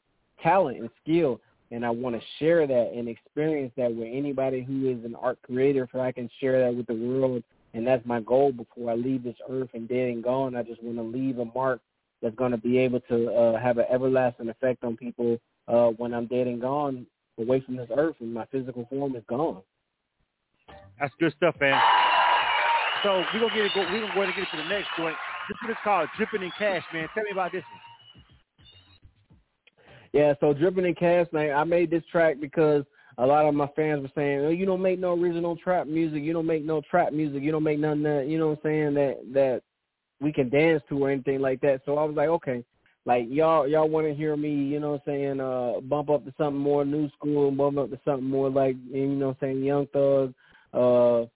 [0.43, 1.40] talent and skill
[1.70, 5.39] and I want to share that and experience that with anybody who is an art
[5.43, 7.43] creator so I can share that with the world
[7.74, 10.56] and that's my goal before I leave this earth and dead and gone.
[10.56, 11.81] I just want to leave a mark
[12.23, 15.39] that's going to be able to uh, have an everlasting effect on people
[15.69, 17.07] uh, when I'm dead and gone
[17.39, 19.63] away from this earth and my physical form is gone.
[20.99, 21.81] That's good stuff, man.
[23.03, 23.73] So we're gonna get it.
[23.77, 25.15] We're gonna go ahead and get it to the next joint.
[25.49, 27.07] This one is called "Dripping in Cash," man.
[27.15, 27.81] Tell me about this one.
[30.17, 31.55] Yeah, so dripping in cash, man.
[31.55, 32.85] I made this track because
[33.19, 36.23] a lot of my fans were saying, "Oh, you don't make no original trap music.
[36.23, 37.43] You don't make no trap music.
[37.43, 39.63] You don't make none that you know what I'm saying that that
[40.21, 42.65] we can dance to or anything like that." So I was like, okay,
[43.07, 46.25] like y'all y'all want to hear me, you know what I'm saying, uh, bump up
[46.25, 49.49] to something more new school, bump up to something more like you know what I'm
[49.49, 50.35] saying, Young Thug,
[50.75, 51.27] uh,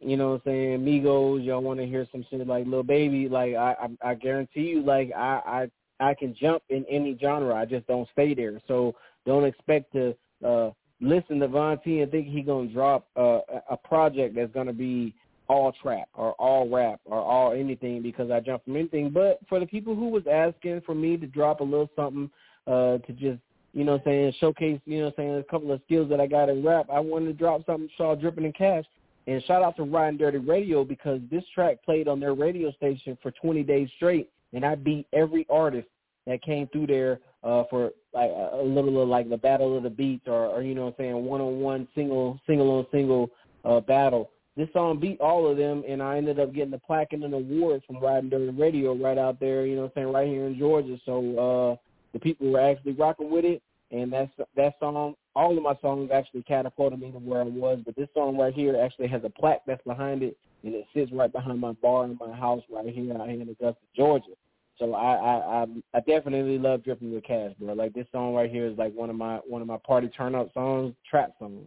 [0.00, 1.44] you know what I'm saying, Migos.
[1.44, 3.28] Y'all want to hear some shit like Lil Baby.
[3.28, 5.68] Like I I, I guarantee you, like I
[6.00, 7.54] I I can jump in any genre.
[7.54, 8.60] I just don't stay there.
[8.66, 13.40] So don't expect to uh listen to Von T and think he gonna drop uh,
[13.70, 15.14] a project that's gonna be
[15.50, 19.10] all trap or all rap or all anything because I jump from anything.
[19.10, 22.30] But for the people who was asking for me to drop a little something
[22.66, 23.40] uh to just
[23.72, 26.64] you know saying, showcase, you know saying, a couple of skills that I got in
[26.64, 28.84] rap, I wanted to drop something saw dripping in cash.
[29.26, 33.18] And shout out to Riding Dirty Radio because this track played on their radio station
[33.22, 35.88] for 20 days straight and I beat every artist
[36.26, 39.90] that came through there uh, for like a little of like the battle of the
[39.90, 43.30] beats or, or you know what I'm saying one on one single single on single
[43.64, 44.30] uh, battle.
[44.56, 47.34] This song beat all of them, and I ended up getting the plaque and an
[47.34, 49.64] award from Riding Dirty Radio right out there.
[49.64, 50.98] You know what I'm saying right here in Georgia.
[51.06, 51.76] So uh,
[52.12, 53.62] the people were actually rocking with it,
[53.92, 55.14] and that's that song.
[55.36, 58.52] All of my songs actually catapulted me to where I was, but this song right
[58.52, 62.04] here actually has a plaque that's behind it, and it sits right behind my bar
[62.04, 64.34] in my house right here out here in Augusta, Georgia.
[64.80, 67.74] So I I I, definitely love dripping with cash, bro.
[67.74, 70.34] Like this song right here is like one of my one of my party turn
[70.34, 71.66] up songs, trap songs.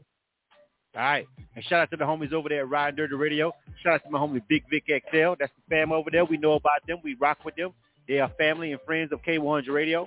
[0.95, 1.27] All right.
[1.55, 3.53] And shout out to the homies over there at Ride Dirty Radio.
[3.83, 5.33] Shout out to my homie Big Vic XL.
[5.39, 6.25] That's the fam over there.
[6.25, 6.99] We know about them.
[7.03, 7.73] We rock with them.
[8.07, 10.05] They are family and friends of K100 Radio.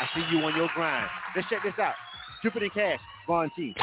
[0.00, 1.08] I see you on your grind.
[1.36, 1.94] Let's check this out.
[2.42, 3.74] Jupiter Cash, Von T.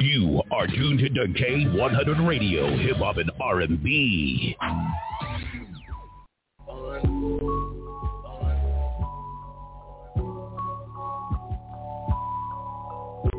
[0.00, 4.56] You are tuned to K100 Radio, Hip Hop and R&B.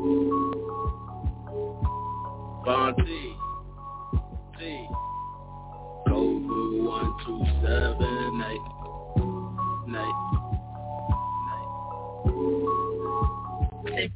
[0.02, 0.50] Von
[2.96, 3.00] T.
[4.58, 4.88] T.
[6.08, 8.66] Code blue one two seven eight.
[9.86, 10.18] Night.
[13.86, 14.10] Night.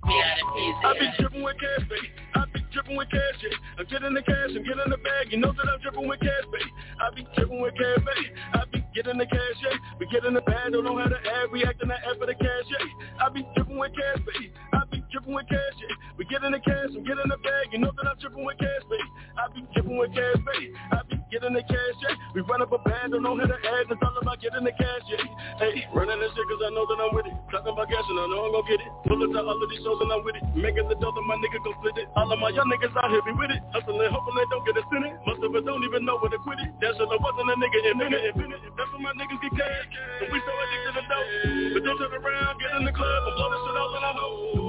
[0.82, 2.10] I be dripping with cash, baby.
[2.34, 3.50] I be dripping with cash, yeah.
[3.78, 5.30] I'm getting the cash, I'm getting the bag.
[5.30, 6.72] You know that I'm dripping with cash, baby.
[7.00, 8.30] I be dripping with cash, baby.
[8.54, 9.76] I be getting the cash, yeah.
[10.00, 12.26] We getting the bag, don't know how to add, we act, reacting to act for
[12.26, 12.86] the cash, yeah.
[13.24, 14.52] I be dripping with cash, baby.
[14.72, 15.94] I be dripping with cash, yeah.
[16.16, 17.72] We get in the cash, I'm getting the bag.
[17.72, 19.08] You know that I'm dripping with cash, baby.
[19.36, 20.72] I be dripping with cash, baby.
[20.92, 22.16] I be getting the cash, yeah.
[22.34, 23.90] We run up a band, don't know how to act.
[23.90, 25.22] It's all about getting the cash, yeah.
[25.58, 27.36] Hey, running this shit cause I know that I'm with it.
[27.52, 28.90] Talking about cash and I know I'm gonna get it.
[29.06, 30.44] Pull it to all of these shows and I'm with it.
[30.56, 32.06] Making the dough that my nigga gon' split it.
[32.16, 33.62] All of my young niggas out here be with it.
[33.72, 35.14] Hustling, hoping they don't get a in it.
[35.26, 36.70] Most of us don't even know where to quit it.
[36.80, 38.22] That shit wasn't a nigga invented.
[38.34, 38.60] invented.
[38.76, 39.86] That's when my niggas get cash.
[40.22, 41.28] And we so addicted to dope.
[41.74, 44.12] But then turn around, get in the club and blow this shit out and I
[44.16, 44.65] know.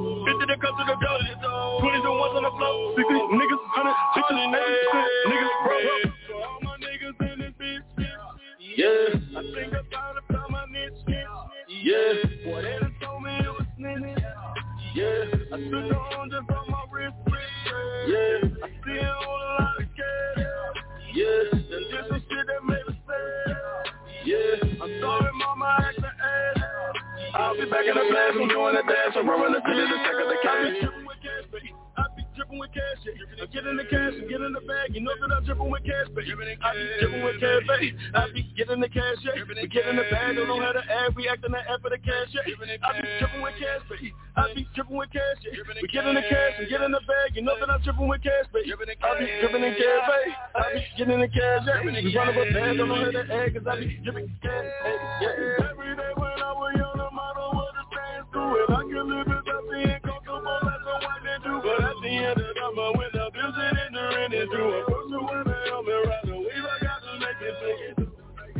[0.47, 0.95] 50 to come to the
[1.41, 1.81] door.
[1.81, 2.95] 20s and ones on the floor.
[2.95, 4.63] 60 niggas, 100, 60, 80,
[5.27, 5.75] niggas, bro.
[6.39, 7.83] All my niggas in this bitch.
[8.77, 9.37] Yeah.
[9.37, 11.03] I think about it, about my niche.
[11.83, 12.13] Yeah.
[12.45, 14.23] Boy, they done told me it was snitch.
[14.95, 15.27] Yeah.
[15.51, 16.56] I took the on just
[28.37, 30.97] I'm doing the dance, I'm running the city to check out the cash.
[31.97, 33.49] I be dripping with cash, yeah.
[33.49, 34.93] get in the cash and get in the bag.
[34.93, 36.29] You know that I'm dripping with cash, baby.
[36.29, 37.97] I be dripping with cash, baby.
[38.13, 39.41] I be getting the cash, yeah.
[39.41, 41.17] We get in the bag, don't know how to act.
[41.17, 42.45] We acting the app for the cash, yeah.
[42.45, 44.13] I be dripping with cash, baby.
[44.37, 45.57] I be dripping with cash, yeah.
[45.81, 47.33] We get in the cash and get in the bag.
[47.33, 48.69] You know that I'm dripping with cash, baby.
[48.69, 48.77] I
[49.17, 50.31] be dripping in cash, baby.
[50.53, 51.81] I be getting the cash, yeah.
[51.81, 54.69] We run up a bag, don't know how to act, cause I be dripping cash,
[55.25, 55.73] yeah.
[55.73, 56.13] Every day
[58.47, 58.69] through it.
[58.71, 62.09] I can live it up being comfortable like a white man do, but at the
[62.09, 64.81] end of the summer when the bills and in the are entering it through, a
[64.87, 68.07] person with a helmet right the wave, I got to make it big.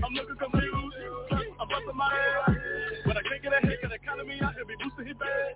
[0.03, 0.95] I'm looking confused,
[1.31, 2.57] I'm busting my head.
[3.05, 5.55] When I can't get ahead, cause the economy out here be boosting his bad.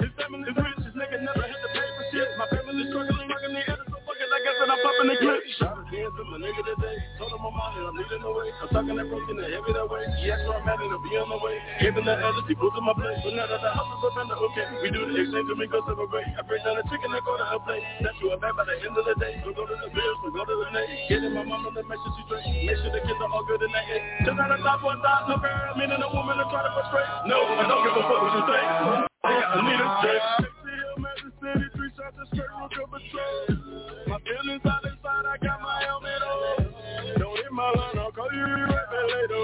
[0.00, 1.51] His family's rich, his nigga never
[5.02, 5.42] guess I'm popping the clip.
[5.58, 8.30] Shot his hands to my nigga today, told him I'm out here, I'm leading the
[8.30, 8.48] way.
[8.62, 10.02] I'm talking that broken and heavy that way.
[10.22, 11.56] He asked for a man and I'm be on the way.
[11.82, 13.18] Giving the others, he put in my place.
[13.22, 15.58] But now that the house is up in the okay, we do the exchange and
[15.58, 16.28] we go celebrate.
[16.38, 17.84] I break down the chicken and go to her plate.
[18.06, 19.42] That you a man by the end of the day.
[19.42, 20.86] So go to the bills, so go to the neck.
[21.10, 22.46] Getting my mama to make sure she straight.
[22.66, 24.02] Make sure the kids are all good in that head.
[24.26, 27.10] Just not a top one thought, no girl, meaning a woman to try to frustrate.
[27.26, 28.62] No, I don't give a fuck what you say.
[29.22, 30.52] I need a check.
[31.42, 33.82] City, three shots of straight rook of patrol.
[34.06, 34.81] My feelings out I
[35.42, 37.18] got my helmet on.
[37.18, 39.42] Don't hit my line, I'll call you right back later.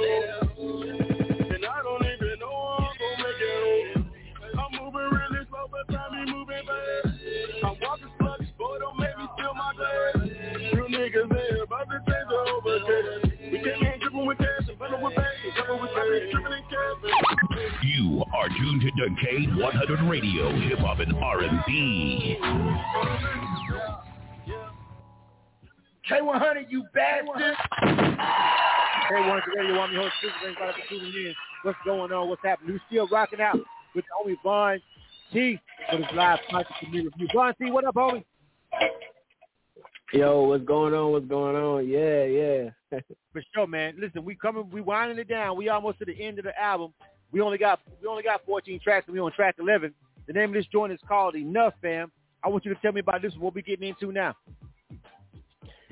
[1.54, 4.10] And I don't even know I'm gonna make it home.
[4.58, 7.18] I'm moving really slow, but time me moving fast.
[7.64, 10.22] I'm walking sluggish, boy, don't make me steal my glass.
[10.72, 13.38] You niggas ain't about to change the overcast.
[13.50, 16.28] We came in dripping with cash and running with bags, dripping with cash.
[17.82, 22.38] You are tuned to Decade 100 Radio, Hip Hop and R&B.
[26.10, 27.54] K100, you bastard.
[27.80, 31.34] Hey, once again, you want me to host this Thanks for tuning in.
[31.62, 32.28] What's going on?
[32.28, 32.74] What's happening?
[32.74, 33.58] We still rocking out
[33.94, 34.80] with the homie Von
[35.32, 35.60] T
[35.90, 37.28] for this live podcast community review.
[37.34, 38.24] Von T, what up, homie?
[40.12, 41.12] Yo, what's going on?
[41.12, 41.86] What's going on?
[41.86, 43.00] Yeah, yeah.
[43.32, 43.94] For sure, man.
[43.98, 45.56] Listen, we coming, we winding it down.
[45.56, 46.94] We almost to the end of the album.
[47.30, 49.92] We only got we only got 14 tracks, and we on track 11.
[50.26, 52.10] The name of this joint is called Enough, fam.
[52.42, 53.34] I want you to tell me about this.
[53.38, 54.34] What we getting into now?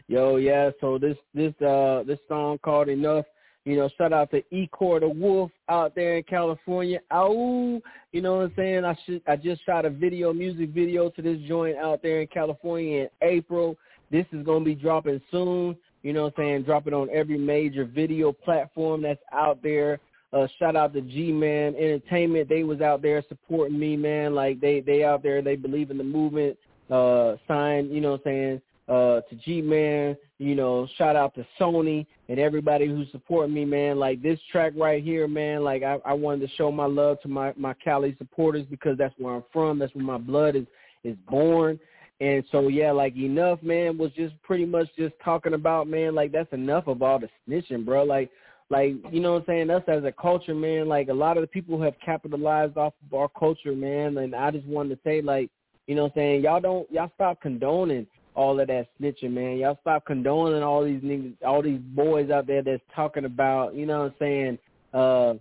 [0.09, 0.71] Yo, yeah.
[0.81, 3.25] So this this uh this song called Enough.
[3.65, 7.01] You know, shout out to Ecor the Wolf out there in California.
[7.13, 8.85] Ow, you know what I'm saying?
[8.85, 12.29] I should I just shot a video, music video to this joint out there in
[12.29, 13.77] California in April.
[14.13, 15.77] This is gonna be dropping soon.
[16.05, 16.63] You know what I'm saying?
[16.63, 19.99] Dropping on every major video platform that's out there.
[20.33, 22.49] Uh, shout out to G Man Entertainment.
[22.49, 24.37] They was out there supporting me, man.
[24.37, 26.57] Like they they out there, they believe in the movement.
[26.89, 28.63] Uh, signed, you know what I'm saying?
[28.89, 33.65] Uh, to G Man, you know, shout out to Sony and everybody who's supporting me,
[33.65, 33.99] man.
[33.99, 35.65] Like this track right here, man.
[35.65, 39.15] Like I, I wanted to show my love to my my Cali supporters because that's
[39.19, 39.79] where I'm from.
[39.79, 40.67] That's where my blood is
[41.03, 41.81] is born.
[42.21, 46.33] And so yeah, like enough, man, was just pretty much just talking about, man, like
[46.33, 48.05] that's enough of all the snitching, bro.
[48.05, 48.31] Like
[48.69, 51.43] like, you know what I'm saying, us as a culture, man, like a lot of
[51.43, 55.23] the people have capitalized off of our culture, man, and I just wanted to say
[55.23, 55.51] like,
[55.87, 58.07] you know what I'm saying, y'all don't y'all stop condoning
[58.37, 59.57] all of that snitching, man.
[59.57, 63.87] Y'all stop condoning all these niggas all these boys out there that's talking about, you
[63.87, 64.59] know what I'm saying,
[64.95, 65.35] uh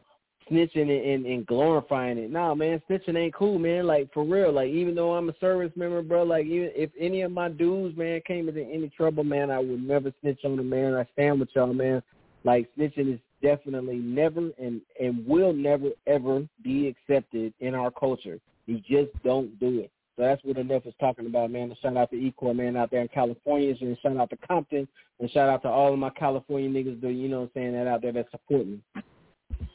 [0.50, 2.32] snitching and, and, and glorifying it.
[2.32, 3.86] Nah, man, snitching ain't cool, man.
[3.86, 4.52] Like for real.
[4.52, 7.98] Like even though I'm a service member, bro, like even if any of my dudes,
[7.98, 10.94] man, came into any trouble, man, I would never snitch on them, man.
[10.94, 12.02] I stand with y'all, man.
[12.44, 18.40] Like snitching is definitely never and and will never ever be accepted in our culture.
[18.68, 19.92] You just don't do it.
[20.16, 21.64] So that's what enough is talking about, man.
[21.64, 24.88] And shout out to Ecor, man, out there in California, and shout out to Compton,
[25.20, 27.74] and shout out to all of my California niggas, that you know, what I'm saying
[27.74, 28.80] that out there that support me.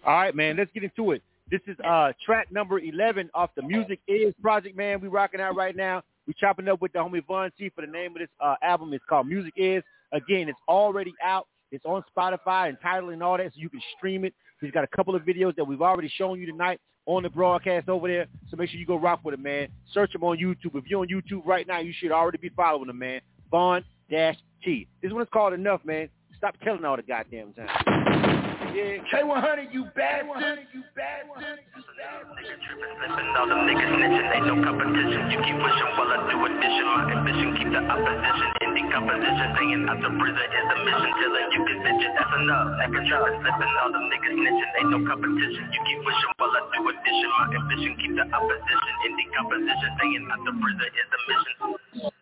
[0.06, 0.56] All right, man.
[0.56, 1.22] Let's get into it.
[1.50, 5.00] This is uh track number 11 off the Music Is project, man.
[5.00, 6.02] We rocking out right now.
[6.26, 8.92] We chopping up with the homie Von T for the name of this uh, album.
[8.94, 9.82] It's called Music Is.
[10.12, 11.48] Again, it's already out.
[11.72, 14.34] It's on Spotify and Tidal and all that, so you can stream it.
[14.60, 17.88] He's got a couple of videos that we've already shown you tonight on the broadcast
[17.88, 18.26] over there.
[18.50, 19.68] So make sure you go rock with him, man.
[19.92, 20.74] Search him on YouTube.
[20.74, 23.20] If you're on YouTube right now, you should already be following him, man.
[23.50, 24.86] Von Dash T.
[25.02, 26.08] This one is called Enough, man.
[26.36, 28.49] Stop telling all the goddamn time.
[28.70, 29.02] Yeah.
[29.10, 30.62] K100, you bastard.
[30.70, 31.58] You bastard.
[31.90, 35.26] Slipping all them niggas snitching, ain't no competition.
[35.26, 36.86] You keep pushing while I do addition.
[36.86, 39.46] My ambition keep the opposition in decomposition.
[39.58, 41.10] Staying out the prison is the mission.
[41.18, 42.68] Till you can ditch it, that's enough.
[42.78, 45.62] Acting tripping, slipping all them niggas snitching, ain't no competition.
[45.74, 47.30] You keep pushing while I do addition.
[47.42, 49.88] My ambition keep the opposition in decomposition.
[49.98, 52.14] Staying out the prison is the mission.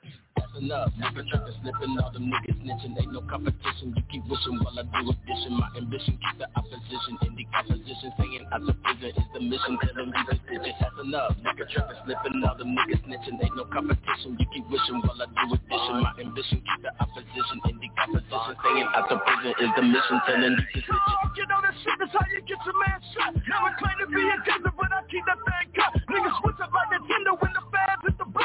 [0.59, 0.91] Enough.
[0.99, 2.99] Nigga tripping, slipping, all them niggas snitching.
[2.99, 3.95] Ain't no competition.
[3.95, 5.53] You keep wishing while I do addition.
[5.55, 8.09] My ambition keep the opposition in the composition.
[8.19, 9.79] Saying out the prison is the mission.
[9.79, 10.75] Tell them stitch it.
[10.83, 11.33] That's enough.
[11.41, 13.39] Nigga tripping, slipping, all them niggas snitching.
[13.39, 14.37] Ain't no competition.
[14.39, 15.95] You keep wishing while I do addition.
[16.03, 18.53] My ambition keep the opposition in the composition.
[18.59, 20.17] Saying out the prison is the mission.
[20.27, 21.31] Tell them you can stitch it.
[21.39, 23.31] You know that shit is how you get your man shot.
[23.47, 25.95] Never claim to be a gangster, but I keep that thing cut.
[26.11, 27.68] Niggas switch up like Nintendo when the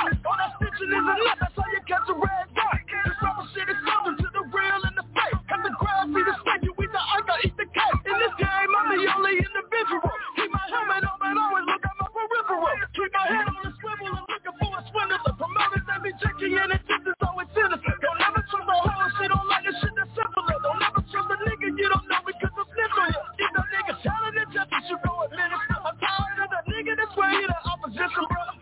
[0.03, 1.03] All that stitching is.
[1.39, 2.79] That's how you catch a red dot.
[2.83, 5.05] This rubber shit is something to the real and the
[5.63, 8.01] the the the I eat the cake.
[8.07, 10.13] In this game, I'm the only individual.
[10.35, 11.03] Keep my helmet
[11.39, 12.75] always look my.
[12.95, 15.21] Keep my head on the swivel and looking for a swindler.
[15.23, 16.11] The promoters, they be
[16.51, 17.47] in and is always.
[17.55, 17.71] Don't
[18.19, 20.57] never trust a hoe, like the shit that's simpler.
[20.63, 22.67] Don't never trust a nigga you don't know because I'm
[23.71, 23.99] niggas
[24.53, 24.97] just as you.
[24.99, 27.15] I'm tired of the nigga that's
[27.65, 28.52] opposition, bro.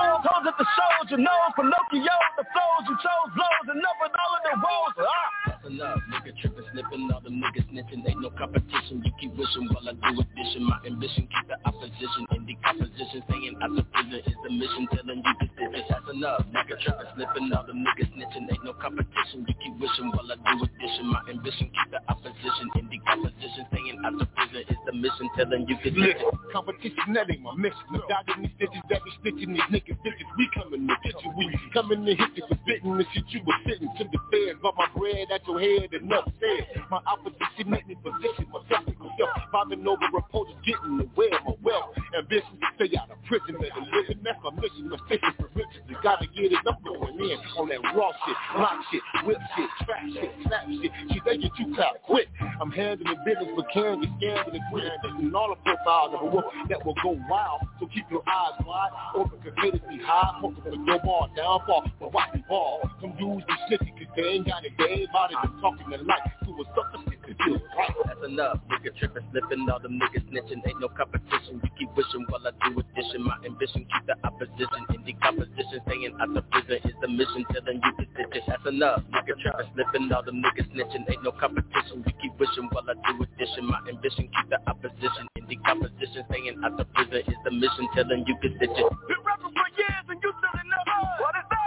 [0.00, 4.12] Falls hoes at the shows, you know, Pinocchio, the flows, you chose blows, enough with
[4.16, 4.96] all of the woes.
[5.04, 5.59] Ah!
[5.70, 6.02] That's enough.
[6.10, 8.08] Nigga tripping, slipping, all them niggas snitching.
[8.08, 9.02] Ain't no competition.
[9.04, 10.64] You keep wishing while I do addition.
[10.64, 13.22] My ambition keep the opposition in the composition.
[13.30, 14.88] Saying out the prison is the mission.
[14.90, 15.84] Telling you to stitch it.
[15.88, 16.42] That's enough.
[16.50, 18.50] Nigga tripping, slipping, all them niggas snitching.
[18.50, 19.46] Ain't no competition.
[19.46, 21.06] You keep wishing while I do addition.
[21.06, 23.62] My ambition keep the opposition in the composition.
[23.70, 25.26] Saying out the prison is the mission.
[25.38, 26.34] Telling you to stitch it.
[26.50, 27.86] Competition, that ain't my mission.
[27.94, 28.02] No
[28.34, 30.28] in these stitches that be stitching these niggas stitches.
[30.34, 31.30] We coming to get you.
[31.36, 34.58] We coming to hit you for spitting the shit you was sitting to the feds.
[34.62, 36.64] But my bread at your head enough said.
[36.90, 39.30] My opposition make me position myself to myself.
[39.52, 41.92] Bobbing over reporters getting the web of wealth.
[42.16, 43.60] Ambition to stay out of prison.
[43.60, 44.88] Better living, that's my mission.
[44.88, 44.98] My
[45.36, 45.84] for riches.
[45.88, 46.58] You gotta get it.
[46.64, 50.92] I'm going in on that raw shit, rock shit, whip shit, trap shit, slap shit.
[51.12, 52.28] She they get you clout quick.
[52.60, 54.90] I'm handling the business, but carrying your scamming and quitting.
[55.04, 57.60] Sitting all the profiles of a wolf that will go wild.
[57.78, 60.38] So keep your eyes wide, open, cause be high.
[60.40, 62.88] Hoping for your ball downfall, but watch me ball.
[63.00, 64.72] Some dudes be snitchy, cause they ain't got it.
[64.78, 65.49] They ain't about it.
[65.50, 66.22] They talking the light.
[66.46, 67.94] So what's up, shit to do, right?
[68.06, 68.58] That's enough.
[68.70, 70.62] Nigga tripping, slipping, all them niggas snitching.
[70.66, 71.60] Ain't no competition.
[71.62, 73.24] You keep wishing while I do addition.
[73.26, 75.78] My ambition keep the opposition in the composition.
[75.88, 77.44] Saying out the prison is the mission.
[77.50, 78.44] Telling you to stitch it.
[78.46, 79.02] That's enough.
[79.10, 81.08] Nigga tripping, slipping, all them niggas snitching.
[81.10, 82.04] Ain't no competition.
[82.06, 83.66] You keep wishing while I do addition.
[83.66, 86.22] My ambition keep the opposition in the composition.
[86.30, 87.88] Saying out the prison is the mission.
[87.98, 88.86] Telling you to stitch it.
[89.10, 91.18] Been rapping for years and you still in the hood.
[91.18, 91.59] What is that?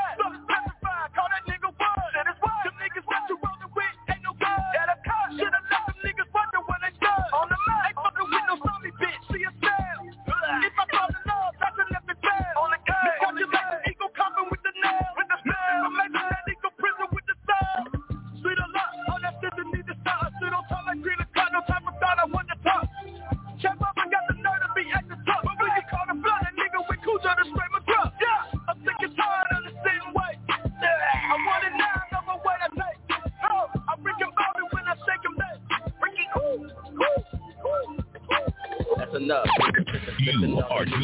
[10.48, 10.93] ayuda.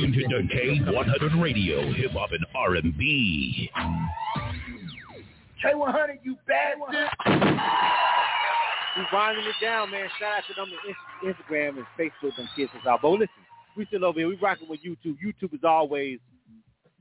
[0.01, 3.69] Tuned to K100 Radio, Hip Hop and R&B.
[5.63, 7.09] K100, you bastard.
[8.97, 10.07] We winding it down, man.
[10.19, 13.01] Shout out to them on Instagram and Facebook and kids us out.
[13.01, 13.27] But listen,
[13.75, 14.27] we still over here.
[14.27, 15.17] We rocking with YouTube.
[15.23, 16.19] YouTube is always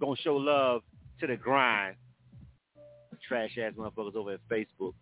[0.01, 0.83] gonna show love
[1.21, 1.97] to the grind.
[3.27, 4.93] Trash ass motherfuckers over at Facebook.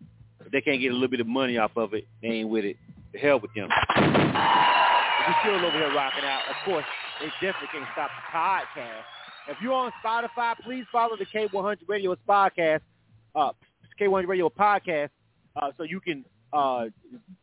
[0.45, 2.65] If they can't get a little bit of money off of it, they ain't with
[2.65, 2.77] it.
[3.13, 3.69] The hell with them.
[3.95, 4.03] But
[5.27, 6.41] we still over here rocking out.
[6.49, 6.85] Of course,
[7.19, 9.03] they definitely can't stop the podcast.
[9.49, 12.81] If you're on Spotify, please follow the K100 Radio podcast,
[13.35, 13.51] uh,
[13.99, 15.09] K100 Radio podcast,
[15.55, 16.85] uh, so you can uh,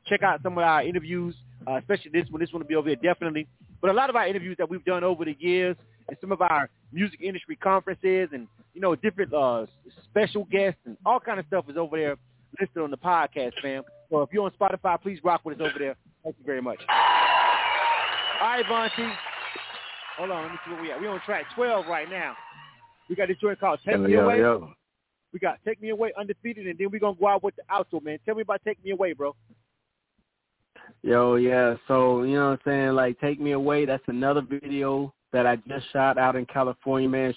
[0.06, 1.34] check out some of our interviews,
[1.66, 2.40] uh, especially this one.
[2.40, 3.46] This one will be over here definitely.
[3.80, 5.76] But a lot of our interviews that we've done over the years,
[6.08, 9.66] and some of our music industry conferences, and you know different uh,
[10.10, 12.16] special guests and all kind of stuff is over there
[12.60, 13.82] listed on the podcast, fam.
[14.10, 15.96] So if you're on Spotify, please rock with us over there.
[16.22, 16.80] Thank you very much.
[16.88, 19.33] All right, Von T.
[20.18, 21.00] Hold on, let me see where we at.
[21.00, 22.34] We're on track 12 right now.
[23.08, 24.38] We got this joint called Take Yo, Me yo, Away.
[24.38, 24.70] yo.
[25.32, 27.62] We got Take Me Away Undefeated, and then we're going to go out with the
[27.70, 28.18] outro, man.
[28.24, 29.34] Tell me about Take Me Away, bro.
[31.02, 31.74] Yo, yeah.
[31.88, 32.92] So, you know what I'm saying?
[32.92, 37.34] Like, Take Me Away, that's another video that I just shot out in California, man.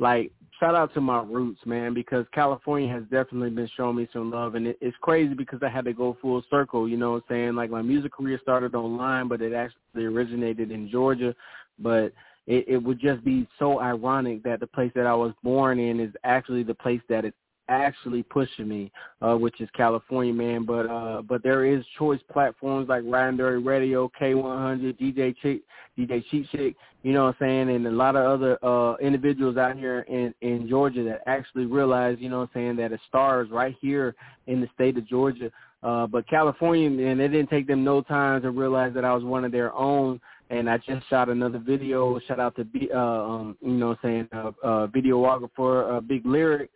[0.00, 4.30] Like, shout out to my roots, man, because California has definitely been showing me some
[4.30, 4.56] love.
[4.56, 7.34] And it, it's crazy because I had to go full circle, you know what I'm
[7.34, 7.54] saying?
[7.54, 11.34] Like, my music career started online, but it actually originated in Georgia.
[11.78, 12.12] But
[12.46, 16.00] it, it would just be so ironic that the place that I was born in
[16.00, 17.34] is actually the place that it
[17.68, 18.90] actually pushing me,
[19.20, 20.64] uh, which is California, man.
[20.64, 25.62] But uh, but there is choice platforms like Riding Dirty Radio, K100, DJ Chick,
[25.98, 29.56] DJ Cheat Chick, you know what I'm saying, and a lot of other uh, individuals
[29.56, 32.98] out here in in Georgia that actually realize, you know what I'm saying, that a
[33.08, 34.14] star is right here
[34.46, 35.50] in the state of Georgia.
[35.80, 39.22] Uh, but California, and it didn't take them no time to realize that I was
[39.22, 42.18] one of their own and I just shot another video.
[42.26, 46.70] Shout out to B, uh, um, you know, saying uh, uh, videographer, uh, Big Lyric,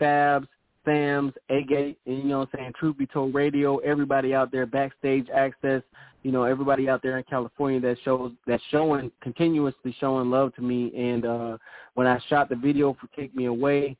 [0.00, 0.46] Fabs,
[0.84, 3.78] Sam's, A-Gate, and you know, what I'm saying Truth Be Told Radio.
[3.78, 5.82] Everybody out there, backstage access.
[6.22, 10.62] You know, everybody out there in California that shows that showing continuously showing love to
[10.62, 10.92] me.
[10.96, 11.58] And uh,
[11.94, 13.96] when I shot the video for Take Me Away,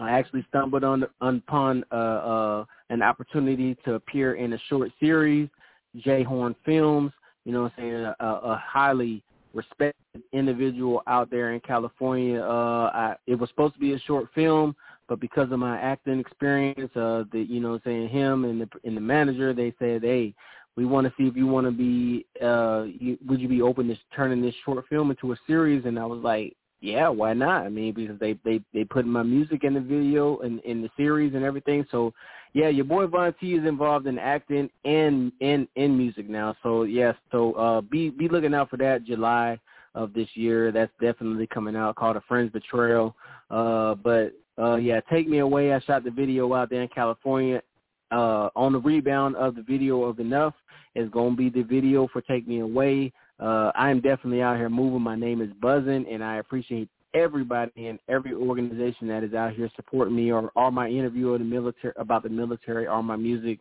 [0.00, 5.48] I actually stumbled on upon uh, uh, an opportunity to appear in a short series,
[5.96, 7.12] J Horn Films
[7.44, 9.22] you know what I'm saying, a, a highly
[9.54, 12.40] respected individual out there in California.
[12.40, 14.74] Uh, I, it was supposed to be a short film,
[15.08, 18.60] but because of my acting experience, uh, the you know what I'm saying him and
[18.60, 20.34] the and the manager, they said, hey,
[20.76, 23.88] we want to see if you want to be, uh, you, would you be open
[23.88, 25.84] to turning this short film into a series?
[25.84, 27.64] And I was like, yeah, why not?
[27.64, 30.90] I mean, because they they they put my music in the video and in the
[30.96, 31.86] series and everything.
[31.90, 32.12] So,
[32.52, 36.54] yeah, your boy Von T is involved in acting and in in music now.
[36.62, 39.58] So yes, so uh, be be looking out for that July
[39.94, 40.72] of this year.
[40.72, 43.14] That's definitely coming out called A Friend's Betrayal.
[43.50, 45.72] Uh, but uh, yeah, take me away.
[45.72, 47.62] I shot the video out there in California.
[48.10, 50.52] Uh, on the rebound of the video of Enough
[50.94, 53.10] is going to be the video for Take Me Away
[53.42, 55.02] uh, I am definitely out here moving.
[55.02, 59.70] My name is buzzing, and I appreciate everybody and every organization that is out here
[59.76, 63.58] supporting me or all my interview of the military about the military or my music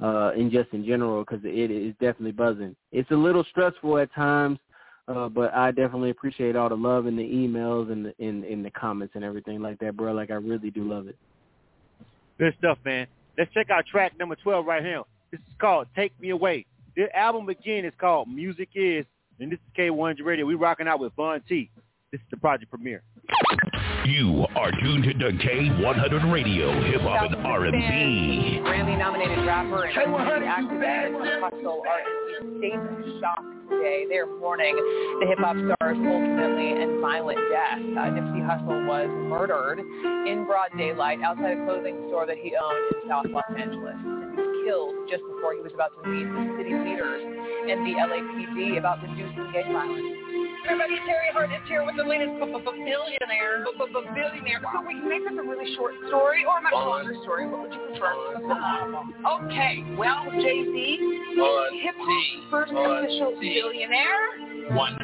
[0.00, 2.74] uh, and just in general because it is definitely buzzing.
[2.92, 4.58] It's a little stressful at times,
[5.08, 8.62] uh, but I definitely appreciate all the love and the emails and the in, in
[8.62, 10.12] the comments and everything like that, bro.
[10.12, 11.16] Like I really do love it.
[12.38, 13.06] Good stuff, man.
[13.38, 15.02] Let's check out track number twelve right here.
[15.30, 16.66] This is called "Take Me Away."
[16.96, 19.04] The album again is called "Music Is."
[19.40, 20.46] And this is K100 Radio.
[20.46, 21.68] We rocking out with Von T.
[22.14, 23.02] This is the project premiere.
[24.06, 28.60] You are tuned to K100 Radio, hip hop and R&B.
[28.62, 31.98] Grammy-nominated rapper and K100 activist Hussle are
[32.38, 34.06] in state of shock today.
[34.08, 34.76] They're mourning
[35.18, 37.82] the hip hop star's ultimately and violent death.
[37.82, 42.94] Uh, Nipsey Hussle was murdered in broad daylight outside a clothing store that he owned
[42.94, 46.62] in South Los Angeles And was killed just before he was about to meet with
[46.62, 50.23] city leaders and the LAPD about reducing gang violence.
[50.64, 53.64] Everybody, Terry Hart is here with the latest billionaire.
[54.14, 54.60] Billionaire.
[54.64, 57.46] So we can make this a really short story or a much longer story.
[57.46, 58.16] What would you prefer?
[59.44, 59.84] Okay.
[59.98, 60.74] Well, Jay Z,
[61.84, 64.72] hip hop's first official billionaire.
[64.72, 64.96] One.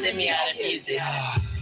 [0.00, 1.00] Let me out of music.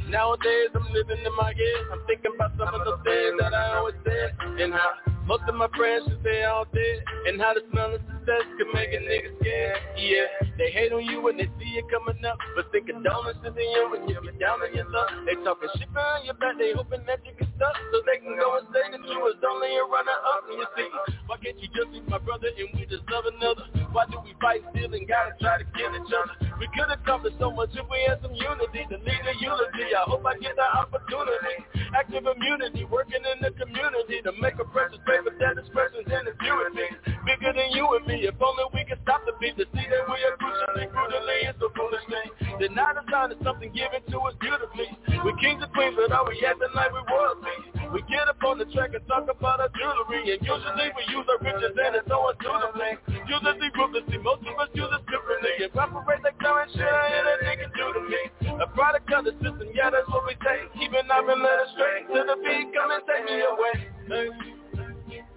[0.09, 1.83] Nowadays I'm living in my head.
[1.91, 5.55] I'm thinking about some of the things that I always said and how most of
[5.55, 8.99] my friends just they all dead And how the smell of success can make a
[8.99, 10.27] nigga scared Yeah,
[10.63, 13.83] they hate on you when they see you coming up But think condolences to you
[13.91, 15.11] when you're down on your luck.
[15.27, 18.39] They talking shit behind your back, they hoping that you get stuck So they can
[18.39, 20.87] go and say that you was only a runner up And you see,
[21.27, 23.67] why can't you just be my brother and we just love another?
[23.91, 26.53] Why do we fight still and gotta try to kill each other?
[26.63, 28.87] We could have accomplish so much if we had some unity.
[28.87, 31.59] To lead a eulogy, I hope I get that opportunity.
[31.91, 36.39] Active immunity, working in the community To make a precious paper that expressions and the
[36.39, 36.89] purity.
[37.27, 40.07] Bigger than you and me, if only we could stop the beat To see that
[40.07, 42.29] we are crucially, brutally, it's a foolish thing.
[42.61, 44.89] That not design is something given to us beautifully.
[45.25, 47.57] We kings and queens, but are we acting like we royalty?
[47.93, 50.33] We get up on the track and talk about our jewelry.
[50.33, 52.97] And usually we use our riches and it's so unsuitably
[53.29, 55.55] Usually ruthlessly, most of us use it differently.
[55.61, 58.23] And operate like current shit ain't a nigga do to me
[58.61, 60.69] A product of the system, yeah that's what we take.
[60.81, 64.62] Even up and been led astray To the beat, come and take me away.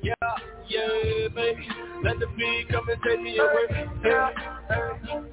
[0.05, 0.13] Yeah,
[0.69, 1.67] yeah, baby.
[2.03, 3.87] Let the beat come and take me away.
[4.05, 4.29] Yeah,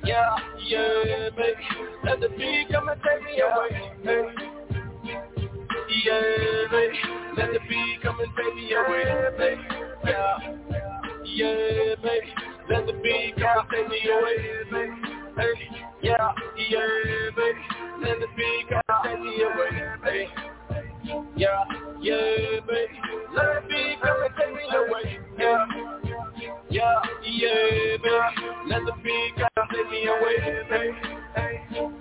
[0.03, 0.37] yeah,
[0.67, 1.65] yeah, baby.
[2.05, 3.93] Let the beat come and take me away.
[6.05, 6.21] Yeah,
[6.71, 6.99] baby.
[7.37, 9.59] Let the beat come and take me away.
[10.07, 10.39] Yeah,
[11.27, 12.33] yeah, baby.
[12.71, 14.37] Let the beat come and take me away,
[14.73, 14.93] baby.
[15.37, 15.53] Hey,
[16.03, 17.61] yeah, yeah, baby.
[18.03, 19.71] Let the beat come and take me away,
[20.03, 20.29] baby.
[21.37, 21.65] Yeah,
[22.01, 22.99] yeah, baby.
[23.35, 25.19] Let me come and take me away.
[25.39, 25.67] Yeah,
[26.71, 28.47] yeah, yeah, baby.
[28.69, 30.37] Let the beat come and take me away,
[30.71, 30.93] baby.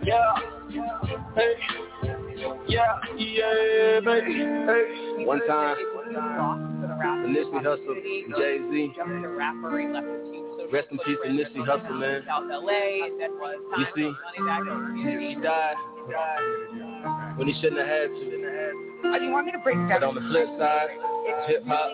[0.03, 0.35] Yeah,
[1.35, 1.53] hey,
[2.67, 4.33] yeah, yeah, baby.
[4.33, 5.25] Hey.
[5.25, 5.77] One time,
[7.27, 7.95] Nipsey Hussle,
[8.37, 8.93] Jay Z.
[10.71, 12.23] Rest in peace to Nipsey Hussle, man.
[13.77, 14.11] You see,
[15.27, 15.75] he died
[17.37, 18.25] when he shouldn't have had to.
[19.09, 19.99] Uh, do you want me to break down?
[19.99, 20.89] But on the flip side,
[21.47, 21.89] hip hop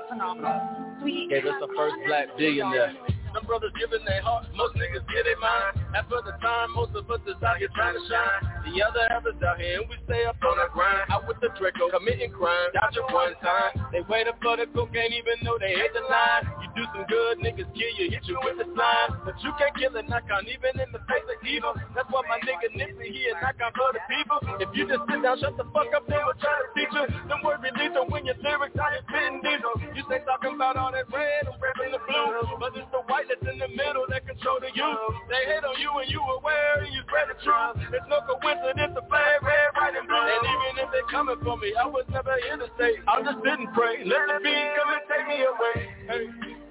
[1.29, 2.93] gave us the first black billionaire.
[3.37, 5.77] Some brothers giving their heart, most niggas get their mind.
[5.93, 8.41] After the time, most of us is out here trying to shine.
[8.65, 11.05] The other half is out here and we stay up on our grind.
[11.13, 13.93] Out with the Draco, committing crime, dodge it one time.
[13.93, 16.49] They waiting for the cocaine even though they hit the line.
[16.65, 19.21] You do some good, niggas kill you, hit you with the slime.
[19.21, 21.77] But you can't kill a knockout even in the face of evil.
[21.93, 24.41] That's why my nigga Nipsey, he a knockout for the people.
[24.65, 27.05] If you just sit down, shut the fuck up, then we'll try to teach you.
[27.45, 29.77] Words be lethal when your lyrics are just spitting diesel.
[29.93, 32.59] You stay talking about all that red and red and the blue.
[32.59, 35.15] But it's the white that's in the middle that control the youth.
[35.29, 37.75] They hate on you and you aware and you spread the truth.
[37.91, 40.17] It's no coincidence the flag red, white, and blue.
[40.17, 42.99] And even if they coming for me, I was never here to stay.
[43.07, 44.03] I'll just sit and pray.
[44.03, 45.77] Let the beat come and take me away.
[46.07, 46.23] Hey,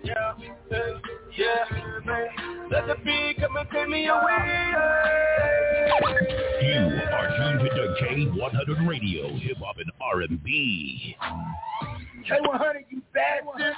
[0.05, 0.33] yeah,
[0.71, 0.93] hey,
[1.37, 1.65] yeah,
[2.05, 2.29] man.
[2.71, 4.43] Let the beat come and take me away.
[6.63, 11.17] You are tuned to K100 Radio, Hip Hop and R&B.
[12.29, 13.75] K100, you bastard.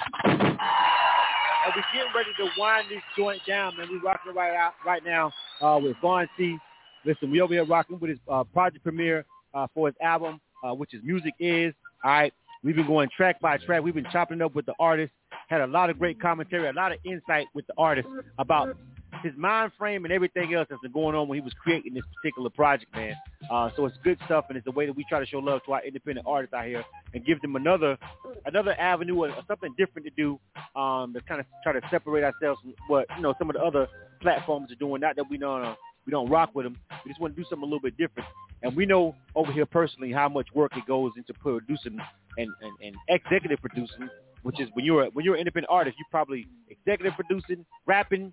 [1.65, 3.87] And we're getting ready to wind this joint down, man.
[3.91, 5.31] We're rocking right out right now
[5.61, 6.57] uh, with Von T.
[7.05, 10.73] Listen, we over here rocking with his uh, project premiere uh, for his album, uh,
[10.73, 11.73] which his Music Is.
[12.03, 12.33] All right.
[12.63, 13.83] We've been going track by track.
[13.83, 15.11] We've been chopping up with the artist.
[15.47, 18.07] Had a lot of great commentary, a lot of insight with the artist
[18.37, 18.77] about
[19.21, 22.03] his mind frame and everything else that's been going on when he was creating this
[22.15, 23.15] particular project, man.
[23.51, 25.61] Uh, so it's good stuff, and it's a way that we try to show love
[25.65, 26.83] to our independent artists out here
[27.13, 27.97] and give them another
[28.45, 30.39] another avenue or something different to do
[30.79, 33.61] um, to kind of try to separate ourselves from what you know some of the
[33.61, 33.87] other
[34.21, 35.01] platforms are doing.
[35.01, 35.75] Not that we don't uh,
[36.05, 38.27] we don't rock with them, we just want to do something a little bit different.
[38.61, 41.99] And we know over here personally how much work it goes into producing
[42.37, 44.09] and, and, and executive producing,
[44.43, 48.31] which is when you're when you're an independent artist, you probably executive producing, rapping,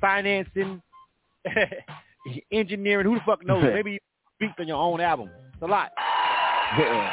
[0.00, 0.82] financing,
[2.52, 3.06] engineering.
[3.06, 3.64] Who the fuck knows?
[3.74, 3.98] Maybe you
[4.38, 5.30] beat on your own album.
[5.52, 5.90] It's a lot.
[6.78, 7.12] Yeah.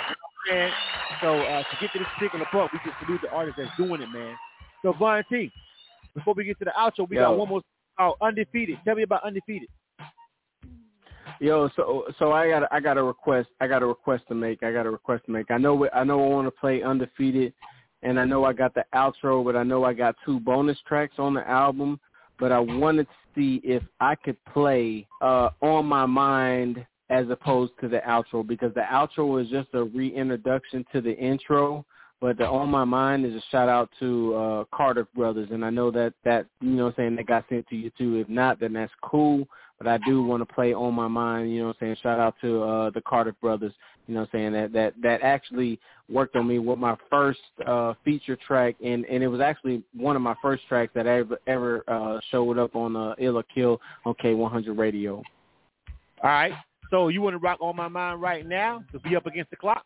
[0.51, 0.71] And
[1.21, 4.01] so uh, to get to this particular point, we just salute the artist that's doing
[4.01, 4.35] it, man.
[4.81, 5.51] So Von T,
[6.15, 7.23] before we get to the outro, we Yo.
[7.23, 7.61] got one more.
[7.99, 8.77] Oh, undefeated.
[8.85, 9.69] Tell me about undefeated.
[11.39, 13.49] Yo, so so I got I got a request.
[13.59, 14.63] I got a request to make.
[14.63, 15.51] I got a request to make.
[15.51, 17.53] I know I know I want to play undefeated,
[18.01, 21.15] and I know I got the outro, but I know I got two bonus tracks
[21.17, 21.99] on the album.
[22.39, 27.73] But I wanted to see if I could play uh, on my mind as opposed
[27.81, 31.85] to the outro because the outro was just a reintroduction to the intro.
[32.19, 35.69] But the on my mind is a shout out to uh, Carter Brothers, and I
[35.69, 38.15] know that that you know what I'm saying that got sent to you too.
[38.15, 39.47] If not, then that's cool.
[39.77, 41.53] But I do want to play on my mind.
[41.53, 41.97] You know what I'm saying?
[42.01, 43.73] Shout out to uh, the Carter Brothers.
[44.07, 45.79] You know what I'm saying that that that actually
[46.09, 50.15] worked on me with my first uh, feature track, and and it was actually one
[50.15, 53.81] of my first tracks that ever ever uh, showed up on uh, Ill or Kill
[54.05, 55.21] on K100 Radio.
[56.23, 56.53] All right.
[56.89, 59.57] So you want to rock on my mind right now to be up against the
[59.57, 59.83] clock?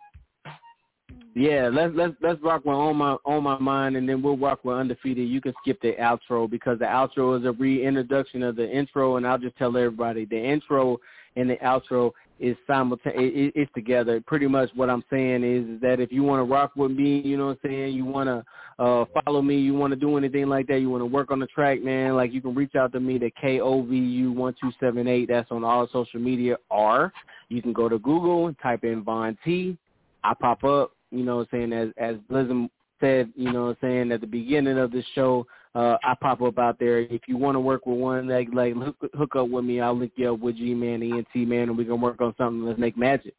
[1.33, 4.65] Yeah, let's let's let's rock with on my on my mind, and then we'll rock
[4.65, 5.29] with undefeated.
[5.29, 9.25] You can skip the outro because the outro is a reintroduction of the intro, and
[9.25, 10.97] I'll just tell everybody the intro
[11.37, 12.11] and the outro
[12.41, 13.53] is simultaneous.
[13.55, 14.19] It's together.
[14.19, 17.37] Pretty much what I'm saying is, that if you want to rock with me, you
[17.37, 17.93] know what I'm saying.
[17.93, 19.57] You want to uh, follow me.
[19.57, 20.79] You want to do anything like that.
[20.79, 22.15] You want to work on the track, man.
[22.15, 25.29] Like you can reach out to me to kovu one two seven eight.
[25.29, 26.57] That's on all social media.
[26.69, 27.13] Or
[27.47, 29.77] you can go to Google and type in Von T.
[30.23, 32.69] I pop up you know what I'm saying, as as Blizzard
[32.99, 36.41] said, you know what I'm saying, at the beginning of the show, uh, I pop
[36.41, 36.99] up out there.
[36.99, 39.79] If you want to work with one, like, like hook, hook up with me.
[39.79, 42.65] I'll link you up with G-Man, ENT, man, and we can work on something.
[42.65, 43.33] Let's make magic.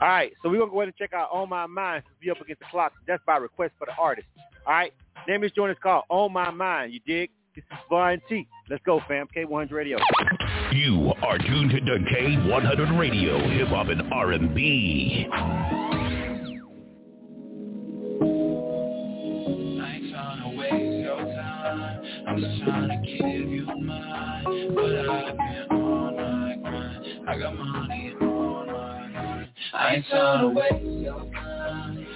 [0.00, 2.10] All right, so we're going to go ahead and check out On My Mind to
[2.24, 2.92] be up against the clock.
[3.06, 4.26] That's by request for the artist.
[4.66, 4.94] All right,
[5.28, 6.94] name is this us is called On My Mind.
[6.94, 7.30] You dig?
[7.54, 8.46] This is Von T.
[8.70, 9.26] Let's go, fam.
[9.36, 9.98] K100 Radio.
[10.72, 15.26] You are tuned to K100 Radio, Hip Hop and R&B.
[22.30, 27.28] I'm just trying to give you mine, but I've been on my grind.
[27.28, 29.48] I got money on my mind.
[29.74, 32.06] I ain't trying to waste your time.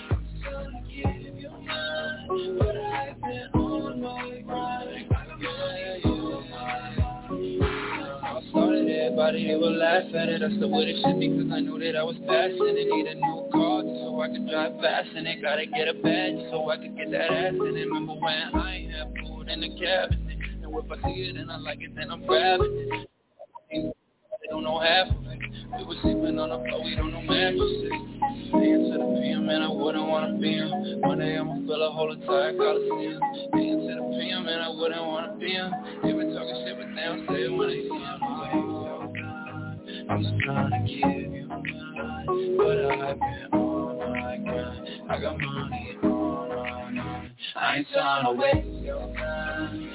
[2.58, 5.06] But I've been on my grind.
[5.10, 7.64] I got money on my mind.
[8.22, 10.44] I started everybody, they will laugh at it.
[10.44, 12.86] I still with it shit because I knew that I was passionate.
[12.86, 16.38] Need a new car so I could drive fast and it gotta get a badge
[16.52, 17.58] so I could get that ass it.
[17.58, 20.38] Remember when I ain't have food in the cabinet?
[20.62, 23.08] And if I see it and I like it, then I'm grabbing it.
[23.70, 25.38] They don't know half of it.
[25.78, 27.90] We were sleeping on the floor, we don't know mattresses.
[28.52, 31.00] Paying to the PM, and I wouldn't wanna be him.
[31.00, 33.20] One day I'ma fill a whole entire coliseum.
[33.54, 35.72] Paying to the PM, and I wouldn't wanna be him.
[36.02, 38.24] They been talking shit, but they don't say it when they see him.
[40.10, 44.88] I'm just trying to give you mine, but I've been on my grind.
[45.08, 47.32] I got money on my mind.
[47.56, 49.23] I ain't trying to waste your time.
[49.54, 49.94] I'm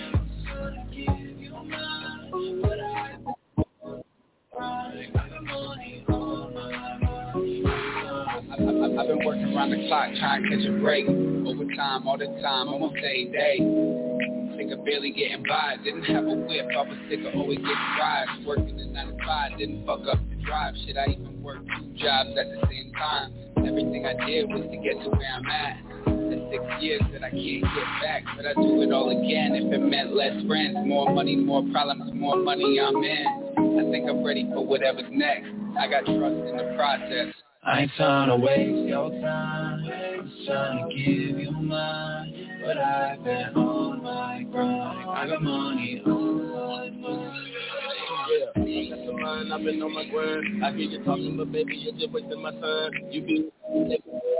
[8.99, 11.07] I've been working around the clock trying to catch a break.
[11.07, 12.95] Overtime all the time, almost.
[12.95, 15.75] Sick of barely getting by.
[15.83, 18.31] Didn't have a whip, I was sick of always getting rides.
[18.45, 20.73] Working the 9 to 5, didn't fuck up the drive.
[20.85, 23.33] Shit, I even worked two jobs at the same time.
[23.57, 25.98] Everything I did was to get to where I'm at.
[26.29, 29.55] The six years that I can't get back, but I do it all again.
[29.55, 33.25] If it meant less friends, more money, more problems, more money I'm in.
[33.57, 35.49] I think I'm ready for whatever's next.
[35.79, 37.33] I got trust in the process.
[37.63, 42.61] I ain't trying to waste your time, I'm trying to give you mine.
[42.63, 47.38] But I've been on my grind, I got money on my
[48.29, 48.69] mind.
[48.69, 50.63] Yeah, that's the line, I've been on my grind.
[50.63, 52.91] I hear you talking, but baby, you're just wasting my time.
[53.11, 53.49] You be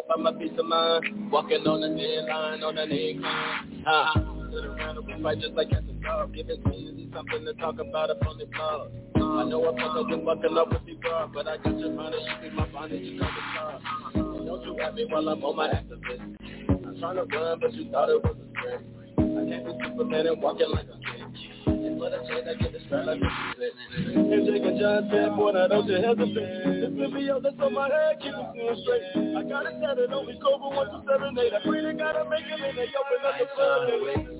[0.06, 3.84] about my peace of mind, walking on the dead line, on that incline.
[3.86, 4.14] Ah,
[4.52, 7.80] sit around and we fight just like at the dog, giving me something to talk
[7.80, 8.92] about up on the blog.
[9.16, 12.18] I know I'm fucking been fucking up with you, bro, but I got your money,
[12.18, 13.80] you be my bondage, you come the star.
[14.14, 16.22] Don't you at me while I'm on my activist.
[16.70, 18.84] I'm trying to run, but you thought it was a script.
[19.20, 21.79] I can't be Superman and walking like a kid.
[22.02, 22.74] I change, I get.
[22.80, 26.96] And and John said, boy, now don't you hesitate.
[26.96, 29.36] This video that's on my head, keep it straight.
[29.36, 31.54] I got it on me, Cobra 1278.
[31.54, 34.40] I pray they gotta make it and they open up the floodgate.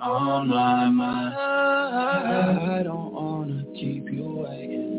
[0.00, 1.34] on my mind.
[1.34, 4.95] I don't wanna keep you waiting.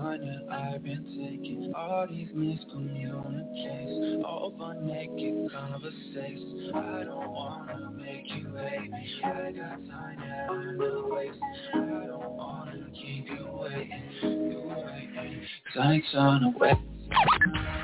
[0.00, 6.70] All this I've been taking, all these miscommunications, over naked conversations.
[6.72, 9.20] I don't wanna make you hate me.
[9.24, 11.42] I got time that I'm not wasting.
[11.74, 15.40] I don't wanna keep you waiting, you waiting.
[15.72, 16.78] Cause I ain't trying to wait.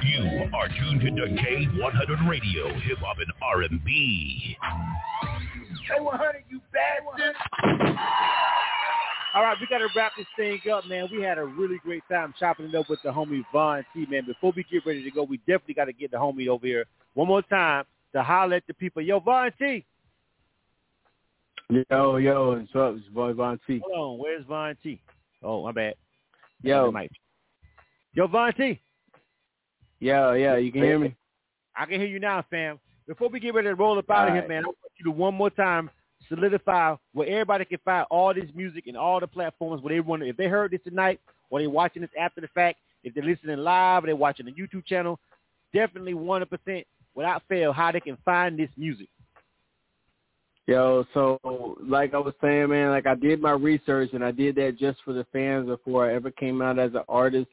[0.04, 4.56] You are tuned into K100 Radio, Hip Hop and R&B.
[5.90, 7.34] K100, you bastard.
[9.34, 11.08] All right, we got to wrap this thing up, man.
[11.10, 14.24] We had a really great time chopping it up with the homie Von T, man.
[14.26, 16.84] Before we get ready to go, we definitely got to get the homie over here
[17.14, 19.02] one more time to holler at the people.
[19.02, 19.84] Yo, Von T.
[21.68, 22.94] Yo, yo, what's up?
[22.96, 23.82] It's boy Von T.
[23.84, 25.00] Hold on, where's Von T?
[25.42, 25.94] Oh, my bad.
[26.62, 26.92] Yo.
[28.12, 28.80] Yo, Von T.
[29.98, 31.16] Yeah, yeah, you can hear me?
[31.74, 32.78] I can hear you now, fam.
[33.08, 35.10] Before we get ready to roll up out of here, man, I want you to
[35.10, 35.90] one more time
[36.28, 40.22] solidify where everybody can find all this music and all the platforms where they want
[40.22, 41.20] if they heard this tonight
[41.50, 44.52] or they watching this after the fact, if they're listening live or they're watching the
[44.52, 45.18] YouTube channel,
[45.72, 46.84] definitely 100%
[47.14, 49.08] without fail how they can find this music.
[50.66, 54.54] Yo, so like I was saying, man, like I did my research and I did
[54.56, 57.50] that just for the fans before I ever came out as an artist.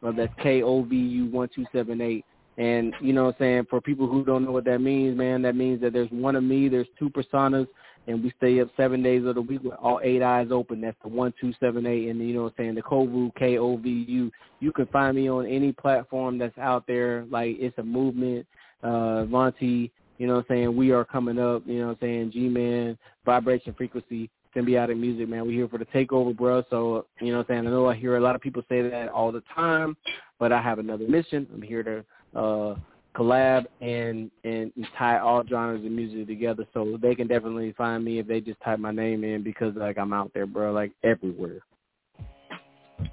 [0.02, 2.24] Well, that's K-O-B-U-1278.
[2.56, 5.42] And you know what I'm saying, for people who don't know what that means, man,
[5.42, 7.66] that means that there's one of me, there's two personas,
[8.06, 10.80] and we stay up seven days of the week with all eight eyes open.
[10.80, 13.58] That's the one two seven eight, and you know what I'm saying, the Kovu K
[13.58, 14.30] O V U.
[14.60, 17.24] You can find me on any platform that's out there.
[17.30, 18.46] Like it's a movement.
[18.82, 20.76] Uh, Von T, you know what I'm saying.
[20.76, 21.62] We are coming up.
[21.66, 22.32] You know what I'm saying.
[22.32, 25.46] G Man, Vibration Frequency, symbiotic music, man.
[25.46, 26.62] We're here for the takeover, bro.
[26.68, 27.66] So you know what I'm saying.
[27.66, 29.96] I know I hear a lot of people say that all the time,
[30.38, 31.46] but I have another mission.
[31.52, 32.04] I'm here to
[32.34, 32.74] uh
[33.16, 38.18] collab and and tie all genres of music together so they can definitely find me
[38.18, 41.60] if they just type my name in because like I'm out there, bro, like everywhere.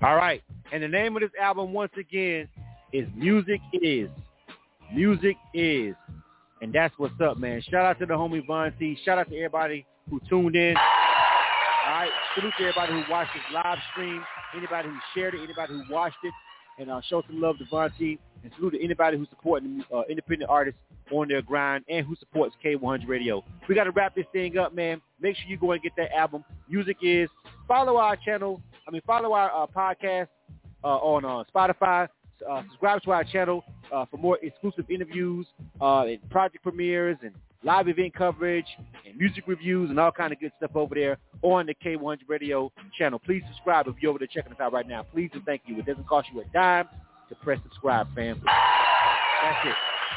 [0.01, 0.41] All right.
[0.71, 2.47] And the name of this album once again
[2.93, 4.09] is Music Is.
[4.93, 5.95] Music Is.
[6.61, 7.61] And that's what's up, man.
[7.69, 8.97] Shout out to the homie Von T.
[9.03, 10.75] Shout out to everybody who tuned in.
[10.77, 12.09] All right.
[12.35, 14.23] Salute to everybody who watched this live stream,
[14.55, 16.33] anybody who shared it, anybody who watched it.
[16.81, 20.49] And uh, show some love to Von And salute to anybody who's supporting uh, independent
[20.49, 20.79] artists
[21.11, 23.43] on their grind and who supports K100 Radio.
[23.69, 24.99] We got to wrap this thing up, man.
[25.19, 26.43] Make sure you go and get that album.
[26.67, 27.29] Music is.
[27.67, 28.61] Follow our channel.
[28.87, 30.29] I mean, follow our uh, podcast
[30.83, 32.07] uh, on uh, Spotify.
[32.49, 33.63] uh, subscribe to our channel
[33.93, 35.45] uh, for more exclusive interviews
[35.79, 38.65] uh, and project premieres and live event coverage
[39.05, 42.71] and music reviews and all kind of good stuff over there on the K100 Radio
[42.97, 43.19] channel.
[43.19, 45.03] Please subscribe if you're over there checking us out right now.
[45.03, 45.77] Please and thank you.
[45.79, 46.87] It doesn't cost you a dime
[47.29, 48.41] to press subscribe, fam.
[48.45, 49.75] That's it.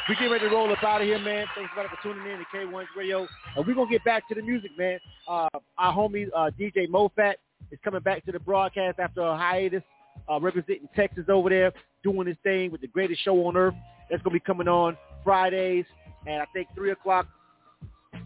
[0.09, 1.47] We get ready to roll up out of here, man.
[1.55, 3.27] Thanks everybody for tuning in to K100 Radio.
[3.57, 4.99] And we're going to get back to the music, man.
[5.27, 5.49] Uh,
[5.79, 7.35] our homie uh, DJ Mofat
[7.71, 9.83] is coming back to the broadcast after a hiatus,
[10.31, 11.73] uh, representing Texas over there,
[12.03, 13.75] doing his thing with the greatest show on earth.
[14.11, 15.87] That's going to be coming on Fridays
[16.27, 17.27] and I think 3 o'clock,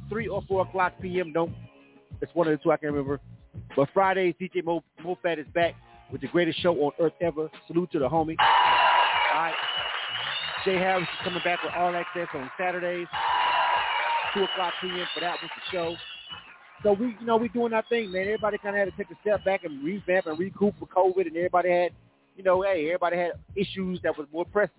[0.08, 1.32] 3 or 4 o'clock p.m.
[1.32, 1.52] Don't,
[2.20, 3.20] it's one of the two I can't remember.
[3.76, 5.74] But Fridays, DJ Mo, Mofat is back
[6.10, 7.50] with the greatest show on earth ever.
[7.66, 8.36] Salute to the homie.
[8.38, 9.54] All right.
[10.64, 13.06] Jay Harris is coming back with All Access on Saturdays,
[14.34, 15.06] 2 o'clock p.m.
[15.14, 15.96] for that was the show.
[16.82, 18.22] So we, you know, we doing our thing, man.
[18.22, 21.26] Everybody kind of had to take a step back and revamp and recoup for COVID,
[21.26, 21.92] and everybody had,
[22.36, 24.74] you know, hey, everybody had issues that was more pressing.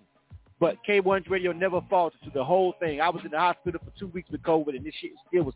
[0.60, 3.00] But K1 Radio never faltered to the whole thing.
[3.00, 5.54] I was in the hospital for two weeks with COVID, and this shit still was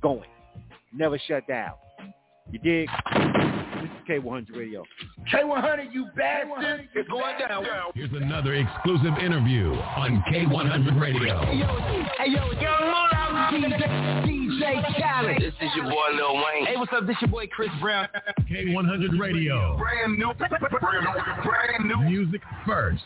[0.00, 0.30] going.
[0.92, 1.72] Never shut down.
[2.52, 2.88] You dig?
[3.80, 4.84] This is K100 Radio.
[5.32, 6.88] K100, you bastard!
[6.94, 7.64] It's going down.
[7.94, 11.40] Here's another exclusive interview on K100 Radio.
[11.44, 11.66] Hey, yo,
[12.18, 15.42] hey, yo, young Moolah, DJ, DJ Khaled.
[15.42, 16.66] This is your boy Lil Wayne.
[16.66, 17.06] Hey, what's up?
[17.06, 18.08] This your boy Chris Brown.
[18.50, 19.76] K100 Radio.
[19.76, 21.96] Brand new, Brand new, brand new.
[22.08, 23.02] Music first.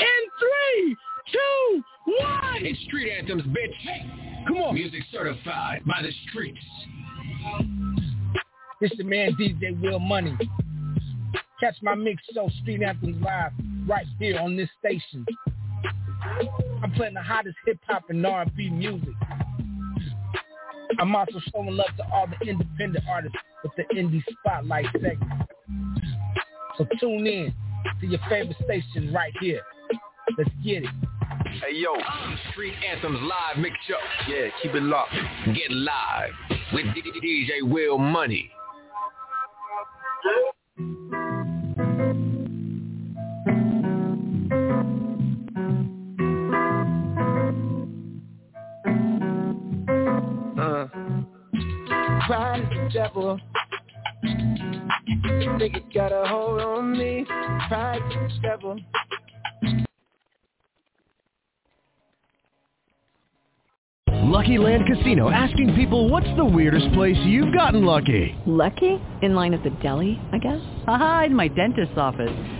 [0.00, 0.96] In three,
[1.32, 2.64] two, one.
[2.64, 4.46] It's Street Anthems, bitch.
[4.46, 4.74] Come on.
[4.74, 6.58] Music certified by the streets.
[8.80, 10.36] This the man DJ Will Money.
[11.60, 13.52] Catch my mix show Street Anthems live
[13.86, 15.26] right here on this station.
[16.82, 19.14] I'm playing the hottest hip hop and R&B music.
[20.98, 25.42] I'm also showing love to all the independent artists with the indie spotlight segment.
[26.78, 27.54] So tune in
[28.00, 29.60] to your favorite station right here.
[30.38, 30.90] Let's get it.
[31.62, 31.94] Hey yo,
[32.52, 33.96] Street Anthems live mix show.
[34.28, 35.12] Yeah, keep it locked.
[35.46, 36.30] Get live
[36.72, 38.50] with DJ Will Money.
[50.58, 50.86] Uh,
[52.26, 53.40] pride is the devil.
[55.40, 57.24] Think it got a hold on me.
[57.66, 58.78] Pride is the devil.
[64.30, 68.36] Lucky Land Casino asking people what's the weirdest place you've gotten lucky?
[68.44, 69.00] Lucky?
[69.22, 70.60] In line at the deli, I guess?
[70.86, 72.59] Aha, in my dentist's office.